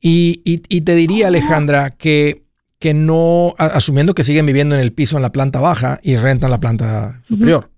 Y, 0.00 0.80
te 0.80 0.94
diría, 0.94 1.26
ah. 1.26 1.28
Alejandra, 1.28 1.90
que, 1.90 2.44
que 2.78 2.94
no, 2.94 3.54
asumiendo 3.58 4.14
que 4.14 4.24
siguen 4.24 4.46
viviendo 4.46 4.74
en 4.74 4.80
el 4.80 4.92
piso 4.92 5.16
en 5.16 5.22
la 5.22 5.32
planta 5.32 5.60
baja 5.60 5.98
y 6.02 6.16
rentan 6.16 6.50
la 6.50 6.60
planta 6.60 7.20
superior. 7.24 7.70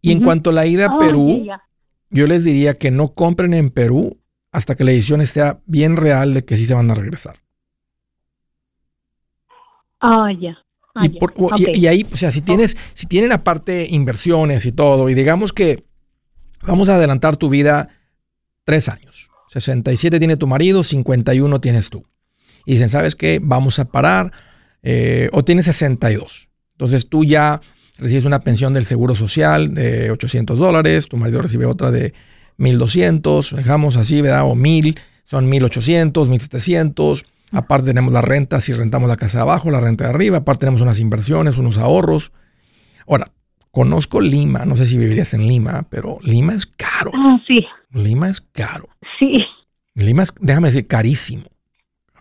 Y 0.00 0.12
en 0.12 0.20
cuanto 0.20 0.50
a 0.50 0.52
la 0.52 0.66
ida 0.66 0.86
a 0.86 0.98
Perú, 0.98 1.46
yo 2.10 2.26
les 2.26 2.44
diría 2.44 2.74
que 2.74 2.90
no 2.90 3.08
compren 3.08 3.54
en 3.54 3.70
Perú 3.70 4.18
hasta 4.54 4.76
que 4.76 4.84
la 4.84 4.92
edición 4.92 5.20
esté 5.20 5.42
bien 5.66 5.96
real 5.96 6.32
de 6.32 6.44
que 6.44 6.56
sí 6.56 6.64
se 6.64 6.74
van 6.74 6.88
a 6.88 6.94
regresar. 6.94 7.40
Ah, 10.00 10.28
ya. 10.40 10.56
Ah, 10.94 11.06
y, 11.58 11.86
ahí, 11.88 12.06
o 12.12 12.16
sea, 12.16 12.30
si 12.30 12.40
tienes, 12.40 12.76
si 12.92 13.06
tienen 13.06 13.32
aparte 13.32 13.88
inversiones 13.90 14.64
y 14.64 14.70
todo, 14.70 15.10
y 15.10 15.14
digamos 15.14 15.52
que 15.52 15.82
vamos 16.62 16.88
a 16.88 16.94
adelantar 16.94 17.36
tu 17.36 17.48
vida 17.48 17.88
tres 18.64 18.88
años. 18.88 19.28
67 19.48 20.20
tiene 20.20 20.36
tu 20.36 20.46
marido, 20.46 20.84
51 20.84 21.60
tienes 21.60 21.90
tú. 21.90 22.04
Y 22.64 22.74
dicen, 22.74 22.90
¿sabes 22.90 23.16
qué? 23.16 23.40
Vamos 23.42 23.80
a 23.80 23.86
parar. 23.86 24.30
Eh, 24.84 25.30
o 25.32 25.44
tienes 25.44 25.64
62. 25.64 26.48
Entonces 26.74 27.08
tú 27.08 27.24
ya 27.24 27.60
recibes 27.98 28.24
una 28.24 28.40
pensión 28.42 28.72
del 28.72 28.84
Seguro 28.84 29.16
Social 29.16 29.74
de 29.74 30.12
800 30.12 30.58
dólares, 30.58 31.08
tu 31.08 31.16
marido 31.16 31.42
recibe 31.42 31.66
otra 31.66 31.90
de 31.90 32.14
1200, 32.56 33.56
dejamos 33.56 33.96
así, 33.96 34.22
¿verdad? 34.22 34.44
O 34.44 34.54
1000, 34.54 34.98
son 35.24 35.48
1800, 35.48 36.28
1700. 36.28 37.24
Aparte 37.52 37.86
tenemos 37.86 38.12
la 38.12 38.20
renta 38.20 38.60
si 38.60 38.72
rentamos 38.72 39.08
la 39.08 39.16
casa 39.16 39.38
de 39.38 39.42
abajo, 39.42 39.70
la 39.70 39.80
renta 39.80 40.04
de 40.04 40.10
arriba. 40.10 40.38
Aparte 40.38 40.60
tenemos 40.60 40.80
unas 40.80 41.00
inversiones, 41.00 41.56
unos 41.56 41.78
ahorros. 41.78 42.32
Ahora, 43.06 43.26
conozco 43.70 44.20
Lima, 44.20 44.64
no 44.64 44.76
sé 44.76 44.86
si 44.86 44.98
vivirías 44.98 45.34
en 45.34 45.46
Lima, 45.46 45.86
pero 45.90 46.18
Lima 46.22 46.54
es 46.54 46.66
caro. 46.66 47.10
Ah, 47.14 47.38
sí. 47.46 47.64
Lima 47.92 48.28
es 48.28 48.40
caro. 48.40 48.88
Sí. 49.18 49.38
Lima 49.94 50.22
es, 50.24 50.34
déjame 50.40 50.68
decir, 50.68 50.86
carísimo. 50.86 51.44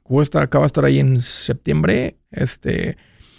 Cuesta, 0.04 0.42
acaba 0.42 0.64
de 0.64 0.68
estar 0.68 0.86
ahí 0.86 1.00
en 1.00 1.22
septiembre, 1.22 2.18
este, 2.30 2.98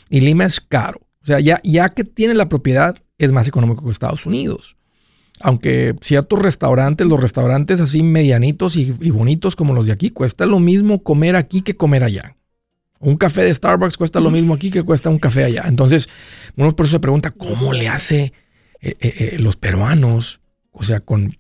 y 0.09 0.20
Lima 0.20 0.45
es 0.45 0.61
caro. 0.61 1.01
O 1.22 1.26
sea, 1.26 1.40
ya, 1.40 1.61
ya 1.62 1.90
que 1.90 2.05
tiene 2.05 2.34
la 2.34 2.49
propiedad, 2.49 2.97
es 3.18 3.32
más 3.32 3.47
económico 3.47 3.84
que 3.84 3.90
Estados 3.90 4.26
Unidos. 4.26 4.76
Aunque 5.41 5.97
ciertos 6.01 6.41
restaurantes, 6.41 7.07
los 7.07 7.20
restaurantes 7.20 7.80
así 7.80 8.03
medianitos 8.03 8.76
y, 8.76 8.93
bonitos 8.93 9.57
como 9.57 9.74
los 9.74 9.87
de 9.87 9.93
aquí, 9.93 10.11
cuesta 10.11 10.47
lo 10.47 10.61
mismo 10.61 11.03
comer 11.03 11.37
aquí 11.37 11.62
que 11.62 11.76
comer 11.76 12.05
allá. 12.05 12.37
Un 13.01 13.16
café 13.16 13.43
de 13.43 13.55
Starbucks 13.55 13.99
cuesta 13.99 14.20
lo 14.20 14.30
mismo 14.30 14.55
aquí 14.55 14.70
que 14.70 14.82
cuesta 14.82 15.11
un 15.11 15.18
café 15.18 15.45
allá. 15.45 15.64
Entonces, 15.66 16.09
uno 16.57 16.74
por 16.74 16.87
eso 16.87 16.97
se 16.97 17.01
pregunta, 17.01 17.32
¿cómo 17.32 17.72
le 17.72 17.89
hace 17.89 18.32
eh, 18.80 18.97
eh, 19.01 19.14
eh, 19.18 19.37
los 19.41 19.57
peruanos? 19.57 20.41
O 20.70 20.85
sea, 20.85 21.01
con 21.01 21.37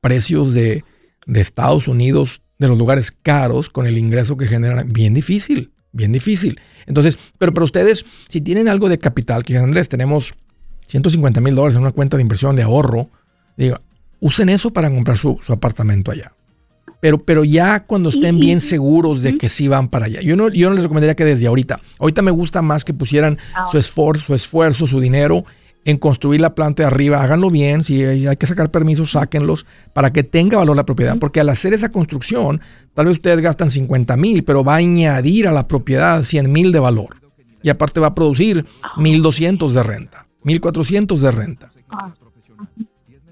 precios 0.00 0.54
de, 0.54 0.84
de 1.26 1.40
Estados 1.40 1.88
Unidos, 1.88 2.42
de 2.58 2.68
los 2.68 2.78
lugares 2.78 3.10
caros, 3.10 3.70
con 3.70 3.86
el 3.86 3.98
ingreso 3.98 4.36
que 4.36 4.46
generan, 4.46 4.92
bien 4.92 5.14
difícil, 5.14 5.72
bien 5.92 6.12
difícil. 6.12 6.60
Entonces, 6.86 7.18
pero 7.38 7.52
para 7.54 7.64
ustedes, 7.64 8.04
si 8.28 8.40
tienen 8.40 8.68
algo 8.68 8.88
de 8.88 8.98
capital, 8.98 9.44
que 9.44 9.56
Andrés, 9.56 9.88
tenemos 9.88 10.34
150 10.86 11.40
mil 11.40 11.54
dólares 11.54 11.76
en 11.76 11.82
una 11.82 11.92
cuenta 11.92 12.16
de 12.16 12.22
inversión 12.22 12.56
de 12.56 12.62
ahorro, 12.62 13.10
digo, 13.64 13.76
usen 14.20 14.48
eso 14.48 14.72
para 14.72 14.90
comprar 14.90 15.16
su, 15.16 15.38
apartamento 15.48 16.10
allá. 16.10 16.32
Pero, 17.00 17.18
pero 17.18 17.44
ya 17.44 17.84
cuando 17.84 18.10
estén 18.10 18.38
bien 18.38 18.60
seguros 18.60 19.22
de 19.22 19.38
que 19.38 19.48
sí 19.48 19.68
van 19.68 19.88
para 19.88 20.06
allá. 20.06 20.20
Yo 20.20 20.36
no, 20.36 20.50
yo 20.50 20.68
no 20.68 20.74
les 20.74 20.82
recomendaría 20.82 21.14
que 21.14 21.24
desde 21.24 21.46
ahorita. 21.46 21.80
Ahorita 21.98 22.20
me 22.20 22.30
gusta 22.30 22.60
más 22.60 22.84
que 22.84 22.92
pusieran 22.92 23.38
ah, 23.54 23.64
su 23.70 23.78
esfuerzo, 23.78 24.26
su 24.26 24.34
esfuerzo, 24.34 24.86
su 24.86 25.00
dinero 25.00 25.44
en 25.84 25.96
construir 25.96 26.40
la 26.40 26.54
planta 26.54 26.82
de 26.82 26.88
arriba, 26.88 27.22
háganlo 27.22 27.50
bien, 27.50 27.84
si 27.84 28.04
hay 28.04 28.36
que 28.36 28.46
sacar 28.46 28.70
permisos, 28.70 29.12
sáquenlos 29.12 29.66
para 29.92 30.12
que 30.12 30.22
tenga 30.22 30.58
valor 30.58 30.76
la 30.76 30.84
propiedad, 30.84 31.18
porque 31.18 31.40
al 31.40 31.48
hacer 31.48 31.72
esa 31.72 31.90
construcción, 31.90 32.60
tal 32.94 33.06
vez 33.06 33.14
ustedes 33.14 33.40
gastan 33.40 33.70
50 33.70 34.16
mil, 34.16 34.44
pero 34.44 34.62
va 34.62 34.74
a 34.74 34.76
añadir 34.76 35.48
a 35.48 35.52
la 35.52 35.68
propiedad 35.68 36.22
100 36.22 36.52
mil 36.52 36.72
de 36.72 36.80
valor. 36.80 37.16
Y 37.62 37.68
aparte 37.68 38.00
va 38.00 38.08
a 38.08 38.14
producir 38.14 38.66
1.200 38.96 39.70
de 39.70 39.82
renta, 39.82 40.26
1.400 40.44 41.18
de 41.18 41.30
renta. 41.30 41.70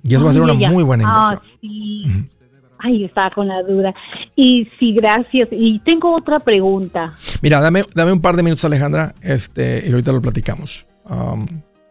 Y 0.09 0.15
eso 0.15 0.25
va 0.25 0.31
a 0.31 0.35
ser 0.35 0.43
una 0.43 0.55
muy 0.55 0.83
buena 0.83 1.05
ah, 1.07 1.41
inversión. 1.61 2.31
Ay, 2.79 3.05
estaba 3.05 3.31
con 3.31 3.49
la 3.49 3.63
duda. 3.63 3.93
Y 4.37 4.69
sí, 4.79 4.95
gracias. 4.95 5.49
Y 5.51 5.81
tengo 5.81 6.15
otra 6.15 6.39
pregunta. 6.39 7.15
Mira, 7.43 7.61
dame, 7.61 7.85
dame 7.95 8.13
un 8.13 8.21
par 8.21 8.37
de 8.37 8.43
minutos, 8.43 8.65
Alejandra, 8.65 9.15
este, 9.21 9.83
y 9.85 9.91
ahorita 9.91 10.13
lo 10.13 10.23
platicamos. 10.23 10.87
Um, 11.09 11.47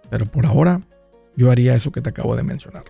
pero 0.10 0.26
por 0.26 0.46
ahora, 0.46 0.82
yo 1.36 1.52
haría 1.52 1.76
eso 1.76 1.92
que 1.92 2.02
te 2.02 2.10
acabo 2.10 2.36
de 2.36 2.44
mencionar. 2.44 2.86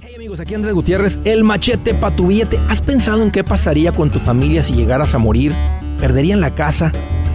Hey 0.00 0.12
amigos, 0.14 0.38
aquí 0.38 0.54
Andrés 0.54 0.74
Gutiérrez, 0.74 1.18
el 1.24 1.42
machete 1.42 1.92
para 1.92 2.14
tu 2.14 2.28
billete. 2.28 2.60
¿Has 2.68 2.82
pensado 2.82 3.22
en 3.22 3.32
qué 3.32 3.42
pasaría 3.42 3.90
con 3.90 4.10
tu 4.10 4.20
familia 4.20 4.62
si 4.62 4.74
llegaras 4.74 5.14
a 5.14 5.18
morir? 5.18 5.52
¿Perderían 5.98 6.40
la 6.40 6.54
casa? 6.54 6.92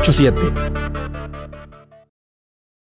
987 0.00 1.27